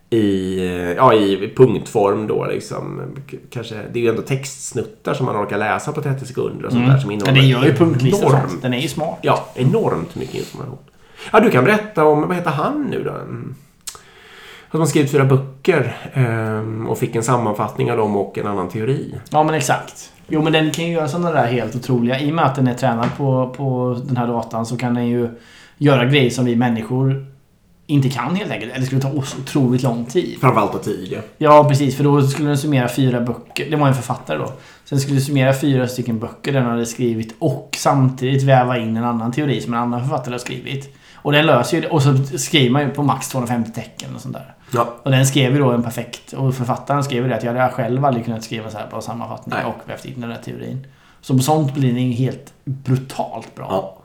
i, 0.09 0.59
ja, 0.97 1.13
i 1.13 1.53
punktform 1.57 2.27
då 2.27 2.45
liksom. 2.45 3.01
Kanske, 3.49 3.75
det 3.93 3.99
är 3.99 4.03
ju 4.03 4.09
ändå 4.09 4.21
textsnuttar 4.21 5.13
som 5.13 5.25
man 5.25 5.43
orkar 5.43 5.57
läsa 5.57 5.91
på 5.91 6.01
30 6.01 6.25
sekunder 6.25 6.65
och 6.65 6.71
sånt 6.71 6.87
där 6.87 6.97
som 6.97 7.11
Ja, 7.11 7.15
innehåller 7.15 7.41
det 7.41 7.47
gör 7.47 7.65
ju 7.65 7.73
punktlistor. 7.73 8.39
Den 8.61 8.73
är 8.73 8.79
ju 8.79 8.87
smart. 8.87 9.19
Ja, 9.21 9.45
enormt 9.55 10.15
mycket 10.15 10.35
information. 10.35 10.77
Ja, 11.31 11.39
du 11.39 11.51
kan 11.51 11.63
berätta 11.63 12.05
om, 12.05 12.27
vad 12.27 12.35
heter 12.35 12.51
han 12.51 12.83
nu 12.83 13.03
då? 13.03 13.11
Mm. 13.11 13.55
Att 14.69 14.79
man 14.79 14.87
skrivit 14.87 15.11
fyra 15.11 15.25
böcker 15.25 15.97
ehm, 16.13 16.87
och 16.87 16.97
fick 16.97 17.15
en 17.15 17.23
sammanfattning 17.23 17.91
av 17.91 17.97
dem 17.97 18.17
och 18.17 18.37
en 18.37 18.47
annan 18.47 18.69
teori. 18.69 19.15
Ja, 19.29 19.43
men 19.43 19.55
exakt. 19.55 20.11
Jo, 20.27 20.41
men 20.41 20.53
den 20.53 20.71
kan 20.71 20.85
ju 20.85 20.91
göra 20.91 21.07
sådana 21.07 21.31
där 21.31 21.47
helt 21.47 21.75
otroliga. 21.75 22.19
I 22.19 22.31
och 22.31 22.35
med 22.35 22.45
att 22.45 22.55
den 22.55 22.67
är 22.67 22.73
tränad 22.73 23.09
på, 23.17 23.53
på 23.57 23.97
den 24.05 24.17
här 24.17 24.27
datan 24.27 24.65
så 24.65 24.77
kan 24.77 24.93
den 24.93 25.07
ju 25.07 25.29
göra 25.77 26.05
grejer 26.05 26.29
som 26.29 26.45
vi 26.45 26.55
människor 26.55 27.25
inte 27.87 28.09
kan 28.09 28.35
helt 28.35 28.51
enkelt. 28.51 28.71
Eller 28.71 28.81
det 28.81 28.85
skulle 28.85 29.01
ta 29.01 29.11
oss 29.11 29.35
otroligt 29.41 29.83
lång 29.83 30.05
tid. 30.05 30.37
Framförallt 30.41 30.83
tid 30.83 31.07
ja. 31.11 31.19
Ja, 31.37 31.69
precis. 31.69 31.97
För 31.97 32.03
då 32.03 32.21
skulle 32.21 32.47
den 32.47 32.57
summera 32.57 32.89
fyra 32.89 33.21
böcker. 33.21 33.71
Det 33.71 33.75
var 33.77 33.87
en 33.87 33.93
författare 33.93 34.37
då. 34.37 34.53
Sen 34.85 34.99
skulle 34.99 35.15
den 35.15 35.25
summera 35.25 35.53
fyra 35.53 35.87
stycken 35.87 36.19
böcker 36.19 36.53
den 36.53 36.65
hade 36.65 36.85
skrivit 36.85 37.35
och 37.39 37.69
samtidigt 37.77 38.43
väva 38.43 38.77
in 38.77 38.97
en 38.97 39.03
annan 39.03 39.31
teori 39.31 39.61
som 39.61 39.73
en 39.73 39.79
annan 39.79 40.01
författare 40.01 40.33
har 40.33 40.39
skrivit. 40.39 40.97
Och 41.27 41.33
den 41.33 41.45
löser 41.45 41.77
ju 41.77 41.81
det. 41.81 41.89
Och 41.89 42.03
så 42.03 42.17
skriver 42.17 42.69
man 42.71 42.81
ju 42.81 42.89
på 42.89 43.03
max 43.03 43.29
250 43.29 43.71
tecken 43.71 44.15
och 44.15 44.21
sånt 44.21 44.33
där. 44.33 44.53
ja. 44.73 44.93
Och 45.03 45.11
den 45.11 45.25
skrev 45.27 45.53
ju 45.53 45.59
då 45.59 45.71
en 45.71 45.83
perfekt... 45.83 46.33
Och 46.33 46.55
författaren 46.55 47.03
skrev 47.03 47.23
ju 47.23 47.29
det 47.29 47.35
att 47.35 47.43
jag 47.43 47.53
hade 47.53 47.73
själv 47.73 48.05
aldrig 48.05 48.25
kunnat 48.25 48.43
skriva 48.43 48.69
så 48.69 48.77
här 48.77 48.87
bra 48.89 49.01
sammanfattning 49.01 49.55
Nej. 49.57 49.65
och 49.65 49.89
vävt 49.89 50.05
in 50.05 50.21
den 50.21 50.29
där 50.29 50.37
teorin. 50.37 50.87
Så 51.21 51.33
på 51.37 51.39
sånt 51.43 51.73
blir 51.73 51.93
den 51.93 52.11
helt 52.11 52.53
brutalt 52.65 53.55
bra. 53.55 53.67
ja. 53.69 53.97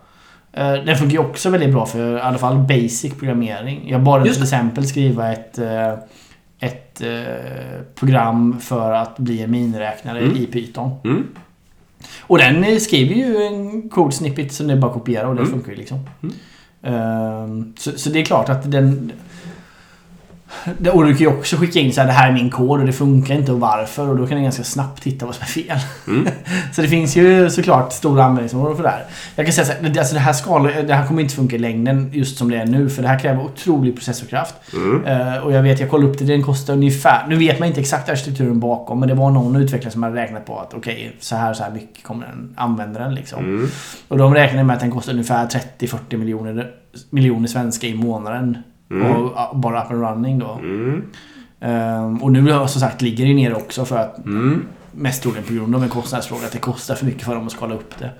Eh, 0.62 0.84
Den 0.84 0.96
funkar 0.96 1.12
ju 1.12 1.18
också 1.18 1.50
väldigt 1.50 1.72
bra 1.72 1.86
för 1.86 2.16
i 2.16 2.20
alla 2.20 2.38
fall 2.38 2.58
basic 2.58 3.14
programmering. 3.18 3.90
Jag 3.90 4.02
bad 4.02 4.24
den 4.24 4.32
till 4.34 4.42
exempel 4.42 4.86
skriva 4.86 5.32
ett, 5.32 5.58
eh, 5.58 5.92
ett 6.60 7.00
eh, 7.00 7.82
program 7.94 8.60
för 8.60 8.92
att 8.92 9.18
bli 9.18 9.42
en 9.42 9.50
miniräknare 9.50 10.18
Mm. 10.18 10.36
i 10.36 10.46
Python. 10.46 10.90
Mm. 11.04 11.26
Och 12.20 12.38
den 12.38 12.80
skriver 12.80 13.14
ju 13.14 13.36
en 13.42 13.88
code 13.88 14.12
snippet 14.12 14.52
som 14.52 14.66
det 14.66 14.76
bara 14.76 14.86
att 14.86 14.92
kopiera 14.92 15.28
och 15.28 15.34
det 15.34 15.40
Mm. 15.40 15.52
funkar 15.52 15.70
ju 15.70 15.76
liksom. 15.78 15.98
Mm. 16.22 16.34
Ehm, 16.82 17.72
så, 17.78 17.98
så 17.98 18.10
det 18.10 18.20
är 18.20 18.24
klart 18.24 18.48
att 18.48 18.70
den 18.70 19.12
det- 20.78 20.90
Och 20.90 21.04
du 21.04 21.10
kan 21.10 21.18
ju 21.18 21.26
också 21.26 21.56
skicka 21.56 21.78
in 21.80 21.92
så 21.92 22.00
här, 22.00 22.06
det 22.08 22.12
här 22.12 22.28
är 22.28 22.32
min 22.32 22.50
kod 22.50 22.80
och 22.80 22.86
det 22.86 22.92
funkar 22.92 23.34
inte 23.34 23.52
och 23.52 23.60
varför 23.60 24.08
och 24.08 24.16
då 24.16 24.26
kan 24.26 24.34
den 24.36 24.42
ganska 24.44 24.64
snabbt 24.64 25.04
hitta 25.04 25.26
vad 25.26 25.34
som 25.34 25.42
är 25.42 25.46
fel. 25.46 25.78
Mm. 26.06 26.28
så 26.72 26.82
det 26.82 26.88
finns 26.88 27.16
ju 27.16 27.50
såklart 27.50 27.92
stora 27.92 28.24
användningsområden 28.24 28.76
för 28.76 28.82
det 28.82 28.88
här. 28.90 29.04
Jag 29.36 29.46
kan 29.46 29.52
säga 29.52 29.64
så 29.66 29.72
här, 29.72 29.88
det- 29.88 29.98
alltså 30.00 30.14
det 30.14 30.20
här, 30.20 30.32
skal, 30.32 30.62
det 30.86 30.94
här 30.94 31.06
kommer 31.06 31.22
inte 31.22 31.34
funka 31.34 31.56
i 31.56 31.58
längden 31.58 32.10
just 32.12 32.38
som 32.38 32.50
det 32.50 32.56
är 32.56 32.66
nu 32.66 32.88
för 32.90 33.02
det 33.02 33.08
här 33.08 33.18
kräver 33.18 33.44
otrolig 33.44 33.94
processorkraft. 33.96 34.54
Mm. 34.74 35.04
Eh, 35.04 35.36
och 35.36 35.52
jag 35.52 35.62
vet, 35.62 35.80
jag 35.80 35.90
kollade 35.90 36.10
upp 36.12 36.18
det, 36.18 36.24
den 36.24 36.42
kostar 36.42 36.72
ungefär... 36.72 37.26
Nu 37.28 37.36
vet 37.36 37.58
man 37.58 37.68
inte 37.68 37.80
exakt 37.80 38.08
arkitekturen 38.08 38.60
bakom 38.60 39.00
men 39.00 39.08
det 39.08 39.14
var 39.14 39.30
någon 39.30 39.56
utvecklare 39.56 39.92
som 39.92 40.02
hade 40.02 40.16
räknat 40.16 40.46
på 40.46 40.58
att 40.58 40.74
okej, 40.74 41.16
så 41.20 41.36
här 41.36 41.54
så 41.54 41.62
här 41.62 41.70
mycket 41.70 42.04
kommer 42.04 42.26
den 42.26 42.54
använda 42.56 43.00
den 43.00 43.14
liksom. 43.14 43.44
Mm. 43.44 43.68
Och 44.08 44.18
de 44.18 44.34
räknade 44.34 44.64
med 44.64 44.74
att 44.74 44.80
den 44.80 44.90
kostar 44.90 45.12
ungefär 45.12 45.46
30-40 45.78 46.16
miljoner, 46.16 46.70
miljoner 47.10 47.48
svenska 47.48 47.86
i 47.86 47.94
månaden. 47.94 48.58
Mm. 48.92 49.16
Och 49.16 49.32
ja, 49.36 49.52
bara 49.54 49.84
up 49.84 49.90
and 49.90 50.02
running 50.02 50.38
då. 50.38 50.50
Mm. 50.62 51.02
Ehm, 51.60 52.22
och 52.22 52.32
nu 52.32 52.48
som 52.50 52.80
sagt 52.80 53.02
ligger 53.02 53.26
det 53.26 53.34
ner 53.34 53.54
också 53.56 53.84
för 53.84 53.96
att 53.96 54.18
Mm. 54.24 54.64
mest 54.92 55.22
troligen 55.22 55.44
på 55.44 55.54
grund 55.54 55.74
av 55.74 55.82
en 55.82 55.88
kostnadsfråga 55.88 56.46
att 56.46 56.52
det 56.52 56.58
kostar 56.58 56.94
för 56.94 57.06
mycket 57.06 57.22
för 57.22 57.34
dem 57.34 57.46
att 57.46 57.52
skala 57.52 57.74
upp 57.74 57.98
det. 57.98 58.10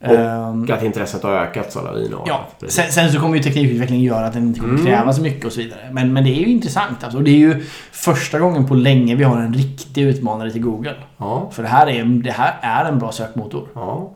Och 0.00 0.12
Ehm, 0.14 0.66
att 0.72 0.82
intresset 0.82 1.22
har 1.22 1.32
ökat 1.32 1.72
så 1.72 1.82
lavinartat. 1.82 2.24
Ja, 2.28 2.46
Precis. 2.60 2.76
sen, 2.76 2.92
sen 2.92 3.12
så 3.12 3.20
kommer 3.20 3.36
ju 3.36 3.42
teknikutvecklingen 3.42 4.04
göra 4.04 4.26
att 4.26 4.32
den 4.32 4.42
inte 4.46 4.60
kommer 4.60 4.72
Mm. 4.74 4.86
kräva 4.86 5.12
så 5.12 5.22
mycket 5.22 5.44
och 5.44 5.52
så 5.52 5.60
vidare. 5.60 5.80
Men, 5.92 6.12
men 6.12 6.24
det 6.24 6.30
är 6.30 6.40
ju 6.40 6.46
intressant 6.46 7.04
alltså. 7.04 7.18
Och 7.18 7.24
det 7.24 7.30
är 7.30 7.38
ju 7.38 7.64
första 7.92 8.38
gången 8.38 8.66
på 8.66 8.74
länge 8.74 9.14
vi 9.14 9.24
har 9.24 9.36
en 9.38 9.54
riktig 9.54 10.02
utmanare 10.02 10.50
till 10.50 10.62
Google. 10.62 10.94
Ja. 11.16 11.50
För 11.52 11.62
det 11.62 11.68
här 11.68 11.86
är, 11.86 12.04
det 12.04 12.30
här 12.30 12.54
är 12.60 12.84
en 12.92 12.98
bra 12.98 13.12
sökmotor. 13.12 13.68
Ja. 13.74 14.10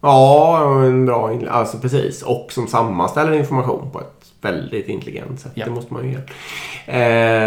Ja, 0.00 0.84
en 0.84 1.06
bra 1.06 1.30
Alltså 1.50 1.78
precis. 1.78 2.22
Och 2.22 2.46
som 2.50 2.66
sammanställer 2.66 3.32
information 3.32 3.90
på 3.92 4.00
ett 4.00 4.17
väldigt 4.40 4.88
intelligent 4.88 5.40
sätt. 5.40 5.52
Ja. 5.54 5.64
Det 5.64 5.70
måste 5.70 5.94
man 5.94 6.04
ju 6.04 6.12
göra. 6.12 6.22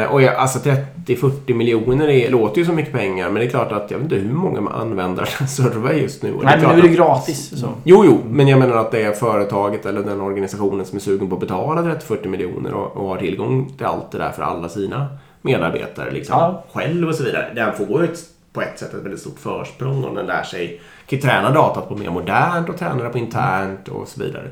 Eh, 0.04 0.12
och 0.12 0.22
jag, 0.22 0.36
alltså 0.36 0.60
30-40 1.06 1.54
miljoner 1.54 2.08
är, 2.10 2.30
låter 2.30 2.58
ju 2.60 2.66
som 2.66 2.76
mycket 2.76 2.94
pengar. 2.94 3.26
Men 3.30 3.36
det 3.40 3.46
är 3.46 3.50
klart 3.50 3.72
att 3.72 3.92
jag 3.92 3.98
vet 3.98 4.04
inte 4.04 4.16
hur 4.16 4.34
många 4.34 4.70
användare 4.72 5.28
den 5.40 5.48
servar 5.48 5.92
just 5.92 6.24
nu. 6.24 6.34
Och 6.34 6.40
det 6.42 6.46
Nej, 6.46 6.60
men 6.62 6.70
nu 6.70 6.78
är 6.80 6.82
det 6.84 6.90
att- 6.90 6.96
gratis. 6.96 7.60
Så. 7.60 7.68
Jo, 7.84 8.04
jo, 8.06 8.20
men 8.30 8.48
jag 8.48 8.60
menar 8.60 8.78
att 8.78 8.92
det 8.92 9.02
är 9.04 9.12
företaget 9.12 9.86
eller 9.86 10.04
den 10.04 10.22
organisationen 10.22 10.86
som 10.86 10.96
är 10.96 11.02
sugen 11.02 11.30
på 11.30 11.36
att 11.36 11.42
betala 11.42 11.82
30-40 11.82 12.28
miljoner 12.28 12.74
och, 12.74 12.98
och 12.98 13.08
har 13.08 13.18
tillgång 13.18 13.74
till 13.78 13.86
allt 13.86 14.12
det 14.12 14.18
där 14.18 14.32
för 14.32 14.44
alla 14.44 14.70
sina 14.70 15.08
medarbetare 15.42 16.12
liksom, 16.12 16.36
Ja. 16.40 16.64
själv 16.74 17.08
och 17.08 17.16
så 17.16 17.24
vidare. 17.24 17.52
Den 17.56 17.74
får 17.74 18.02
ju 18.02 18.08
på 18.54 18.62
ett 18.62 18.80
sätt 18.80 18.94
ett 18.94 19.04
väldigt 19.04 19.20
stort 19.22 19.40
försprång 19.40 20.04
om 20.06 20.16
den 20.16 20.26
lär 20.26 20.44
sig 20.44 20.82
kan 21.12 21.20
ju 21.20 21.22
träna 21.22 21.52
datat 21.52 21.90
på 21.90 21.96
mer 21.96 22.10
modernt 22.10 22.70
och 22.70 22.78
träna 22.78 23.04
det 23.04 23.10
på 23.10 23.18
internt 23.18 23.88
och 23.88 24.08
så 24.08 24.24
vidare. 24.24 24.52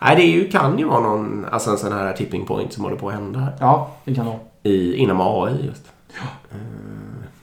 Nej, 0.00 0.16
det 0.16 0.22
ju, 0.22 0.50
kan 0.50 0.78
ju 0.78 0.84
vara 0.84 1.00
någon, 1.00 1.46
alltså 1.50 1.70
en 1.70 1.78
sån 1.78 1.92
här 1.92 2.12
tipping 2.12 2.46
point 2.46 2.72
som 2.72 2.84
håller 2.84 2.96
på 2.96 3.08
att 3.08 3.14
hända 3.14 3.38
här. 3.38 3.52
Ja, 3.60 3.96
det 4.04 4.14
kan 4.14 4.26
vara. 4.26 4.38
I, 4.62 4.94
inom 4.94 5.20
AI 5.20 5.66
just. 5.66 5.92
Eh, 6.50 6.56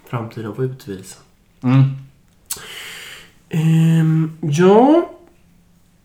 framtiden 0.10 0.56
får 0.56 0.66
utvisa. 0.66 1.20
Mm. 1.64 1.84
Ehm, 3.50 4.38
ja, 4.42 5.10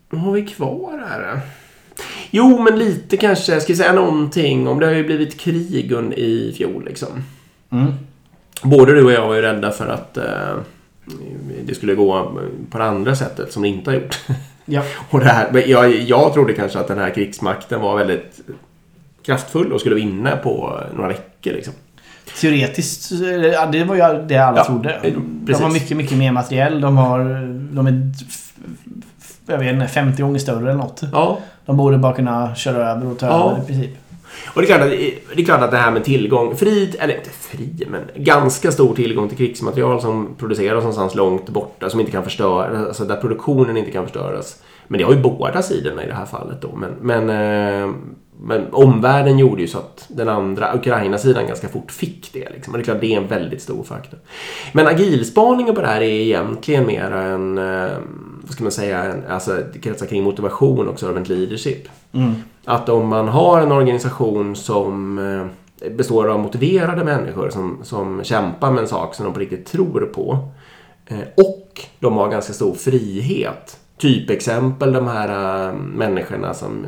vad 0.09 0.21
har 0.21 0.31
vi 0.31 0.45
kvar 0.45 1.05
här? 1.09 1.39
Jo, 2.31 2.61
men 2.61 2.79
lite 2.79 3.17
kanske. 3.17 3.61
Ska 3.61 3.71
jag 3.71 3.77
säga 3.77 3.93
någonting 3.93 4.67
om 4.67 4.79
det 4.79 4.85
har 4.85 4.93
ju 4.93 5.03
blivit 5.03 5.39
krig 5.39 5.91
i 6.15 6.53
fjol 6.57 6.85
liksom. 6.85 7.23
Mm. 7.69 7.93
Både 8.63 8.93
du 8.93 9.03
och 9.05 9.11
jag 9.11 9.27
var 9.27 9.35
ju 9.35 9.41
rädda 9.41 9.71
för 9.71 9.87
att 9.87 10.17
eh, 10.17 10.55
det 11.65 11.75
skulle 11.75 11.95
gå 11.95 12.31
på 12.69 12.77
det 12.77 12.83
andra 12.83 13.15
sättet 13.15 13.51
som 13.53 13.61
det 13.61 13.67
inte 13.67 13.89
har 13.91 13.95
gjort. 13.95 14.19
Ja. 14.65 14.81
och 15.09 15.19
det 15.19 15.25
här, 15.25 15.49
men 15.51 15.63
jag, 15.67 15.95
jag 15.95 16.33
trodde 16.33 16.53
kanske 16.53 16.79
att 16.79 16.87
den 16.87 16.97
här 16.99 17.09
krigsmakten 17.09 17.81
var 17.81 17.97
väldigt 17.97 18.39
kraftfull 19.25 19.73
och 19.73 19.79
skulle 19.79 19.95
vinna 19.95 20.35
på 20.37 20.79
några 20.95 21.07
veckor 21.07 21.51
liksom. 21.51 21.73
Teoretiskt, 22.41 23.11
ja, 23.53 23.65
det 23.65 23.83
var 23.83 23.95
ju 23.95 24.25
det 24.27 24.37
alla 24.37 24.57
Ja, 24.57 24.65
trodde. 24.65 24.93
eh, 24.93 25.13
De 25.13 25.45
precis. 25.45 25.63
har 25.63 25.71
mycket, 25.71 25.97
mycket 25.97 26.17
mer 26.17 26.31
materiell. 26.31 26.81
De 26.81 26.97
har... 26.97 27.19
De 27.75 27.87
är... 27.87 28.11
Jag 29.47 29.57
vet 29.57 29.73
inte, 29.73 29.87
50 29.87 30.21
gånger 30.21 30.39
större 30.39 30.59
eller 30.59 30.73
något. 30.73 31.01
Ja, 31.11 31.39
De 31.65 31.77
borde 31.77 31.97
bara 31.97 32.13
kunna 32.13 32.55
köra 32.55 32.91
över 32.91 33.07
och 33.07 33.19
ta 33.19 33.25
Ja. 33.27 33.51
över 33.51 33.63
i 33.63 33.65
princip. 33.65 33.97
Och 34.53 34.61
det 34.61 34.65
är, 34.65 34.77
klart 34.77 34.81
att, 34.81 34.89
det 35.35 35.41
är 35.41 35.45
klart 35.45 35.61
att 35.61 35.71
det 35.71 35.77
här 35.77 35.91
med 35.91 36.03
tillgång, 36.03 36.55
fri, 36.55 36.95
eller 36.99 37.17
inte 37.17 37.29
fri, 37.29 37.87
men 37.87 38.01
ganska 38.15 38.71
stor 38.71 38.95
tillgång 38.95 39.29
till 39.29 39.37
krigsmaterial 39.37 40.01
som 40.01 40.35
produceras 40.37 40.83
någonstans 40.83 41.15
långt 41.15 41.49
borta, 41.49 41.89
som 41.89 41.99
inte 41.99 42.11
kan 42.11 42.23
förstöras, 42.23 42.87
alltså 42.87 43.05
där 43.05 43.15
produktionen 43.15 43.77
inte 43.77 43.91
kan 43.91 44.03
förstöras. 44.03 44.61
Men 44.87 44.97
det 44.97 45.03
har 45.03 45.13
ju 45.13 45.21
båda 45.21 45.61
sidorna 45.61 46.03
i 46.03 46.07
det 46.07 46.13
här 46.13 46.25
fallet 46.25 46.61
då. 46.61 46.75
Men, 46.75 46.91
men, 47.01 47.29
eh, 47.29 47.95
men 48.41 48.65
omvärlden 48.71 49.39
gjorde 49.39 49.61
ju 49.61 49.67
så 49.67 49.77
att 49.77 50.05
den 50.07 50.29
andra, 50.29 50.75
Ukraina-sidan, 50.75 51.47
ganska 51.47 51.67
fort 51.67 51.91
fick 51.91 52.33
det. 52.33 52.49
Liksom. 52.49 52.73
Och 52.73 52.77
det 52.77 52.81
är 52.81 52.85
klart, 52.85 53.01
det 53.01 53.13
är 53.13 53.17
en 53.17 53.27
väldigt 53.27 53.61
stor 53.61 53.83
faktor. 53.83 54.19
Men 54.73 54.87
agilspaningen 54.87 55.75
på 55.75 55.81
det 55.81 55.87
här 55.87 56.01
är 56.01 56.21
egentligen 56.21 56.85
mer 56.85 57.11
en, 57.11 57.57
eh, 57.57 57.97
vad 58.41 58.51
ska 58.51 58.63
man 58.63 58.71
säga, 58.71 59.03
en, 59.03 59.23
alltså 59.29 59.59
det 59.73 59.79
kretsar 59.79 60.05
kring 60.05 60.23
motivation 60.23 60.87
och 60.87 60.99
servant 60.99 61.29
leadership. 61.29 61.87
Mm. 62.11 62.33
Att 62.65 62.89
om 62.89 63.07
man 63.07 63.27
har 63.27 63.61
en 63.61 63.71
organisation 63.71 64.55
som 64.55 65.17
eh, 65.17 65.89
består 65.89 66.27
av 66.27 66.39
motiverade 66.39 67.03
människor 67.03 67.49
som, 67.49 67.79
som 67.83 68.23
kämpar 68.23 68.71
med 68.71 68.81
en 68.81 68.87
sak 68.87 69.15
som 69.15 69.25
de 69.25 69.33
på 69.33 69.39
riktigt 69.39 69.65
tror 69.65 70.11
på 70.13 70.39
eh, 71.05 71.19
och 71.37 71.81
de 71.99 72.17
har 72.17 72.29
ganska 72.29 72.53
stor 72.53 72.73
frihet. 72.73 73.79
Typexempel 73.97 74.93
de 74.93 75.07
här 75.07 75.67
eh, 75.67 75.75
människorna 75.75 76.53
som 76.53 76.85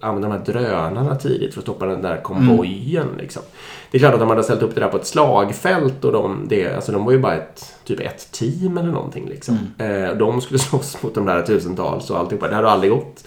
använder 0.00 0.28
de 0.28 0.38
här 0.38 0.44
drönarna 0.44 1.16
tidigt 1.16 1.54
för 1.54 1.60
att 1.60 1.64
stoppa 1.64 1.86
den 1.86 2.02
där 2.02 2.22
konvojen. 2.22 3.06
Liksom. 3.18 3.42
Det 3.90 3.98
är 3.98 4.00
klart 4.00 4.14
att 4.14 4.20
de 4.20 4.28
hade 4.28 4.42
ställt 4.42 4.62
upp 4.62 4.74
det 4.74 4.80
där 4.80 4.88
på 4.88 4.96
ett 4.96 5.06
slagfält 5.06 6.04
och 6.04 6.12
de, 6.12 6.46
det, 6.48 6.74
alltså 6.74 6.92
de 6.92 7.04
var 7.04 7.12
ju 7.12 7.18
bara 7.18 7.34
ett, 7.34 7.74
typ 7.84 8.00
ett 8.00 8.32
team 8.32 8.78
eller 8.78 8.92
någonting. 8.92 9.28
Liksom. 9.28 9.58
Eh, 9.78 10.16
de 10.18 10.40
skulle 10.40 10.58
slåss 10.58 11.02
mot 11.02 11.14
de 11.14 11.26
där 11.26 11.42
tusentals 11.42 12.10
och 12.10 12.18
alltihopa. 12.18 12.48
Det 12.48 12.54
hade 12.54 12.70
aldrig 12.70 12.92
gått. 12.92 13.24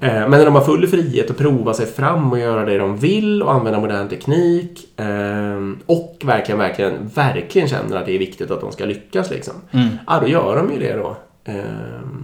Eh, 0.00 0.12
Men 0.12 0.30
när 0.30 0.44
de 0.44 0.54
har 0.54 0.62
full 0.62 0.86
frihet 0.86 1.30
att 1.30 1.38
prova 1.38 1.74
sig 1.74 1.86
fram 1.86 2.32
och 2.32 2.38
göra 2.38 2.64
det 2.64 2.78
de 2.78 2.96
vill 2.96 3.42
och 3.42 3.52
använda 3.52 3.80
modern 3.80 4.08
teknik 4.08 5.00
eh, 5.00 5.60
och 5.86 6.22
verkligen, 6.24 6.58
verkligen, 6.58 7.08
verkligen 7.14 7.68
känner 7.68 7.96
att 7.96 8.06
det 8.06 8.14
är 8.14 8.18
viktigt 8.18 8.50
att 8.50 8.60
de 8.60 8.72
ska 8.72 8.84
lyckas 8.84 9.30
liksom. 9.30 9.54
Mm. 9.70 9.88
Ja, 10.06 10.18
då 10.20 10.26
gör 10.28 10.56
de 10.56 10.72
ju 10.72 10.78
det 10.78 10.96
då. 10.96 11.16
Eh, 11.44 11.54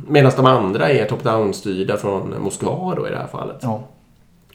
Medan 0.09 0.33
de 0.37 0.47
andra 0.47 0.91
är 0.91 1.09
top-down-styrda 1.09 1.97
från 1.97 2.35
Moskva 2.43 2.95
då 2.95 3.07
i 3.07 3.11
det 3.11 3.17
här 3.17 3.27
fallet. 3.27 3.59
Ja. 3.63 3.83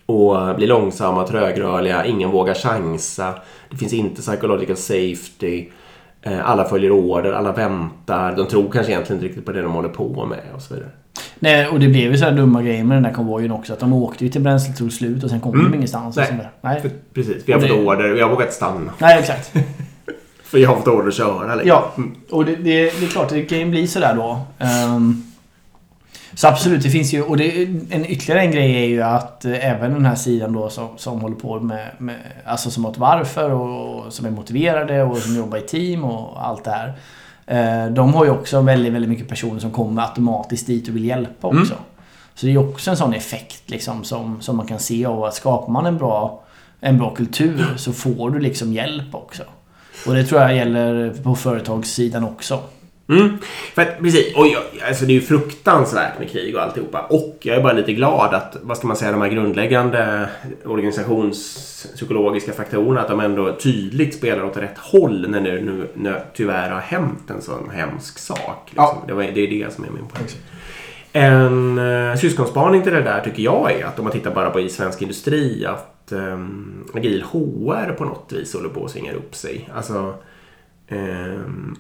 Och 0.05 0.55
blir 0.55 0.67
långsamma, 0.67 1.27
trögrörliga, 1.27 2.05
ingen 2.05 2.31
vågar 2.31 2.53
chansa. 2.53 3.33
Det 3.69 3.77
finns 3.77 3.93
inte 3.93 4.21
psychological 4.21 4.75
safety. 4.77 5.65
Eh, 6.27 6.49
Alla 6.49 6.65
följer 6.65 6.91
order, 6.91 7.31
alla 7.31 7.51
väntar. 7.51 8.35
De 8.35 8.47
tror 8.47 8.71
kanske 8.71 8.91
egentligen 8.91 9.17
inte 9.17 9.27
riktigt 9.27 9.45
på 9.45 9.51
det 9.51 9.61
de 9.61 9.71
håller 9.71 9.89
på 9.89 10.25
med 10.25 10.39
och 10.55 10.61
så 10.61 10.73
vidare. 10.73 10.89
Nej, 11.39 11.67
och 11.67 11.79
det 11.79 11.87
blev 11.87 12.11
ju 12.11 12.17
sådana 12.17 12.37
dumma 12.37 12.61
grejer 12.63 12.83
med 12.83 12.97
den 12.97 13.03
där 13.03 13.13
konvojen 13.13 13.51
också. 13.51 13.73
Att 13.73 13.79
de 13.79 13.93
åkte 13.93 14.23
ju 14.23 14.29
till 14.29 14.41
bränslet 14.41 14.77
tog 14.77 14.91
slut 14.91 15.23
och 15.23 15.29
sen 15.29 15.39
kom 15.39 15.53
Mm. 15.59 15.71
de 15.71 15.75
ingenstans. 15.77 16.17
Och 16.17 16.23
Nej. 16.29 16.37
där. 16.37 16.49
Nej. 16.61 16.81
För, 16.81 16.91
precis, 17.13 17.43
vi 17.45 17.51
har 17.53 17.59
Och 17.59 17.67
fått 17.67 17.77
det- 17.77 17.85
order, 17.85 18.09
vi 18.09 18.21
har 18.21 18.29
vågat 18.29 18.53
stanna. 18.53 18.91
Nej, 18.97 19.19
exakt. 19.19 19.53
För 20.43 20.57
jag 20.57 20.69
har 20.69 20.75
fått 20.75 20.87
order 20.87 21.07
att 21.07 21.13
köra. 21.13 21.55
Liksom. 21.55 21.67
Ja, 21.67 21.91
och 22.31 22.45
det, 22.45 22.55
det, 22.55 22.63
det 22.99 23.05
är 23.05 23.07
klart, 23.09 23.29
det 23.29 23.41
kan 23.41 23.59
ju 23.59 23.65
bli 23.65 23.87
sådär 23.87 24.15
då. 24.15 24.39
Ehm, 24.59 25.23
så 26.37 26.47
absolut, 26.47 26.83
det 26.83 26.89
finns 26.89 27.13
ju... 27.13 27.21
Och 27.21 27.37
det, 27.37 27.63
en 27.89 28.05
ytterligare 28.05 28.41
en 28.41 28.51
grej 28.51 28.75
är 28.75 28.87
ju 28.87 29.01
att 29.01 29.45
eh, 29.45 29.69
även 29.71 29.93
den 29.93 30.05
här 30.05 30.15
sidan 30.15 30.53
då 30.53 30.69
som, 30.69 30.87
som 30.97 31.21
håller 31.21 31.35
på 31.35 31.59
med, 31.59 31.87
med... 31.97 32.15
Alltså 32.45 32.71
som 32.71 32.85
har 32.85 32.91
ett 32.91 32.97
varför 32.97 33.51
och 33.51 34.13
som 34.13 34.25
är 34.25 34.31
motiverade 34.31 35.03
och 35.03 35.17
som 35.17 35.35
jobbar 35.35 35.57
i 35.57 35.61
team 35.61 36.03
och 36.03 36.47
allt 36.47 36.63
det 36.63 36.71
här. 36.71 36.93
eh, 37.85 37.91
De 37.91 38.13
har 38.13 38.25
ju 38.25 38.31
också 38.31 38.61
väldigt, 38.61 38.93
väldigt 38.93 39.09
mycket 39.09 39.27
personer 39.27 39.59
som 39.59 39.71
kommer 39.71 40.01
automatiskt 40.01 40.67
dit 40.67 40.87
och 40.87 40.95
vill 40.95 41.05
hjälpa 41.05 41.47
också. 41.47 41.73
Så 42.35 42.45
det 42.45 42.51
är 42.53 42.57
också 42.57 42.91
en 42.91 42.97
sån 42.97 43.13
effekt 43.13 43.69
liksom 43.69 44.03
som, 44.03 44.41
som 44.41 44.57
man 44.57 44.67
kan 44.67 44.79
se 44.79 45.05
av 45.05 45.23
att 45.23 45.33
skapar 45.33 45.71
man 45.73 45.85
en 45.85 45.97
bra, 45.97 46.43
en 46.79 46.97
bra 46.97 47.15
kultur 47.15 47.65
så 47.77 47.93
får 47.93 48.29
du 48.29 48.39
liksom 48.39 48.73
hjälp 48.73 49.15
också. 49.15 49.43
Och 50.07 50.13
det 50.13 50.23
tror 50.23 50.41
jag 50.41 50.55
gäller 50.55 51.09
på 51.23 51.35
företagssidan 51.35 52.23
också. 52.23 52.59
Mm. 53.09 53.37
För 53.73 53.81
att, 53.81 53.99
precis, 53.99 54.35
och 54.35 54.47
jag, 54.47 54.63
alltså 54.87 55.05
det 55.05 55.11
är 55.11 55.15
ju 55.15 55.21
fruktansvärt 55.21 56.19
med 56.19 56.29
krig 56.29 56.55
och 56.55 56.61
alltihopa. 56.61 57.01
Och 57.01 57.37
jag 57.41 57.57
är 57.57 57.63
bara 57.63 57.73
lite 57.73 57.93
glad 57.93 58.33
att, 58.33 58.57
vad 58.61 58.77
ska 58.77 58.87
man 58.87 58.97
säga, 58.97 59.11
de 59.11 59.21
här 59.21 59.29
grundläggande 59.29 60.29
organisationspsykologiska 60.65 62.53
faktorerna, 62.53 63.01
att 63.01 63.07
de 63.07 63.19
ändå 63.19 63.53
tydligt 63.53 64.15
spelar 64.15 64.43
åt 64.43 64.57
rätt 64.57 64.77
håll 64.77 65.29
när 65.29 65.41
det 65.41 65.61
nu, 65.61 65.87
nu 65.93 66.15
tyvärr 66.33 66.69
har 66.69 66.79
hänt 66.79 67.29
en 67.29 67.41
sån 67.41 67.69
hemsk 67.69 68.19
sak. 68.19 68.63
Liksom. 68.65 68.83
Ja. 68.83 69.03
Det, 69.07 69.13
var, 69.13 69.23
det 69.23 69.41
är 69.41 69.47
det 69.47 69.73
som 69.73 69.83
är 69.83 69.89
min 69.89 70.07
poäng. 70.07 70.27
En 71.13 71.79
uh, 71.79 72.15
syskonspaning 72.15 72.83
till 72.83 72.93
det 72.93 73.01
där 73.01 73.21
tycker 73.21 73.43
jag 73.43 73.71
är 73.71 73.85
att 73.85 73.99
om 73.99 74.03
man 74.03 74.13
tittar 74.13 74.35
bara 74.35 74.49
på 74.49 74.59
i 74.59 74.69
svensk 74.69 75.01
industri 75.01 75.65
att 75.65 76.11
um, 76.11 76.85
agil 76.93 77.23
HR 77.23 77.93
på 77.93 78.05
något 78.05 78.33
vis 78.33 78.53
håller 78.53 78.69
på 78.69 78.85
att 78.85 78.91
svinga 78.91 79.13
upp 79.13 79.35
sig. 79.35 79.69
Alltså, 79.75 80.13
ehm, 80.87 81.75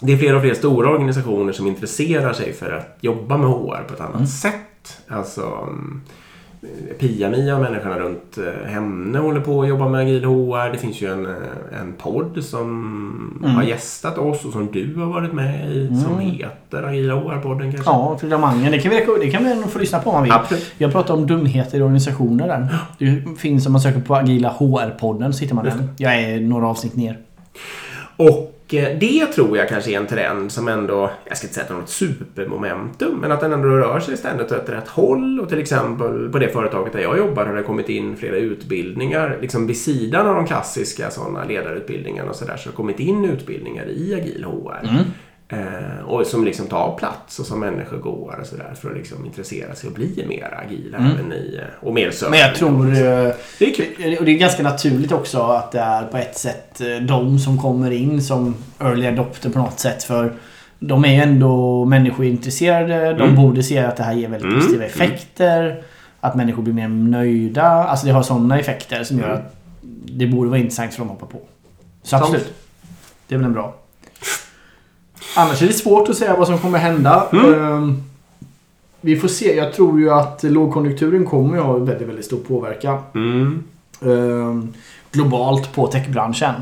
det 0.00 0.12
är 0.12 0.16
fler 0.16 0.34
och 0.36 0.42
fler 0.42 0.54
stora 0.54 0.90
organisationer 0.90 1.52
som 1.52 1.66
intresserar 1.66 2.32
sig 2.32 2.52
för 2.52 2.72
att 2.72 2.98
jobba 3.00 3.36
med 3.36 3.46
HR 3.50 3.84
på 3.88 3.94
ett 3.94 4.00
annat 4.00 4.14
Mm. 4.14 4.26
sätt. 4.26 5.02
Alltså 5.08 5.42
mm, 5.42 6.00
Pia-Mia 6.98 7.54
och 7.56 7.62
människorna 7.62 7.98
runt 7.98 8.38
eh, 8.38 8.70
henne 8.70 9.18
håller 9.18 9.40
på 9.40 9.62
att 9.62 9.68
jobba 9.68 9.88
med 9.88 10.00
agil 10.00 10.24
HR. 10.24 10.72
Det 10.72 10.78
finns 10.78 11.02
ju 11.02 11.12
en, 11.12 11.26
eh, 11.26 11.80
en 11.80 11.92
podd 11.92 12.44
som 12.44 13.40
Mm. 13.44 13.54
har 13.56 13.62
gästat 13.62 14.18
oss 14.18 14.44
och 14.44 14.52
som 14.52 14.68
du 14.72 14.94
har 14.96 15.06
varit 15.06 15.32
med 15.32 15.70
i 15.70 15.86
som 16.04 16.12
Mm. 16.12 16.20
heter 16.30 16.82
Agila 16.82 17.14
HR-podden 17.14 17.72
kanske? 17.72 17.90
Ja, 17.90 18.18
filomangen. 18.20 18.72
Det 18.72 18.78
kan 18.78 18.90
vi, 18.90 19.06
det 19.20 19.30
kan 19.30 19.42
nog 19.44 19.70
få 19.70 19.78
lyssna 19.78 19.98
på 19.98 20.10
om 20.10 20.14
man 20.14 20.22
vill. 20.22 20.32
Absolut. 20.32 20.72
Jag 20.78 20.92
pratar 20.92 21.14
om 21.14 21.26
dumheter 21.26 21.78
i 21.78 21.82
organisationer 21.82 22.48
där. 22.48 22.68
Det 22.98 23.38
finns 23.38 23.66
om 23.66 23.72
man 23.72 23.80
söker 23.80 24.00
på 24.00 24.14
Agila 24.16 24.48
HR-podden 24.58 25.32
så 25.32 25.40
hittar 25.40 25.54
man 25.54 25.64
den. 25.64 25.90
Jag 25.98 26.20
är 26.20 26.40
några 26.40 26.66
avsnitt 26.66 26.96
ner. 26.96 27.18
Och 28.16 28.56
Eh, 28.74 28.98
det 28.98 29.26
tror 29.26 29.58
jag 29.58 29.68
kanske 29.68 29.90
är 29.90 29.96
en 29.96 30.06
trend 30.06 30.52
som 30.52 30.68
ändå, 30.68 31.10
jag 31.24 31.36
ska 31.36 31.46
inte 31.46 31.54
säga 31.54 31.62
att 31.62 31.68
det 31.68 31.74
är 31.74 31.78
något 31.78 31.90
supermomentum, 31.90 33.18
men 33.20 33.32
att 33.32 33.40
den 33.40 33.52
ändå 33.52 33.68
rör 33.68 34.00
sig 34.00 34.16
ständigt 34.16 34.52
åt 34.52 34.68
rätt 34.68 34.88
håll. 34.88 35.40
Och 35.40 35.48
till 35.48 35.58
exempel 35.58 36.28
på 36.28 36.38
det 36.38 36.48
företaget 36.48 36.92
där 36.92 37.00
jag 37.00 37.18
jobbar 37.18 37.46
har 37.46 37.54
det 37.54 37.62
kommit 37.62 37.88
in 37.88 38.16
flera 38.16 38.36
utbildningar, 38.36 39.38
liksom 39.40 39.66
vid 39.66 39.76
sidan 39.76 40.26
av 40.26 40.34
de 40.34 40.46
klassiska 40.46 41.10
sådana 41.10 41.44
ledarutbildningarna 41.44 42.30
och 42.30 42.36
sådär, 42.36 42.56
så 42.56 42.68
har 42.68 42.72
det 42.72 42.76
kommit 42.76 43.00
in 43.00 43.24
utbildningar 43.24 43.88
i 43.88 44.14
agil 44.14 44.44
HR. 44.44 44.88
Mm. 44.88 45.04
Eh, 45.52 46.04
och 46.06 46.26
som 46.26 46.44
liksom 46.44 46.66
tar 46.66 46.96
plats 46.98 47.38
och 47.38 47.46
som 47.46 47.60
människor 47.60 47.96
går 47.98 48.38
och 48.40 48.46
sådär 48.46 48.74
för 48.80 48.90
att 48.90 48.96
liksom 48.96 49.26
intressera 49.26 49.74
sig 49.74 49.88
och 49.88 49.94
bli 49.94 50.24
mer 50.28 50.54
agila 50.66 50.98
Mm. 50.98 51.10
även 51.12 51.32
i, 51.32 51.58
eh, 51.62 51.86
och 51.88 51.94
mer 51.94 52.10
sömn. 52.10 52.30
Men 52.30 52.40
jag 52.40 52.54
tror... 52.54 52.86
eh, 52.88 53.32
Det 53.58 53.64
är 53.64 53.74
kul. 53.74 54.16
Och 54.18 54.24
det 54.24 54.30
är 54.32 54.38
ganska 54.38 54.62
naturligt 54.62 55.12
också 55.12 55.42
att 55.42 55.72
det 55.72 55.80
är 55.80 56.04
på 56.06 56.16
ett 56.16 56.38
sätt 56.38 56.80
eh, 56.80 56.96
de 57.06 57.38
som 57.38 57.58
kommer 57.58 57.90
in 57.90 58.22
som 58.22 58.54
early 58.80 59.06
adopter 59.06 59.50
på 59.50 59.58
något 59.58 59.78
sätt. 59.80 60.02
För 60.02 60.32
de 60.78 61.04
är 61.04 61.08
ju 61.08 61.14
ändå 61.20 61.84
människointresserade. 61.84 63.12
De 63.12 63.22
Mm. 63.22 63.34
borde 63.36 63.62
se 63.62 63.78
att 63.78 63.96
det 63.96 64.02
här 64.02 64.12
ger 64.14 64.28
väldigt 64.28 64.48
Mm. 64.50 64.60
positiva 64.60 64.84
effekter. 64.84 65.82
Att 66.20 66.34
människor 66.34 66.62
blir 66.62 66.74
mer 66.74 66.88
nöjda. 66.88 67.62
Alltså 67.66 68.06
det 68.06 68.12
har 68.12 68.22
sådana 68.22 68.58
effekter 68.60 69.04
som 69.04 69.18
gör 69.18 69.26
Mm. 69.28 69.38
att 69.38 69.54
det 70.04 70.26
borde 70.26 70.48
vara 70.50 70.58
intressant 70.58 70.92
för 70.94 70.98
dem 70.98 71.10
att 71.10 71.20
hoppa 71.20 71.32
på. 71.32 71.40
Så 72.02 72.16
absolut. 72.16 72.52
Det 73.28 73.34
är 73.34 73.38
väl 73.38 73.46
en 73.46 73.52
bra. 73.52 73.74
Annars 75.36 75.62
är 75.62 75.66
det 75.66 75.72
svårt 75.72 76.08
att 76.08 76.16
säga 76.16 76.36
vad 76.36 76.46
som 76.46 76.58
kommer 76.58 76.78
hända. 76.78 77.26
Mm. 77.32 77.54
Ehm, 77.64 78.02
Vi 79.00 79.16
får 79.16 79.28
se. 79.28 79.56
Jag 79.56 79.72
tror 79.72 80.00
ju 80.00 80.10
att 80.10 80.42
lågkonjunkturen 80.42 81.26
kommer 81.26 81.58
att 81.58 81.64
ha 81.64 81.72
väldigt, 81.78 82.08
väldigt 82.08 82.24
stor 82.24 82.38
påverkan 82.38 82.98
Mm. 83.14 83.62
eh, 84.02 84.64
globalt 85.12 85.74
på 85.74 85.86
techbranschen. 85.86 86.54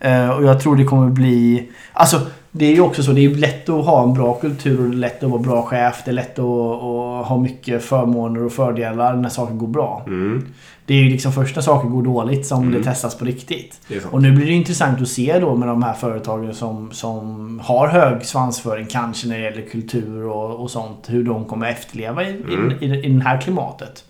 Eh, 0.00 0.28
och 0.30 0.44
jag 0.44 0.60
tror 0.60 0.76
det 0.76 0.84
kommer 0.84 1.08
bli... 1.10 1.70
Alltså, 1.92 2.20
det 2.54 2.64
är 2.66 2.72
ju 2.74 2.80
också 2.80 3.02
så. 3.02 3.12
Det 3.12 3.24
är 3.24 3.28
lätt 3.30 3.68
att 3.68 3.84
ha 3.84 4.02
en 4.02 4.14
bra 4.14 4.34
kultur 4.34 4.80
och 4.80 4.90
det 4.90 4.96
är 4.96 4.98
lätt 4.98 5.22
att 5.22 5.30
vara 5.30 5.42
bra 5.42 5.62
chef. 5.62 6.02
Det 6.04 6.10
är 6.10 6.12
lätt 6.12 6.38
att, 6.38 6.44
att 6.44 7.26
ha 7.26 7.38
mycket 7.42 7.82
förmåner 7.84 8.44
och 8.44 8.52
fördelar 8.52 9.16
när 9.16 9.28
saker 9.28 9.54
går 9.54 9.66
bra. 9.66 10.02
Mm. 10.06 10.46
Det 10.86 10.94
är 10.94 10.98
ju 10.98 11.10
liksom 11.10 11.32
först 11.32 11.56
när 11.56 11.62
saker 11.62 11.88
går 11.88 12.02
dåligt 12.02 12.46
som 12.46 12.62
Mm. 12.62 12.72
det 12.78 12.84
testas 12.84 13.18
på 13.18 13.24
riktigt. 13.24 13.80
Och 14.10 14.22
nu 14.22 14.32
blir 14.32 14.46
det 14.46 14.52
intressant 14.52 15.00
att 15.02 15.08
se 15.08 15.38
då 15.40 15.54
med 15.54 15.68
de 15.68 15.82
här 15.82 15.92
företagen 15.94 16.54
som, 16.54 16.90
som 16.92 17.60
har 17.64 17.88
hög 17.88 18.24
svansföring 18.24 18.86
kanske 18.90 19.28
när 19.28 19.38
det 19.38 19.44
gäller 19.44 19.62
kultur 19.62 20.26
och, 20.26 20.60
och 20.62 20.70
sånt. 20.70 21.04
Hur 21.08 21.24
de 21.24 21.44
kommer 21.44 21.66
efterleva 21.70 22.24
i, 22.24 22.30
Mm. 22.42 22.72
i, 22.80 22.86
i, 22.86 23.04
i 23.04 23.08
det 23.12 23.24
här 23.24 23.40
klimatet. 23.40 24.04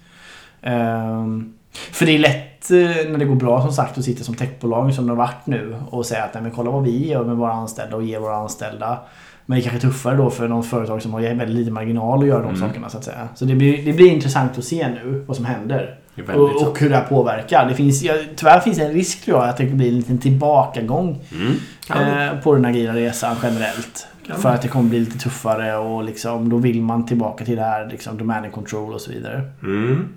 Ehm, 0.62 1.52
för 1.72 2.06
det 2.06 2.12
är 2.12 2.18
lätt 2.18 2.70
eh, 2.70 3.10
när 3.10 3.18
det 3.18 3.24
går 3.24 3.34
bra 3.34 3.62
som 3.62 3.72
sagt 3.72 3.98
att 3.98 4.04
sitta 4.04 4.24
som 4.24 4.34
techbolag 4.34 4.94
som 4.94 5.06
det 5.06 5.12
har 5.12 5.16
varit 5.16 5.46
nu 5.46 5.76
och 5.90 6.06
säga 6.06 6.24
att 6.24 6.34
nej, 6.34 6.42
men 6.42 6.52
kolla 6.52 6.70
vad 6.70 6.82
vi 6.84 7.08
gör 7.08 7.24
med 7.24 7.36
våra 7.36 7.52
anställda 7.52 7.96
och 7.96 8.02
ger 8.02 8.18
våra 8.18 8.36
anställda. 8.36 8.98
Men 9.46 9.58
det 9.58 9.64
är 9.64 9.70
kanske 9.70 9.88
tuffare 9.88 10.16
då 10.16 10.30
för 10.30 10.48
något 10.48 10.66
företag 10.66 11.02
som 11.02 11.12
har 11.12 11.20
väldigt 11.20 11.48
lite 11.48 11.70
marginal 11.70 12.20
att 12.20 12.26
göra 12.26 12.42
de 12.42 12.48
Mm. 12.54 12.60
sakerna 12.60 12.88
så 12.88 12.98
att 12.98 13.04
säga. 13.04 13.28
Så 13.34 13.44
det 13.44 13.54
blir, 13.54 13.84
det 13.84 13.92
blir 13.92 14.06
intressant 14.10 14.58
att 14.58 14.64
se 14.64 14.88
nu 14.88 15.24
vad 15.26 15.36
som 15.36 15.44
händer. 15.44 15.96
Och, 16.34 16.68
och 16.68 16.78
hur 16.78 16.90
det 16.90 16.96
här 16.96 17.04
påverkar. 17.04 17.68
Det 17.68 17.74
finns, 17.74 18.02
ja, 18.02 18.14
tyvärr 18.36 18.60
finns 18.60 18.78
det 18.78 18.84
en 18.84 18.92
risk 18.92 19.24
tror 19.24 19.38
jag 19.40 19.48
att 19.48 19.56
det 19.56 19.64
blir 19.64 19.88
en 19.88 19.96
liten 19.96 20.18
tillbakagång 20.18 21.20
Mm. 21.32 22.28
Eh, 22.28 22.40
på 22.40 22.54
den 22.54 22.64
agila 22.64 22.94
resan 22.94 23.36
generellt. 23.42 24.06
Kan 24.26 24.36
för 24.36 24.48
att 24.48 24.62
det 24.62 24.68
kommer 24.68 24.90
bli 24.90 24.98
lite 25.00 25.18
tuffare 25.18 25.76
och 25.76 26.04
liksom, 26.04 26.48
då 26.48 26.56
vill 26.56 26.82
man 26.82 27.06
tillbaka 27.06 27.44
till 27.44 27.56
det 27.56 27.62
här 27.62 27.88
liksom, 27.90 28.18
domain 28.18 28.50
control 28.50 28.94
och 28.94 29.00
så 29.00 29.10
vidare. 29.10 29.42
Mm. 29.62 30.08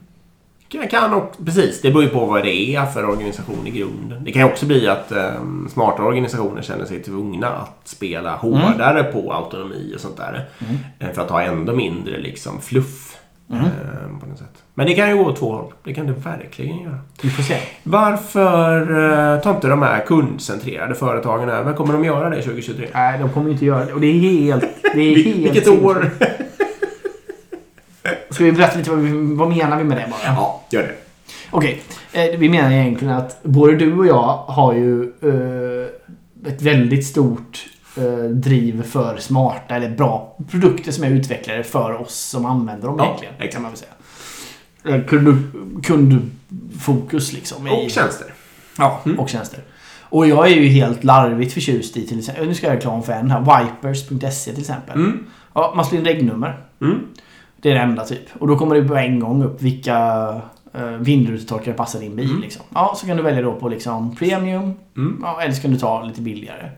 Kan- 0.77 0.87
Kan 0.87 1.13
och, 1.13 1.31
precis, 1.45 1.81
det 1.81 1.89
beror 1.91 2.03
ju 2.03 2.09
på 2.09 2.25
vad 2.25 2.43
det 2.43 2.75
är 2.75 2.85
för 2.85 3.05
organisation 3.09 3.67
i 3.67 3.71
grunden. 3.71 4.23
Det 4.23 4.31
kan 4.31 4.41
ju 4.41 4.47
också 4.47 4.65
bli 4.65 4.87
att 4.87 5.11
um, 5.41 5.69
smarta 5.73 6.03
organisationer 6.03 6.61
känner 6.61 6.85
sig 6.85 7.03
tvungna 7.03 7.47
att 7.47 7.81
spela 7.83 8.35
hårdare 8.35 9.03
på 9.03 9.33
autonomi 9.33 9.93
och 9.95 10.01
sånt 10.01 10.17
där. 10.17 10.45
Mm. 10.59 10.75
eh, 10.99 11.09
För 11.15 11.21
att 11.21 11.29
ha 11.29 11.41
ändå 11.41 11.73
mindre 11.75 12.17
liksom 12.17 12.61
fluff. 12.61 13.17
Mm. 13.49 13.63
eh, 13.65 14.19
på 14.21 14.25
något 14.27 14.37
sätt. 14.37 14.63
Men 14.73 14.87
det 14.87 14.93
kan 14.93 15.09
ju 15.09 15.17
gå 15.17 15.23
åt 15.29 15.35
två 15.39 15.51
håll. 15.51 15.73
Det 15.83 15.93
kan 15.93 16.07
det 16.07 16.13
verkligen 16.13 16.77
göra. 16.83 16.99
Vi 17.21 17.29
får 17.29 17.43
se. 17.43 17.57
Varför 17.83 18.91
uh, 18.91 19.41
tar 19.41 19.51
inte 19.55 19.67
de 19.67 19.81
här 19.81 20.05
kundcentrerade 20.05 20.95
företagen 20.95 21.49
över? 21.49 21.73
Kommer 21.73 21.93
de 21.93 22.03
göra 22.05 22.29
det 22.29 22.41
2023? 22.41 22.87
Nej, 22.93 23.19
de 23.19 23.29
kommer 23.29 23.47
ju 23.47 23.53
inte 23.53 23.65
göra 23.65 23.85
det. 23.85 23.93
Och 23.93 24.01
det 24.01 24.07
är 24.07 24.19
helt... 24.19 24.65
Det 24.93 24.99
är 25.01 25.15
helt 25.23 25.37
Vilket 25.55 25.67
år? 25.67 26.09
Ska 28.29 28.43
vi 28.43 28.51
berätta 28.51 28.77
lite 28.77 28.89
vad, 28.89 28.99
vi, 28.99 29.11
vad 29.35 29.49
menar 29.49 29.77
vi 29.77 29.83
med 29.83 29.97
det 29.97 30.07
bara? 30.11 30.19
Ja, 30.35 30.63
gör 30.69 30.81
det. 30.83 30.95
Okej, 31.51 31.81
eh, 32.13 32.39
vi 32.39 32.49
menar 32.49 32.71
egentligen 32.71 33.13
att 33.13 33.43
både 33.43 33.75
du 33.75 33.93
och 33.97 34.07
jag 34.07 34.37
har 34.47 34.73
ju 34.73 35.03
eh, 35.03 36.51
ett 36.51 36.61
väldigt 36.61 37.05
stort 37.07 37.65
eh, 37.97 38.03
driv 38.29 38.83
för 38.83 39.17
smarta 39.17 39.75
eller 39.75 39.89
bra 39.89 40.37
produkter 40.51 40.91
som 40.91 41.03
är 41.03 41.09
utvecklade 41.09 41.63
för 41.63 42.01
oss 42.01 42.15
som 42.15 42.45
använder 42.45 42.87
dem 42.87 42.95
Ja, 42.99 43.05
egentligen. 43.05 43.33
exakt. 43.37 43.53
Kan 43.53 43.61
man 43.61 43.71
väl 43.71 43.79
säga. 43.79 43.91
Eh, 44.97 45.05
Kund, 45.05 45.51
kundfokus 45.83 47.33
liksom. 47.33 47.67
i- 47.67 47.69
Och 47.85 47.89
tjänster. 47.91 48.33
Ja, 48.77 49.01
Mm. 49.05 49.19
och 49.19 49.29
tjänster. 49.29 49.59
Och 50.09 50.27
jag 50.27 50.51
är 50.51 50.55
ju 50.55 50.67
helt 50.67 51.03
larvigt 51.03 51.53
förtjust 51.53 51.97
i 51.97 52.07
till 52.07 52.19
exempel, 52.19 52.47
nu 52.47 52.53
ska 52.55 52.65
jag 52.65 52.71
göra 52.71 52.77
reklam 52.79 53.03
för 53.03 53.13
en 53.13 53.31
här, 53.31 53.39
Vipers.se 53.81 54.51
till 54.51 54.61
exempel. 54.61 54.95
Mm. 54.95 55.25
Ja, 55.53 55.73
man 55.75 55.85
slår 55.85 55.99
in 55.99 56.05
regnummer. 56.05 56.59
Mm. 56.81 56.99
Det 57.65 57.71
är 57.71 57.75
det 57.75 57.81
enda 57.81 58.05
typ. 58.05 58.21
Och 58.39 58.47
då 58.47 58.57
kommer 58.57 58.75
det 58.75 58.87
på 58.87 58.95
en 58.95 59.19
gång 59.19 59.43
upp 59.43 59.61
vilka 59.61 60.27
uh, 60.77 60.81
vindrutetorkare 60.99 61.73
passar 61.75 61.99
din 61.99 62.15
bil. 62.15 62.29
Mm. 62.29 62.41
Liksom. 62.41 62.61
Ja, 62.73 62.93
så 62.97 63.07
kan 63.07 63.17
du 63.17 63.23
välja 63.23 63.41
då 63.41 63.53
på 63.53 63.69
liksom 63.69 64.15
premium. 64.15 64.73
Mm. 64.97 65.19
Ja, 65.23 65.41
eller 65.41 65.53
så 65.53 65.61
kan 65.61 65.71
du 65.71 65.77
ta 65.77 66.03
lite 66.03 66.21
billigare. 66.21 66.69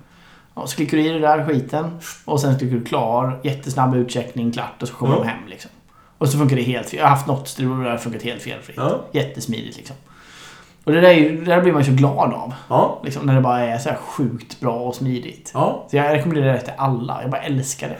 Ja, 0.55 0.67
så 0.67 0.75
klickar 0.75 0.97
du 0.97 1.03
i 1.05 1.09
det 1.09 1.19
där 1.19 1.45
skiten. 1.45 1.97
Och 2.25 2.39
sen 2.39 2.57
klickar 2.59 2.75
du 2.75 2.83
klar. 2.83 3.39
Jättesnabb 3.43 3.95
utcheckning, 3.95 4.51
klart. 4.51 4.81
Och 4.81 4.87
så 4.87 4.93
kommer 4.93 5.13
Mm. 5.15 5.27
de 5.27 5.31
hem 5.31 5.47
liksom. 5.47 5.71
Och 6.17 6.29
så 6.29 6.37
funkar 6.37 6.55
det 6.55 6.61
helt 6.61 6.89
fel. 6.89 6.97
Jag 6.99 7.05
har 7.05 7.09
haft 7.09 7.27
något 7.27 7.57
och 7.59 7.83
det 7.83 7.89
har 7.89 7.97
funkat 7.97 8.21
helt 8.23 8.41
felfritt. 8.41 8.77
Ja. 8.77 9.01
Jättesmidigt 9.11 9.77
liksom. 9.77 9.95
Och 10.83 10.91
det 10.91 11.01
där, 11.01 11.09
är 11.09 11.29
det 11.31 11.45
där 11.45 11.61
blir 11.61 11.73
man 11.73 11.81
ju 11.81 11.87
så 11.91 11.95
glad 11.97 12.33
av. 12.33 12.53
Ja. 12.69 13.01
Liksom, 13.03 13.25
när 13.25 13.35
det 13.35 13.41
bara 13.41 13.59
är 13.59 13.77
så 13.77 13.89
här 13.89 13.97
sjukt 13.97 14.59
bra 14.59 14.75
och 14.79 14.95
smidigt. 14.95 15.51
Ja. 15.53 15.85
Så 15.91 15.97
jag 15.97 16.13
rekommenderar 16.13 16.53
det 16.53 16.61
till 16.61 16.73
alla. 16.77 17.21
Jag 17.21 17.31
bara 17.31 17.41
älskar 17.41 17.89
det. 17.89 17.97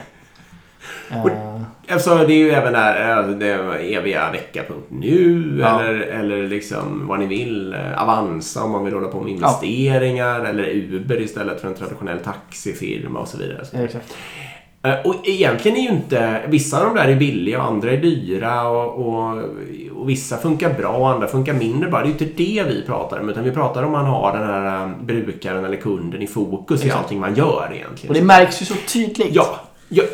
Och- 1.24 1.30
Eh, 1.30 1.94
Alltså 1.94 2.14
det 2.16 2.32
är 2.32 2.36
ju 2.38 2.50
även 2.50 2.72
där, 2.72 3.18
eh, 3.18 3.28
det 3.28 3.52
eviga 3.96 4.30
vecka.nu 4.32 5.56
Ja. 5.60 5.80
eller, 5.82 5.94
eller 6.00 6.48
liksom 6.48 7.06
vad 7.08 7.18
ni 7.18 7.26
vill. 7.26 7.74
eh, 7.74 8.02
Avanza 8.02 8.62
om 8.64 8.70
man 8.70 8.84
vill 8.84 8.94
hålla 8.94 9.08
på 9.08 9.20
med 9.20 9.32
investeringar. 9.32 10.40
Eller 10.44 10.68
Uber 10.68 11.20
istället 11.20 11.60
för 11.60 11.68
en 11.68 11.74
traditionell 11.74 12.18
taxifirma 12.18 13.18
och 13.20 13.28
så 13.28 13.38
vidare. 13.38 13.64
ja, 13.72 13.78
exakt. 13.80 14.14
Eh, 14.82 14.94
Och 15.04 15.14
egentligen 15.24 15.76
är 15.76 15.80
ju 15.82 15.88
inte... 15.88 16.40
Vissa 16.48 16.78
av 16.80 16.84
de 16.84 16.94
där 16.96 17.08
är 17.08 17.16
billiga 17.16 17.58
och 17.62 17.64
andra 17.68 17.90
är 17.92 17.96
dyra 17.96 18.68
och, 18.68 19.06
och, 19.08 19.38
och 19.96 20.08
vissa 20.08 20.36
funkar 20.36 20.72
bra 20.74 20.88
och 20.96 21.08
andra 21.10 21.26
funkar 21.26 21.52
mindre 21.54 21.90
bra. 21.90 21.98
Det 21.98 22.04
är 22.04 22.06
ju 22.06 22.12
inte 22.12 22.24
det 22.24 22.64
vi 22.68 22.82
pratar 22.86 23.20
om 23.20 23.28
utan 23.28 23.44
vi 23.44 23.50
pratar 23.50 23.82
om 23.82 23.92
man 23.92 24.04
har 24.06 24.32
den 24.38 24.46
här 24.46 24.82
eh, 24.86 24.90
brukaren 25.02 25.64
eller 25.64 25.76
kunden 25.76 26.22
i 26.22 26.26
fokus 26.26 26.82
i 26.84 26.86
Exakt. 26.86 27.02
allting 27.02 27.20
man 27.20 27.34
gör 27.34 27.70
egentligen. 27.74 28.08
Och 28.08 28.14
det 28.14 28.22
märks 28.26 28.62
ju 28.62 28.66
så 28.66 28.74
tydligt. 28.92 29.34
Ja, 29.34 29.60
jag, 29.88 30.06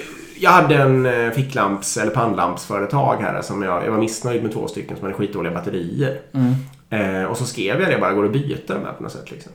jag 0.44 0.50
hade 0.50 0.74
en 0.76 1.06
eh, 1.06 1.30
ficklamps 1.30 1.96
eller 1.96 2.10
pannlampsföretag 2.10 3.16
här 3.20 3.42
som 3.42 3.62
jag, 3.62 3.84
jag 3.86 3.90
var 3.90 3.98
missnöjd 3.98 4.42
med 4.42 4.52
två 4.52 4.68
stycken 4.68 4.96
som 4.96 5.04
hade 5.04 5.14
skitdåliga 5.18 5.52
batterier. 5.54 6.20
Mm. 6.32 6.54
Eh, 6.90 7.24
och 7.24 7.36
så 7.36 7.44
skrev 7.44 7.80
jag 7.80 7.90
det 7.90 7.98
bara, 7.98 8.12
går 8.12 8.22
det 8.22 8.28
att 8.28 8.32
byta 8.32 8.74
de 8.74 8.84
här 8.84 8.92
på 8.92 9.02
något 9.02 9.12
sätt 9.12 9.30
liksom. 9.30 9.52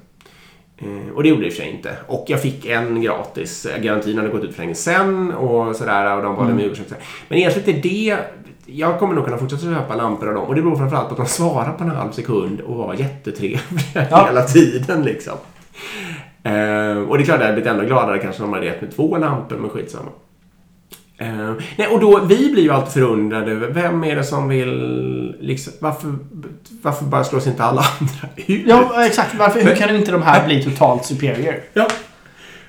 Eh, 0.77 1.13
och 1.15 1.23
det 1.23 1.29
gjorde 1.29 1.41
det 1.41 1.47
i 1.47 1.49
och 1.49 1.53
för 1.53 1.61
sig 1.61 1.71
inte. 1.71 1.97
Och 2.07 2.25
jag 2.27 2.41
fick 2.41 2.65
en 2.65 3.01
gratis. 3.01 3.65
Eh, 3.65 3.81
Garantin 3.81 4.17
hade 4.17 4.29
gått 4.29 4.43
ut 4.43 4.55
för 4.55 4.61
länge 4.61 4.75
sen 4.75 5.31
och 5.33 5.75
sådär 5.75 6.17
och 6.17 6.23
de 6.23 6.35
bad 6.35 6.51
om 6.51 6.59
ursäkt. 6.59 6.93
Men 7.27 7.37
egentligen 7.37 7.79
är 7.79 7.81
det 7.83 8.17
jag 8.65 8.99
kommer 8.99 9.13
nog 9.15 9.25
kunna 9.25 9.37
fortsätta 9.37 9.61
köpa 9.63 9.95
lampor 9.95 10.27
av 10.27 10.33
dem. 10.33 10.43
Och 10.43 10.55
det 10.55 10.61
beror 10.61 10.75
framförallt 10.75 11.07
på 11.07 11.13
att 11.13 11.17
de 11.17 11.25
svarar 11.27 11.73
på 11.73 11.83
en 11.83 11.89
halv 11.89 12.11
sekund 12.11 12.61
och 12.61 12.75
var 12.75 12.93
jättetrevliga 12.93 14.07
Ja. 14.11 14.25
hela 14.25 14.43
tiden 14.43 15.03
liksom. 15.03 15.33
Eh, 16.43 16.97
och 17.09 17.17
det 17.17 17.23
är 17.23 17.25
klart, 17.25 17.39
jag 17.39 17.45
hade 17.47 17.53
blivit 17.53 17.71
ännu 17.71 17.85
gladare 17.85 18.19
kanske 18.19 18.43
om 18.43 18.49
de 18.49 18.53
hade 18.53 18.65
gett 18.65 18.81
mig 18.81 18.91
två 18.91 19.17
lampor, 19.17 19.57
men 19.57 19.69
skitsamma. 19.69 20.09
Eh, 21.21 21.53
nej, 21.77 21.87
och 21.87 21.99
då, 21.99 22.19
vi 22.25 22.51
blir 22.51 22.63
ju 22.63 22.71
alltid 22.71 22.93
förundrade 22.93 23.51
över 23.51 23.67
vem 23.67 24.03
är 24.03 24.15
det 24.15 24.23
som 24.23 24.47
vill... 24.49 25.35
Liksom, 25.39 25.73
varför, 25.79 26.15
varför 26.81 27.05
bara 27.05 27.23
slås 27.23 27.47
inte 27.47 27.63
alla 27.63 27.81
andra 27.99 28.29
ut? 28.35 28.61
Ja, 28.67 29.05
exakt. 29.05 29.35
Varför, 29.39 29.61
hur 29.61 29.75
kan 29.75 29.95
inte 29.95 30.11
de 30.11 30.21
här 30.21 30.45
bli 30.45 30.63
totalt 30.63 31.05
superior? 31.05 31.55
Ja. 31.73 31.87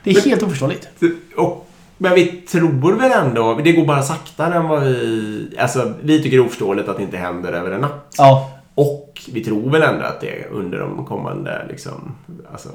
Det 0.04 0.10
är 0.10 0.14
Men- 0.14 0.22
helt 0.30 0.42
oförståeligt. 0.42 0.88
Och, 1.36 1.66
men 1.98 2.14
vi 2.14 2.26
tror 2.26 2.98
väl 2.98 3.12
ändå, 3.12 3.60
det 3.64 3.72
går 3.72 3.84
bara 3.86 4.02
saktare 4.02 4.54
än 4.54 4.68
vad 4.68 4.82
vi... 4.82 5.56
Alltså, 5.58 5.92
vi 6.02 6.22
tycker 6.22 6.36
det 6.36 6.42
är 6.42 6.46
oförståeligt 6.46 6.88
att 6.88 6.96
det 6.96 7.02
inte 7.02 7.16
händer 7.16 7.52
över 7.52 7.70
en 7.70 7.80
natt. 7.80 8.14
Ja. 8.18 8.50
Och 8.74 9.20
vi 9.32 9.44
tror 9.44 9.70
väl 9.70 9.82
ändå 9.82 10.04
att 10.04 10.20
det 10.20 10.46
under 10.50 10.78
de 10.78 11.04
kommande 11.04 11.66
liksom, 11.68 12.14
alltså, 12.52 12.68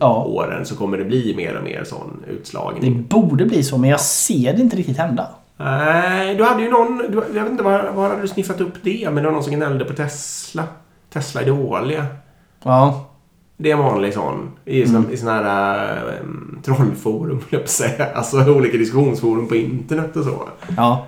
Ja. 0.00 0.24
åren 0.24 0.66
så 0.66 0.76
kommer 0.76 0.98
det 0.98 1.04
bli 1.04 1.34
mer 1.36 1.56
och 1.56 1.64
mer 1.64 1.84
sån 1.84 2.22
Det 2.26 2.32
utslagning. 2.32 3.06
borde 3.10 3.44
bli 3.46 3.62
så, 3.62 3.78
men 3.78 3.90
jag 3.90 4.00
ser 4.00 4.52
det 4.52 4.60
inte 4.62 4.76
riktigt 4.76 4.98
hända. 4.98 5.28
Nej, 5.56 6.34
du 6.34 6.44
hade 6.44 6.62
ju 6.62 6.70
någon, 6.70 6.98
du, 6.98 7.22
jag 7.34 7.42
vet 7.42 7.50
inte 7.52 7.62
var, 7.64 7.90
var 7.94 8.08
hade 8.08 8.22
du 8.22 8.28
sniffat 8.28 8.60
upp 8.60 8.74
det, 8.82 9.04
men 9.04 9.14
det 9.14 9.22
var 9.22 9.32
någon 9.32 9.44
som 9.44 9.52
gnällde 9.52 9.84
på 9.84 9.92
Tesla. 9.94 10.62
Tesla 11.12 11.40
är 11.42 11.46
dåliga. 11.46 12.06
Ja. 12.62 13.04
Det 13.56 13.70
är 13.70 13.76
en 13.76 13.82
vanlig 13.82 14.14
sån. 14.14 14.50
I 14.64 14.82
i 15.12 15.16
såna 15.16 15.32
här 15.32 16.02
um, 16.22 16.58
trollforum, 16.64 17.36
höll 17.36 17.46
jag 17.50 17.62
på 17.62 17.68
säga. 17.68 18.06
Alltså 18.14 18.50
olika 18.50 18.76
diskussionsforum 18.78 19.48
på 19.48 19.56
internet 19.56 20.16
och 20.16 20.24
så. 20.24 20.48
Ja. 20.76 21.06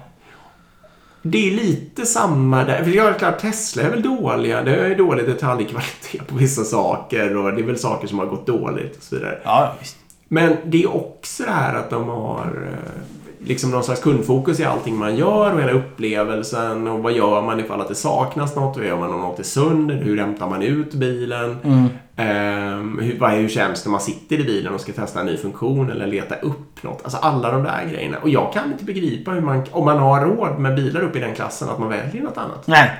Det 1.30 1.48
är 1.48 1.50
lite 1.50 2.06
samma 2.06 2.64
där. 2.64 2.84
För 2.84 2.90
jag 2.90 3.06
är 3.06 3.14
klart, 3.14 3.38
Tesla 3.38 3.82
är 3.82 3.90
väl 3.90 4.02
dåliga. 4.02 4.62
Det 4.62 4.76
är 4.76 4.94
dålig 4.94 5.26
detaljkvalitet 5.26 6.26
på 6.26 6.34
vissa 6.34 6.64
saker 6.64 7.36
och 7.36 7.52
det 7.52 7.60
är 7.60 7.66
väl 7.66 7.78
saker 7.78 8.08
som 8.08 8.18
har 8.18 8.26
gått 8.26 8.46
dåligt 8.46 8.96
och 8.96 9.02
så 9.02 9.14
vidare. 9.14 9.38
Ja, 9.44 9.74
visst. 9.80 9.96
Men 10.28 10.56
det 10.64 10.82
är 10.82 10.96
också 10.96 11.42
det 11.42 11.50
här 11.50 11.74
att 11.74 11.90
de 11.90 12.08
har 12.08 12.68
eh, 12.72 13.02
liksom 13.46 13.70
någon 13.70 13.84
slags 13.84 14.00
kundfokus 14.00 14.60
i 14.60 14.64
allting 14.64 14.96
man 14.96 15.16
gör 15.16 15.52
och 15.52 15.60
hela 15.60 15.72
upplevelsen 15.72 16.86
och 16.86 17.02
vad 17.02 17.12
gör 17.12 17.42
man 17.42 17.60
ifall 17.60 17.80
att 17.80 17.88
det 17.88 17.94
saknas 17.94 18.56
något? 18.56 18.76
Vad 18.76 18.86
gör 18.86 18.98
man 18.98 19.14
om 19.14 19.20
något 19.20 19.38
är 19.38 19.42
sönder? 19.42 19.94
Hur 19.94 20.18
hämtar 20.18 20.48
man 20.50 20.62
ut 20.62 20.94
bilen? 20.94 21.56
Mm. 21.64 21.88
Ehm, 22.16 22.98
hur, 23.02 23.18
vad, 23.18 23.30
hur 23.30 23.48
känns 23.48 23.82
det 23.82 23.88
när 23.88 23.92
man 23.92 24.00
sitter 24.00 24.40
i 24.40 24.44
bilen 24.44 24.74
och 24.74 24.80
ska 24.80 24.92
testa 24.92 25.20
en 25.20 25.26
ny 25.26 25.36
funktion 25.36 25.90
eller 25.90 26.06
leta 26.06 26.34
upp 26.34 26.82
något? 26.82 27.00
Alltså 27.04 27.18
alla 27.18 27.52
de 27.52 27.62
där 27.62 27.88
grejerna. 27.92 28.18
Och 28.18 28.28
jag 28.28 28.52
kan 28.52 28.72
inte 28.72 28.84
begripa 28.84 29.30
hur 29.30 29.40
man, 29.40 29.64
om 29.70 29.84
man 29.84 29.98
har 29.98 30.20
råd 30.20 30.58
med 30.58 30.74
bilar 30.74 31.00
upp 31.00 31.16
i 31.16 31.20
den 31.20 31.34
klassen, 31.34 31.68
att 31.68 31.78
man 31.78 31.88
väljer 31.88 32.22
något 32.22 32.38
annat. 32.38 32.66
Nej. 32.66 32.90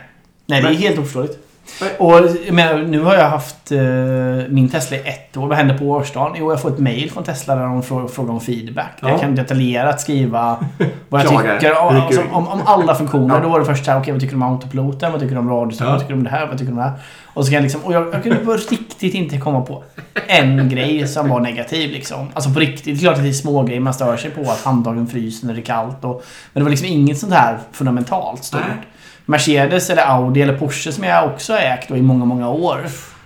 Nej, 0.47 0.63
det 0.63 0.69
är 0.69 0.73
helt 0.73 0.99
oförståeligt. 0.99 1.46
Och 1.99 2.21
menar, 2.55 2.79
nu 2.79 3.01
har 3.03 3.15
jag 3.15 3.29
haft 3.29 3.73
eh, 3.73 3.79
min 4.49 4.69
Tesla 4.69 4.97
i 4.97 5.01
ett 5.01 5.37
år. 5.37 5.47
Vad 5.47 5.57
hände 5.57 5.75
på 5.75 5.85
årsdagen? 5.85 6.33
Jo, 6.39 6.53
jag 6.53 6.63
får 6.63 6.71
ett 6.71 6.79
mail 6.79 7.11
från 7.11 7.25
Tesla 7.25 7.55
där 7.57 7.63
de 7.63 7.83
frå- 7.83 8.09
frågar 8.09 8.33
om 8.33 8.41
feedback. 8.41 8.93
Ja. 9.01 9.09
Jag 9.09 9.21
kan 9.21 9.35
detaljerat 9.35 10.01
skriva 10.01 10.65
vad 11.09 11.21
jag 11.21 11.29
tycker 11.29 11.79
om, 11.83 11.95
Rycker. 11.95 12.07
alltså, 12.07 12.23
om, 12.33 12.49
om 12.49 12.61
alla 12.65 12.95
funktioner. 12.95 13.35
Ja. 13.35 13.41
Då 13.41 13.49
var 13.49 13.59
det 13.59 13.65
först 13.65 13.85
såhär, 13.85 14.01
okej 14.01 14.13
vad 14.13 14.21
tycker 14.21 14.37
du 14.37 14.43
om 14.43 14.53
autopiloten? 14.53 15.13
Vad 15.13 15.21
tycker 15.21 15.35
du 15.35 15.41
om 15.41 15.51
radiostöd? 15.51 15.87
Ja. 15.87 15.91
Vad 15.91 16.01
tycker 16.01 16.13
du 16.13 16.19
om 16.19 16.25
det 16.25 16.31
här? 16.31 16.47
Vad 16.47 16.59
tycker 16.59 16.65
du 16.65 16.73
om 16.73 16.77
det 16.79 16.83
här? 16.85 16.93
Och 17.25 17.45
så 17.45 17.51
kan 17.51 17.55
jag 17.55 17.63
liksom, 17.63 17.81
och 17.85 17.93
jag, 17.93 18.15
jag 18.15 18.23
kunde 18.23 18.39
på 18.39 18.53
riktigt 18.53 19.15
inte 19.15 19.39
komma 19.39 19.61
på 19.61 19.85
en 20.27 20.69
grej 20.69 21.09
som 21.09 21.29
var 21.29 21.41
negativ 21.41 21.91
liksom. 21.91 22.29
Alltså 22.35 22.51
på 22.51 22.61
riktigt. 22.61 22.85
Det 22.85 22.93
är 22.93 22.97
klart 22.99 23.17
att 23.17 23.23
det 23.23 23.29
är 23.29 23.33
små 23.33 23.63
grejer 23.63 23.81
man 23.81 23.95
stör 23.95 24.17
sig 24.17 24.31
på. 24.31 24.41
Att 24.41 24.65
handtagen 24.65 25.07
fryser 25.07 25.47
när 25.47 25.55
det 25.55 25.61
är 25.61 25.65
kallt. 25.65 26.05
Och, 26.05 26.25
men 26.53 26.61
det 26.61 26.65
var 26.65 26.71
liksom 26.71 26.89
inget 26.89 27.19
sånt 27.19 27.33
här 27.35 27.59
fundamentalt 27.73 28.45
stort. 28.45 28.61
Nej. 28.69 28.79
Mercedes 29.27 29.91
eller 29.91 30.03
Audi 30.03 30.43
eller 30.43 30.59
Porsche 30.59 30.93
som 30.93 31.05
jag 31.05 31.27
också 31.27 31.53
har 31.53 31.61
ägt 31.61 31.91
i 31.91 32.03
många, 32.03 32.25
många 32.25 32.49
år. 32.51 32.81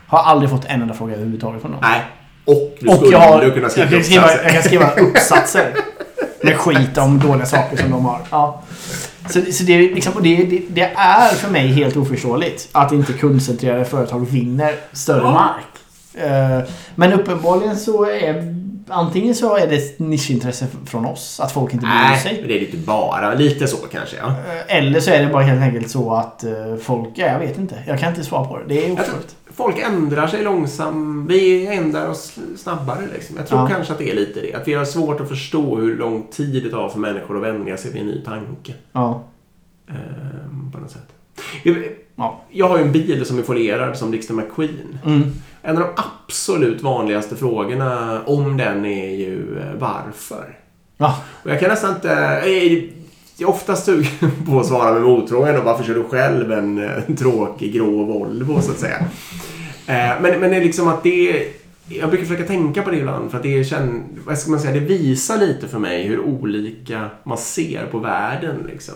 Har 0.06 0.18
aldrig 0.18 0.50
fått 0.50 0.64
en 0.64 0.82
enda 0.82 0.94
fråga 0.94 1.14
överhuvudtaget 1.14 1.60
från 1.62 1.70
dem. 1.72 1.80
Nej. 1.82 2.00
Och 2.44 2.76
du 2.80 2.88
Och 2.88 2.94
skulle 2.96 3.12
jag, 3.12 3.20
har, 3.20 3.40
du 3.40 3.50
kunna 3.50 3.62
jag, 3.62 3.72
skriva 3.72 3.88
kan 3.90 4.02
skriva, 4.04 4.22
uppsatser. 4.24 4.44
jag 4.44 4.52
kan 4.52 4.62
skriva 4.62 4.90
uppsatser. 5.10 5.74
Med 6.42 6.56
skit 6.56 6.98
om 6.98 7.18
dåliga 7.18 7.46
saker 7.46 7.76
som 7.76 7.90
de 7.90 8.04
har. 8.04 8.20
Ja. 8.30 8.62
Så, 9.28 9.40
så 9.52 9.64
det, 9.64 9.72
är 9.72 9.94
liksom, 9.94 10.12
det, 10.22 10.36
det, 10.44 10.62
det 10.68 10.90
är 10.96 11.28
för 11.34 11.50
mig 11.50 11.66
helt 11.66 11.96
oförståeligt 11.96 12.68
att 12.72 12.92
inte 12.92 13.12
kundcentrerade 13.12 13.84
företag 13.84 14.30
vinner 14.30 14.74
större 14.92 15.22
Ja. 15.22 15.30
mark. 15.32 15.64
Eh, 16.14 16.68
Men 16.94 17.12
uppenbarligen 17.12 17.76
så 17.76 18.04
är 18.04 18.59
antingen 18.92 19.34
så 19.34 19.56
är 19.56 19.66
det 19.66 19.76
ett 19.76 19.98
nischintresse 19.98 20.66
från 20.86 21.06
oss 21.06 21.40
att 21.40 21.52
folk 21.52 21.72
inte 21.72 21.82
bryr 21.86 21.94
Nej, 21.94 22.18
sig. 22.20 22.36
men 22.40 22.48
det 22.48 22.56
är 22.56 22.60
lite 22.60 22.76
bara. 22.76 23.34
Lite 23.34 23.66
så 23.66 23.76
kanske, 23.76 24.16
ja. 24.16 24.26
Eh, 24.28 24.76
Eller 24.76 25.00
så 25.00 25.10
är 25.10 25.24
det 25.26 25.32
bara 25.32 25.42
helt 25.42 25.62
enkelt 25.62 25.90
så 25.90 26.14
att 26.14 26.44
eh, 26.44 26.76
folk... 26.82 27.08
Ja, 27.14 27.26
jag 27.26 27.38
vet 27.38 27.58
inte. 27.58 27.82
Jag 27.86 27.98
kan 28.00 28.08
inte 28.08 28.24
svara 28.24 28.44
på 28.44 28.58
det. 28.58 28.64
Det 28.68 28.86
är 28.88 28.92
att 28.92 29.36
folk 29.54 29.78
ändrar 29.78 30.26
sig 30.26 30.42
långsamt. 30.42 31.30
Vi 31.30 31.66
ändrar 31.66 32.08
oss 32.08 32.38
snabbare. 32.56 33.00
Liksom. 33.14 33.36
Jag 33.36 33.46
tror 33.46 33.60
Ja. 33.60 33.68
kanske 33.68 33.92
att 33.92 33.98
det 33.98 34.10
är 34.10 34.14
lite 34.14 34.40
det. 34.40 34.54
Att 34.54 34.68
vi 34.68 34.74
har 34.74 34.84
svårt 34.84 35.20
att 35.20 35.28
förstå 35.28 35.76
hur 35.76 35.96
lång 35.96 36.26
tid 36.30 36.62
det 36.64 36.70
tar 36.70 36.88
för 36.88 36.98
människor 36.98 37.36
att 37.36 37.42
vänja 37.54 37.76
sig 37.76 37.92
vid 37.92 38.02
en 38.02 38.08
ny 38.08 38.24
tanke. 38.24 38.74
Ja. 38.92 39.22
Ehm, 39.88 40.70
på 40.72 40.78
något 40.78 40.90
sätt. 40.90 41.08
Jag- 41.62 41.76
Ja. 42.16 42.42
Jag 42.50 42.68
har 42.68 42.78
ju 42.78 42.84
en 42.84 42.92
bil 42.92 43.24
som 43.26 43.38
är 43.38 43.42
folierad 43.42 43.96
som 43.96 44.10
Dixter 44.10 44.34
McQueen. 44.34 44.98
Mm. 45.06 45.22
En 45.62 45.76
av 45.78 45.82
de 45.82 46.02
absolut 46.26 46.82
vanligaste 46.82 47.36
frågorna 47.36 48.20
om 48.26 48.56
den 48.56 48.84
är 48.84 49.10
ju 49.10 49.58
eh, 49.58 49.74
varför. 49.78 50.58
Ja. 50.96 51.22
Och 51.44 51.50
jag 51.50 51.60
kan 51.60 51.68
nästan 51.68 51.94
inte... 51.94 52.08
Jag 52.08 53.48
är 53.48 53.52
oftast 53.54 53.84
sugen 53.84 54.10
på 54.46 54.60
att 54.60 54.66
svara 54.66 54.92
med 54.92 55.02
motfrågan 55.02 55.56
och 55.58 55.64
varför 55.64 55.84
kör 55.84 55.94
du 55.94 56.04
själv 56.04 56.52
en, 56.52 56.78
eh, 56.84 56.90
en 57.08 57.16
tråkig 57.16 57.72
grå 57.74 58.04
Volvo 58.04 58.60
så 58.62 58.70
att 58.70 58.78
säga. 58.78 58.98
Eh, 59.86 60.20
Men, 60.22 60.40
men 60.40 60.50
det 60.50 60.56
är 60.56 60.64
liksom 60.64 60.88
att 60.88 61.02
det... 61.02 61.46
Jag 61.88 62.08
brukar 62.10 62.24
försöka 62.26 62.46
tänka 62.46 62.82
på 62.82 62.90
det 62.90 62.96
ibland 62.96 63.30
för 63.30 63.36
att 63.36 63.42
det 63.42 63.64
känn, 63.64 64.02
vad 64.26 64.38
ska 64.38 64.50
man 64.50 64.60
säga, 64.60 64.74
det 64.74 64.80
visar 64.80 65.36
lite 65.38 65.68
för 65.68 65.78
mig 65.78 66.02
hur 66.02 66.20
olika 66.20 67.06
man 67.24 67.38
ser 67.38 67.86
på 67.90 67.98
världen. 67.98 68.56
Liksom. 68.72 68.94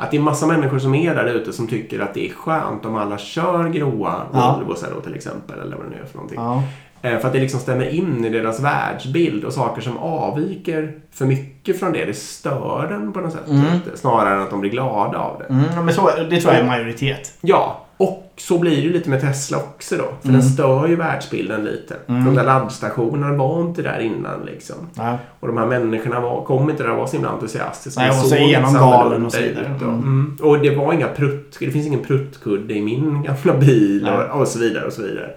Att 0.00 0.10
det 0.10 0.16
är 0.16 0.20
massa 0.20 0.46
människor 0.46 0.78
som 0.78 0.94
är 0.94 1.14
där 1.14 1.26
ute 1.26 1.52
som 1.52 1.66
tycker 1.66 2.00
att 2.00 2.14
det 2.14 2.26
är 2.28 2.32
skönt 2.32 2.84
om 2.84 2.96
alla 2.96 3.18
kör 3.18 3.68
gråa 3.68 4.14
Ja. 4.32 4.60
Till 5.04 5.14
exempel. 5.14 5.60
Eller 5.60 5.76
vad 5.76 5.86
det 5.86 5.90
nu 5.90 6.02
är 6.02 6.06
för 6.06 6.14
någonting. 6.14 6.40
Ja. 6.40 6.62
Eh, 7.02 7.18
För 7.18 7.26
att 7.26 7.32
det 7.32 7.40
liksom 7.40 7.60
stämmer 7.60 7.88
in 7.88 8.24
i 8.24 8.28
deras 8.28 8.60
världsbild 8.60 9.44
och 9.44 9.52
saker 9.52 9.82
som 9.82 9.98
avviker 9.98 10.92
för 11.12 11.26
mycket 11.26 11.80
från 11.80 11.92
det, 11.92 12.04
det 12.04 12.14
stör 12.14 12.86
den 12.90 13.12
på 13.12 13.20
något 13.20 13.32
sätt. 13.32 13.48
Mm. 13.48 13.64
Snarare 13.94 14.34
än 14.34 14.42
att 14.42 14.50
de 14.50 14.60
blir 14.60 14.70
glada 14.70 15.18
av 15.18 15.38
det. 15.38 15.54
Mm, 15.54 15.84
men 15.84 15.94
så, 15.94 16.10
det 16.30 16.40
tror 16.40 16.54
jag 16.54 16.62
är 16.62 16.66
majoritet. 16.66 17.32
Ja, 17.40 17.80
och 18.00 18.32
så 18.36 18.58
blir 18.58 18.82
det 18.82 18.88
lite 18.92 19.10
med 19.10 19.20
Tesla 19.20 19.56
också 19.58 19.96
då. 19.96 20.04
För 20.20 20.28
Mm. 20.28 20.40
den 20.40 20.50
stör 20.50 20.86
ju 20.88 20.96
världsbilden 20.96 21.64
lite. 21.64 21.96
Mm. 22.08 22.24
De 22.24 22.34
där 22.34 22.44
laddstationerna 22.44 23.36
var 23.36 23.60
inte 23.60 23.82
där 23.82 23.98
innan 24.00 24.44
liksom. 24.46 24.76
Ja. 24.94 25.18
Och 25.40 25.48
de 25.48 25.56
här 25.56 25.66
människorna 25.66 26.20
var, 26.20 26.44
kom 26.44 26.70
inte 26.70 26.82
där 26.82 26.90
och 26.90 26.96
var 26.96 27.06
så 27.06 27.12
himla 27.12 27.28
entusiastiska. 27.30 28.00
Nej, 28.00 28.10
Det 28.10 28.16
och 28.16 28.22
så 28.22 28.28
såg 28.28 28.38
är 28.38 28.42
inte 28.42 28.52
genom 28.52 28.72
så 28.72 28.78
galen 28.78 29.26
och 29.26 29.32
så 29.32 29.40
vidare. 29.40 29.66
Mm. 29.66 29.94
Mm. 29.94 30.38
Och 30.42 30.58
det 30.58 30.70
var 30.76 30.92
inga 30.92 31.08
prutt, 31.08 31.56
det 31.60 31.70
finns 31.70 31.86
ingen 31.86 32.00
pruttkudde 32.04 32.74
i 32.74 32.82
min 32.82 33.22
gamla 33.22 33.60
bil 33.60 34.02
Nej. 34.02 34.12
och, 34.12 34.40
och 34.40 34.48
så 34.48 34.58
vidare 34.58 34.84
och 34.86 34.92
så 34.92 35.02
vidare. 35.02 35.30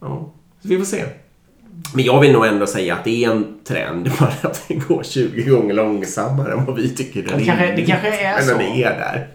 Ja, 0.00 0.32
så 0.62 0.68
vi 0.68 0.78
får 0.78 0.84
se. 0.84 1.04
Men 1.94 2.04
jag 2.04 2.20
vill 2.20 2.32
nog 2.32 2.46
ändå 2.46 2.66
säga 2.66 2.94
att 2.94 3.04
det 3.04 3.24
är 3.24 3.30
en 3.30 3.46
trend 3.64 4.10
bara 4.20 4.32
att 4.42 4.64
det 4.68 4.74
går 4.74 5.02
20 5.02 5.42
gånger 5.50 5.74
långsammare 5.74 6.52
än 6.52 6.64
vad 6.64 6.76
vi 6.76 6.88
tycker 6.88 7.20
är 7.20 7.38
Det 7.38 7.44
kanske, 7.44 7.76
det 7.76 7.82
kanske 7.82 8.08
är 8.08 8.34
Men 8.36 8.44
så. 8.44 8.52
den 8.52 8.60
är 8.66 8.84
där. 8.90 9.26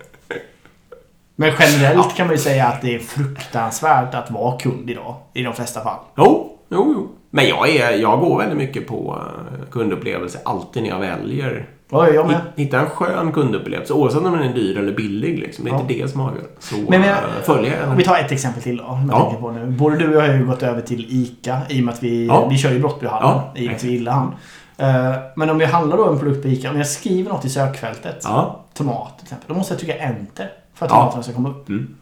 Men 1.35 1.51
generellt 1.59 2.15
kan 2.15 2.27
man 2.27 2.35
ju 2.35 2.41
säga 2.41 2.65
att 2.67 2.81
det 2.81 2.95
är 2.95 2.99
fruktansvärt 2.99 4.13
att 4.15 4.31
vara 4.31 4.57
kund 4.57 4.89
idag. 4.89 5.15
I 5.33 5.43
de 5.43 5.53
flesta 5.53 5.81
fall. 5.83 5.99
Jo, 6.17 6.57
jo, 6.69 6.93
jo. 6.95 7.07
Men 7.29 7.47
jag, 7.47 7.69
är, 7.69 7.91
jag 7.91 8.19
går 8.19 8.37
väldigt 8.37 8.57
mycket 8.57 8.87
på 8.87 9.17
eh, 9.21 9.69
kundupplevelse 9.71 10.39
alltid 10.45 10.83
när 10.83 10.89
jag 10.89 10.99
väljer. 10.99 11.65
Ja, 11.89 12.09
jag 12.09 12.27
med. 12.27 12.41
Hitta 12.55 12.79
en 12.79 12.89
skön 12.89 13.31
kundupplevelse 13.31 13.93
oavsett 13.93 14.21
om 14.21 14.31
den 14.31 14.43
är 14.49 14.53
dyr 14.53 14.77
eller 14.77 14.93
billig. 14.93 15.39
Liksom. 15.39 15.65
Det 15.65 15.71
är 15.71 15.73
Ja. 15.73 15.81
inte 15.81 15.93
det 15.93 16.07
som 16.11 16.21
avgör. 16.21 16.43
Så 16.59 16.75
Men, 16.75 17.01
men, 17.01 17.03
eh, 17.03 17.15
den. 17.45 17.97
vi 17.97 18.03
tar 18.03 18.17
ett 18.17 18.31
exempel 18.31 18.61
till 18.63 18.77
då. 18.77 18.99
Ja. 19.11 19.19
tänker 19.21 19.41
på 19.41 19.51
nu. 19.51 19.65
Både 19.65 19.97
du 19.97 20.07
och 20.17 20.23
jag 20.23 20.27
har 20.31 20.37
ju 20.37 20.45
gått 20.45 20.63
över 20.63 20.81
till 20.81 21.05
ICA 21.09 21.61
i 21.69 21.79
och 21.81 21.85
med 21.85 21.93
att 21.93 22.03
vi, 22.03 22.27
Ja. 22.27 22.47
vi 22.49 22.57
kör 22.57 22.71
ju 22.71 22.79
Brottbyhallen 22.79 23.29
Ja, 23.29 23.51
i 23.55 23.61
och 23.61 23.65
med 23.67 23.75
att 23.75 23.83
vi 23.83 23.91
gillar 23.91 24.11
han. 24.11 24.33
Eh, 24.77 25.15
Men 25.35 25.49
om 25.49 25.61
jag 25.61 25.67
handlar 25.67 25.97
då 25.97 26.09
en 26.11 26.19
produkt 26.19 26.41
på 26.41 26.47
ICA, 26.47 26.69
om 26.71 26.77
jag 26.77 26.87
skriver 26.87 27.29
något 27.29 27.45
i 27.45 27.49
sökfältet. 27.49 28.21
Ja. 28.23 28.65
Tomat 28.73 29.17
till 29.17 29.23
exempel. 29.25 29.47
Då 29.47 29.53
måste 29.53 29.73
jag 29.73 29.79
trycka 29.79 29.97
enter 29.97 30.49
för 30.75 30.85
att 30.85 30.91
Ja. 30.91 31.23
ska 31.23 31.33
komma 31.33 31.49
upp. 31.49 31.69
Mm. 31.69 31.95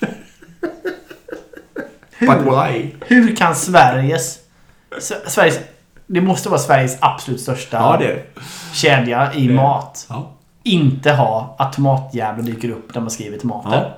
Hur, 2.18 2.26
But 2.26 2.38
why? 2.46 2.90
hur 3.06 3.36
kan 3.36 3.54
Sveriges, 3.54 4.38
Sveriges 5.26 5.58
Det 6.06 6.20
måste 6.20 6.48
vara 6.48 6.60
Sveriges 6.60 6.96
absolut 7.00 7.40
största 7.40 7.76
Ja, 7.76 7.96
det 8.00 8.22
kedja 8.72 9.34
i 9.34 9.46
Det- 9.46 9.54
mat. 9.54 10.06
Ja. 10.08 10.30
Inte 10.62 11.12
ha 11.12 11.56
att 11.58 11.72
tomatjäveln 11.72 12.46
dyker 12.46 12.70
upp 12.70 12.94
när 12.94 13.00
man 13.00 13.10
skriver 13.10 13.38
tomater. 13.38 13.76
Ja. 13.82 13.96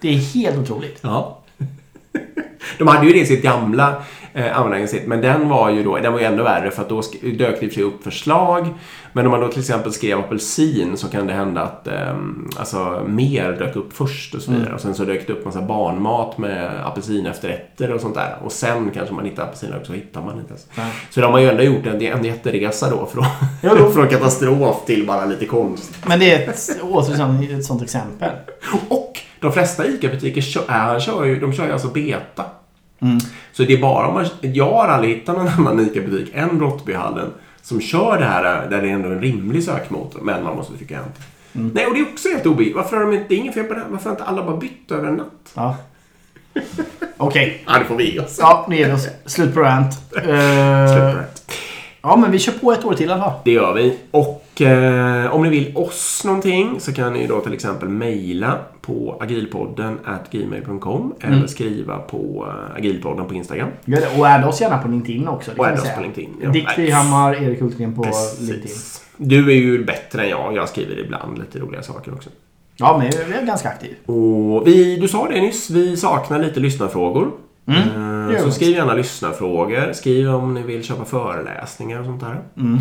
Det 0.00 0.08
är 0.08 0.18
helt 0.34 0.56
otroligt. 0.58 0.98
Ja. 1.02 1.38
De 2.78 2.88
hade 2.88 3.06
ju 3.06 3.12
det 3.12 3.18
i 3.18 3.26
sitt 3.26 3.42
gamla 3.42 4.02
eh, 4.32 4.56
användargränssnitt, 4.56 5.06
men 5.06 5.20
den 5.20 5.48
var 5.48 5.70
ju 5.70 5.82
då, 5.82 5.98
den 5.98 6.12
var 6.12 6.20
ju 6.20 6.26
ännu 6.26 6.42
värre 6.42 6.70
för 6.70 6.82
att 6.82 6.88
då 6.88 7.02
dök 7.38 7.60
det 7.60 7.66
i 7.66 7.70
sig 7.70 7.82
upp 7.82 8.04
förslag. 8.04 8.68
Men 9.12 9.26
om 9.26 9.30
man 9.30 9.40
då 9.40 9.48
till 9.48 9.60
exempel 9.60 9.92
skrev 9.92 10.18
apelsin 10.18 10.96
så 10.96 11.08
kan 11.08 11.26
det 11.26 11.32
hända 11.32 11.62
att 11.62 11.86
eh, 11.86 12.16
alltså, 12.56 13.02
mer 13.06 13.52
dök 13.52 13.76
upp 13.76 13.92
först 13.92 14.34
och 14.34 14.42
så 14.42 14.52
vidare. 14.52 14.74
Och 14.74 14.80
sen 14.80 14.94
så 14.94 15.04
dök 15.04 15.26
det 15.26 15.32
upp 15.32 15.44
massa 15.44 15.62
barnmat 15.62 16.38
med 16.38 16.86
apelsin 16.86 17.26
efterrätter 17.26 17.92
och 17.92 18.00
sånt 18.00 18.14
där. 18.14 18.36
Och 18.44 18.52
sen 18.52 18.90
kanske 18.94 19.14
man 19.14 19.24
hittar 19.24 19.42
apelsiner 19.42 19.76
också, 19.76 19.92
hittar 19.92 20.22
man 20.22 20.38
inte 20.38 20.48
ens. 20.48 20.66
Nej. 20.74 20.92
Så 21.10 21.20
de 21.20 21.32
har 21.32 21.40
ju 21.40 21.48
ändå 21.48 21.62
gjort 21.62 21.86
en, 21.86 22.02
en 22.02 22.24
jätteresa 22.24 22.90
då 22.90 23.06
från, 23.06 23.24
jo. 23.62 23.90
från 23.90 24.08
katastrof 24.08 24.84
till 24.86 25.06
bara 25.06 25.24
lite 25.24 25.46
konst. 25.46 26.06
Men 26.06 26.18
det 26.18 26.34
är 26.34 26.48
ett, 26.48 26.80
återigen 26.82 27.58
ett 27.58 27.64
sånt 27.64 27.82
exempel. 27.82 28.30
Och 28.88 29.18
de 29.40 29.52
flesta 29.52 29.86
ICA-butiker 29.86 30.40
kör, 30.40 30.62
är, 30.68 31.00
kör 31.00 31.24
ju, 31.24 31.40
de 31.40 31.52
kör 31.52 31.66
ju 31.66 31.72
alltså 31.72 31.88
beta. 31.88 32.44
Mm. 33.00 33.18
Så 33.52 33.62
det 33.62 33.72
är 33.72 33.80
bara 33.80 34.06
om 34.06 34.14
man... 34.14 34.26
Jag 34.40 34.72
har 34.72 34.88
aldrig 34.88 35.14
hittat 35.14 35.36
någon 35.36 35.48
annan 35.58 35.80
ICA-butik 35.80 36.30
än 36.34 36.58
Brottbyhallen 36.58 37.30
som 37.62 37.80
kör 37.80 38.18
det 38.18 38.24
här 38.24 38.68
där 38.70 38.82
det 38.82 38.88
är 38.88 38.92
ändå 38.92 39.08
en 39.08 39.20
rimlig 39.20 39.64
sökmotor. 39.64 40.20
Men 40.20 40.44
man 40.44 40.56
måste 40.56 40.78
tycka 40.78 40.96
hänt. 40.96 41.16
Mm. 41.52 41.70
Nej, 41.74 41.86
och 41.86 41.94
det 41.94 42.00
är 42.00 42.12
också 42.12 42.28
helt 42.28 42.46
obegripligt. 42.46 42.76
Varför 42.76 42.96
har 42.96 43.04
de 43.04 43.12
inte... 43.12 43.28
Det 43.28 43.34
är 43.34 43.38
inget 43.38 43.54
fel 43.54 43.64
på 43.64 43.74
det. 43.74 43.82
Varför 43.88 44.04
har 44.04 44.16
inte 44.16 44.24
alla 44.24 44.42
bara 44.42 44.56
bytt 44.56 44.90
över 44.90 45.08
en 45.08 45.14
natt? 45.14 45.52
Ja. 45.54 45.76
Okej. 47.16 47.64
Ja, 47.66 47.78
det 47.78 47.84
får 47.84 47.96
vi 47.96 48.12
ge 48.12 48.20
oss. 48.20 48.36
Ja, 48.40 48.66
det 48.68 48.76
ger 48.76 48.94
oss. 48.94 49.08
Slut 49.26 49.54
på 49.54 49.60
rant. 49.60 49.94
Eh, 50.16 50.22
Slut 50.22 51.12
på 51.12 51.18
det. 51.18 51.26
Ja, 52.02 52.16
men 52.16 52.30
vi 52.30 52.38
kör 52.38 52.52
på 52.52 52.72
ett 52.72 52.84
år 52.84 52.94
till 52.94 53.08
i 53.08 53.12
alla 53.12 53.22
fall. 53.22 53.40
Det 53.44 53.50
gör 53.50 53.74
vi. 53.74 53.98
Och 54.10 54.46
eh, 54.60 55.34
om 55.34 55.42
ni 55.42 55.48
vill 55.48 55.76
oss 55.76 56.22
någonting 56.24 56.80
så 56.80 56.92
kan 56.92 57.12
ni 57.12 57.26
då 57.26 57.40
till 57.40 57.54
exempel 57.54 57.88
mejla 57.88 58.58
på 58.80 59.16
agilpodden 59.20 59.98
at 60.04 60.30
gmail.com 60.30 61.14
Mm. 61.22 61.34
eller 61.36 61.46
skriva 61.46 61.98
på 61.98 62.46
eh, 62.48 62.76
agilpodden 62.76 63.26
på 63.26 63.34
Instagram. 63.34 63.68
Det. 63.84 64.18
Och 64.18 64.26
adda 64.26 64.48
oss 64.48 64.60
gärna 64.60 64.78
på 64.78 64.88
LinkedIn 64.88 65.28
också. 65.28 65.50
Det 65.50 65.58
Och 65.60 65.66
adda 65.66 65.82
oss 65.82 65.94
på 65.96 66.02
LinkedIn, 66.02 66.30
ja. 66.42 66.50
Dick. 66.50 66.68
Frihammar, 66.70 67.34
Erik 67.42 67.60
Hultgren 67.60 67.94
på 67.94 68.02
LinkedIn. 68.38 68.62
Precis. 68.62 69.04
Du 69.16 69.50
är 69.50 69.56
ju 69.56 69.84
bättre 69.84 70.22
än 70.22 70.28
jag. 70.28 70.56
Jag 70.56 70.68
skriver 70.68 70.98
ibland 70.98 71.38
lite 71.38 71.58
roliga 71.58 71.82
saker 71.82 72.12
också. 72.14 72.30
Ja, 72.76 72.98
men 72.98 73.28
vi 73.28 73.34
är 73.36 73.46
ganska 73.46 73.68
aktiv. 73.68 73.94
Och 74.06 74.66
vi, 74.66 74.96
du 74.96 75.08
sa 75.08 75.28
det 75.28 75.40
nyss, 75.40 75.70
vi 75.70 75.96
saknar 75.96 76.38
lite 76.38 76.60
lyssnarfrågor. 76.60 77.30
Mm, 77.72 78.20
Eh, 78.30 78.36
det 78.36 78.40
Så 78.42 78.50
skriv 78.50 78.70
gärna 78.70 78.94
lyssnarfrågor. 78.94 79.92
Skriv 79.92 80.34
om 80.34 80.54
ni 80.54 80.62
vill 80.62 80.84
köpa 80.84 81.04
föreläsningar 81.04 81.98
och 82.00 82.04
sånt 82.04 82.20
där. 82.20 82.40
Mm. 82.56 82.78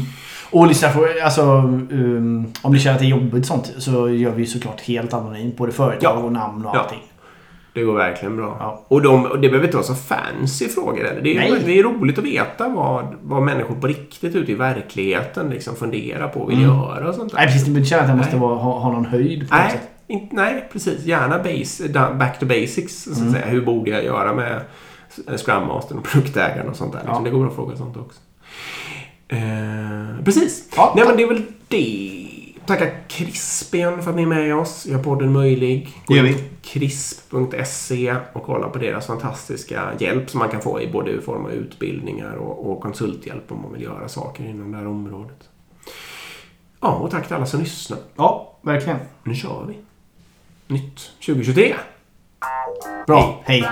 Och 0.52 0.68
lyssna 0.68 0.90
på, 0.90 1.08
alltså, 1.24 1.42
um, 1.44 2.54
om 2.62 2.74
ni 2.74 2.80
känner 2.80 2.96
att 2.96 3.02
det 3.02 3.06
är 3.08 3.10
jobbigt 3.10 3.46
sånt 3.46 3.74
så 3.78 4.10
gör 4.10 4.32
vi 4.32 4.46
såklart 4.46 4.82
helt 4.82 5.14
anonymt. 5.14 5.58
Både 5.58 5.72
företag 5.72 6.00
Ja. 6.02 6.24
och 6.24 6.32
namn 6.32 6.66
och 6.66 6.76
Ja. 6.76 6.80
allting. 6.80 7.00
Det 7.74 7.84
går 7.84 7.94
verkligen 7.94 8.38
bra. 8.38 8.58
Ja. 8.60 8.86
Och, 8.88 9.02
de, 9.02 9.26
och 9.26 9.40
det 9.40 9.48
behöver 9.50 9.66
inte 9.68 9.78
vara 9.78 9.88
så 9.88 9.96
fancy 9.96 10.68
frågor 10.68 11.04
heller. 11.04 11.22
Det 11.22 11.32
är, 11.38 11.40
Nej. 11.52 11.62
det 11.66 11.80
är 11.80 11.84
roligt 11.84 12.18
att 12.18 12.24
veta 12.26 12.70
vad, 12.70 13.06
vad 13.22 13.42
människor 13.44 13.76
på 13.76 13.88
riktigt 13.88 14.36
ute 14.36 14.52
i 14.52 14.56
verkligheten 14.56 15.50
liksom 15.50 15.76
funderar 15.76 16.28
på 16.28 16.40
och 16.40 16.50
vill 16.50 16.58
Mm. 16.64 16.70
göra 16.76 17.10
och 17.10 17.16
sånt 17.16 17.32
där. 17.32 17.38
Nej, 17.38 17.48
precis. 17.48 17.62
Ni 17.68 17.74
behöver 17.74 17.80
inte 17.80 17.90
känna 17.90 18.02
att 18.04 18.08
det 18.10 18.16
måste 18.16 18.38
vara, 18.38 18.56
ha, 18.56 18.80
ha 18.80 18.92
någon 18.92 19.06
höjd 19.06 19.50
på 19.50 19.56
något 19.56 19.64
Nej, 19.64 19.72
sätt. 19.72 19.90
Inte, 20.10 20.36
nej, 20.36 20.70
precis. 20.72 21.04
Gärna 21.06 21.38
base, 21.44 21.90
back 22.20 22.40
to 22.40 22.46
basics. 22.46 23.04
Så 23.04 23.12
att 23.12 23.18
Mm. 23.18 23.32
säga. 23.34 23.46
Hur 23.46 23.66
borde 23.66 23.90
jag 23.92 24.04
göra 24.04 24.34
med 24.34 24.62
Scrum 25.38 25.68
Mastern 25.68 25.98
och 25.98 26.04
produktägaren 26.04 26.70
och 26.70 26.76
sånt 26.76 26.92
där. 26.94 27.00
Liksom. 27.00 27.16
Ja. 27.26 27.32
Det 27.32 27.38
går 27.38 27.48
att 27.48 27.56
fråga 27.56 27.78
sånt 27.78 27.98
också. 27.98 28.20
Eh, 29.28 30.24
precis. 30.26 30.70
Ja, 30.76 30.94
nej, 30.96 31.06
men 31.08 31.18
det 31.18 31.24
är 31.24 31.28
väl 31.28 31.44
det. 31.68 32.26
Tacka 32.66 32.90
Crispen 33.08 34.04
för 34.04 34.10
att 34.10 34.16
ni 34.16 34.22
är 34.22 34.28
med 34.28 34.56
oss. 34.56 34.86
Gör 34.86 35.04
podden 35.04 35.32
möjlig. 35.34 35.90
Gå 36.06 36.16
in 36.16 36.36
crisp.se 36.62 38.16
och 38.34 38.44
kolla 38.44 38.70
på 38.70 38.78
deras 38.80 39.08
fantastiska 39.08 39.90
hjälp 40.00 40.30
som 40.30 40.40
man 40.40 40.50
kan 40.50 40.62
få 40.62 40.82
i 40.82 40.88
både 40.92 41.12
i 41.12 41.22
form 41.22 41.46
av 41.46 41.52
utbildningar 41.52 42.36
och, 42.36 42.72
och 42.72 42.82
konsulthjälp 42.82 43.52
om 43.52 43.62
man 43.62 43.74
vill 43.74 43.82
göra 43.82 44.08
saker 44.08 44.44
inom 44.44 44.72
det 44.72 44.78
här 44.78 44.88
området. 44.88 45.50
Ja, 46.82 46.88
och 46.94 47.12
tack 47.12 47.28
till 47.28 47.36
alla 47.36 47.46
som 47.46 47.60
lyssnar. 47.60 48.00
Ja, 48.16 48.58
verkligen. 48.62 49.00
Nu 49.24 49.36
kör 49.36 49.66
vi 49.68 49.78
nytt 50.70 51.12
2023. 51.20 51.76
Bra. 53.08 53.42
Hej. 53.46 53.62
hej. 53.62 53.70